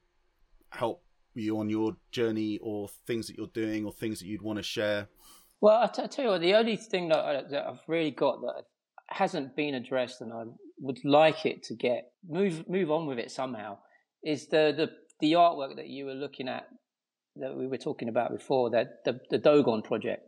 help 0.69 1.03
you 1.33 1.59
on 1.59 1.69
your 1.69 1.97
journey 2.11 2.59
or 2.61 2.87
things 3.05 3.27
that 3.27 3.37
you're 3.37 3.47
doing 3.47 3.85
or 3.85 3.91
things 3.91 4.19
that 4.19 4.25
you'd 4.25 4.41
want 4.41 4.57
to 4.57 4.63
share? 4.63 5.07
Well, 5.61 5.81
I 5.81 5.87
t- 5.87 6.01
I 6.01 6.07
tell 6.07 6.25
you 6.25 6.31
what, 6.31 6.41
the 6.41 6.53
only 6.53 6.77
thing 6.77 7.09
that, 7.09 7.19
I, 7.19 7.41
that 7.49 7.67
I've 7.67 7.81
really 7.87 8.11
got 8.11 8.39
that 8.41 8.63
hasn't 9.07 9.55
been 9.55 9.75
addressed, 9.75 10.21
and 10.21 10.31
I 10.31 10.43
would 10.79 11.03
like 11.03 11.45
it 11.45 11.63
to 11.63 11.75
get 11.75 12.11
move 12.27 12.69
move 12.69 12.89
on 12.89 13.05
with 13.05 13.19
it 13.19 13.31
somehow, 13.31 13.79
is 14.23 14.47
the 14.47 14.73
the, 14.75 14.89
the 15.19 15.33
artwork 15.33 15.75
that 15.75 15.87
you 15.87 16.05
were 16.05 16.13
looking 16.13 16.47
at 16.47 16.67
that 17.39 17.55
we 17.55 17.67
were 17.67 17.77
talking 17.77 18.09
about 18.09 18.31
before, 18.31 18.71
that 18.71 19.03
the 19.05 19.19
the 19.29 19.37
Dogon 19.37 19.81
project. 19.81 20.23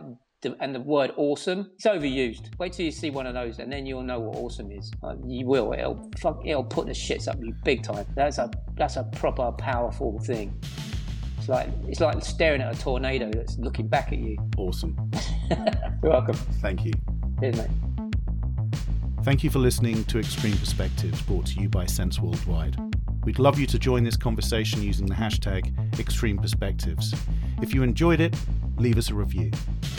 and 0.61 0.74
the 0.74 0.80
word 0.80 1.12
awesome, 1.16 1.70
it's 1.76 1.86
overused. 1.86 2.58
Wait 2.58 2.72
till 2.72 2.86
you 2.86 2.92
see 2.92 3.11
one 3.11 3.26
of 3.26 3.34
those 3.34 3.58
and 3.58 3.70
then 3.70 3.84
you'll 3.84 4.02
know 4.02 4.20
what 4.20 4.36
awesome 4.36 4.70
is. 4.72 4.90
Uh, 5.02 5.16
you 5.26 5.46
will. 5.46 5.72
It'll, 5.72 6.11
fuck, 6.18 6.42
it'll 6.46 6.64
put 6.64 6.86
the 6.86 6.92
shits 6.92 7.28
up 7.28 7.36
you 7.40 7.54
big 7.64 7.82
time. 7.82 8.06
That's 8.14 8.38
a, 8.38 8.50
that's 8.76 8.96
a 8.96 9.04
proper 9.04 9.52
powerful 9.52 10.18
thing. 10.20 10.58
It's 11.38 11.48
like, 11.48 11.68
it's 11.88 12.00
like 12.00 12.22
staring 12.24 12.61
at 12.61 12.74
a 12.74 12.78
tornado 12.78 13.30
that's 13.30 13.58
looking 13.58 13.88
back 13.88 14.12
at 14.12 14.18
you. 14.18 14.36
awesome. 14.56 14.96
You're 16.02 16.12
welcome. 16.12 16.36
Thank 16.61 16.84
you. 16.84 16.92
Cheers, 17.40 17.56
mate. 17.56 17.89
Thank 19.22 19.44
you 19.44 19.50
for 19.50 19.58
listening 19.58 20.04
to 20.04 20.18
Extreme 20.18 20.56
Perspectives 20.56 21.20
brought 21.20 21.44
to 21.48 21.60
you 21.60 21.68
by 21.68 21.84
Sense 21.84 22.18
Worldwide. 22.18 22.78
We'd 23.24 23.38
love 23.38 23.58
you 23.58 23.66
to 23.66 23.78
join 23.78 24.02
this 24.02 24.16
conversation 24.16 24.82
using 24.82 25.04
the 25.04 25.14
hashtag 25.14 26.00
Extreme 26.00 26.38
Perspectives. 26.38 27.14
If 27.60 27.74
you 27.74 27.82
enjoyed 27.82 28.20
it, 28.20 28.34
leave 28.78 28.96
us 28.96 29.10
a 29.10 29.14
review. 29.14 29.50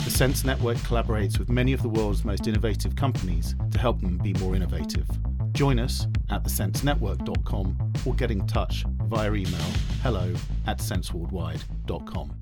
The 0.04 0.10
Sense 0.10 0.44
Network 0.44 0.76
collaborates 0.78 1.38
with 1.38 1.48
many 1.48 1.72
of 1.72 1.82
the 1.82 1.88
world's 1.88 2.24
most 2.24 2.48
innovative 2.48 2.96
companies 2.96 3.54
to 3.70 3.78
help 3.78 4.00
them 4.00 4.18
be 4.18 4.32
more 4.34 4.56
innovative. 4.56 5.08
Join 5.52 5.78
us 5.78 6.08
at 6.30 6.42
thesensenetwork.com 6.42 7.92
or 8.04 8.14
get 8.14 8.32
in 8.32 8.44
touch 8.48 8.84
via 9.04 9.32
email 9.32 9.70
hello 10.02 10.34
at 10.66 10.78
senseworldwide.com. 10.78 12.41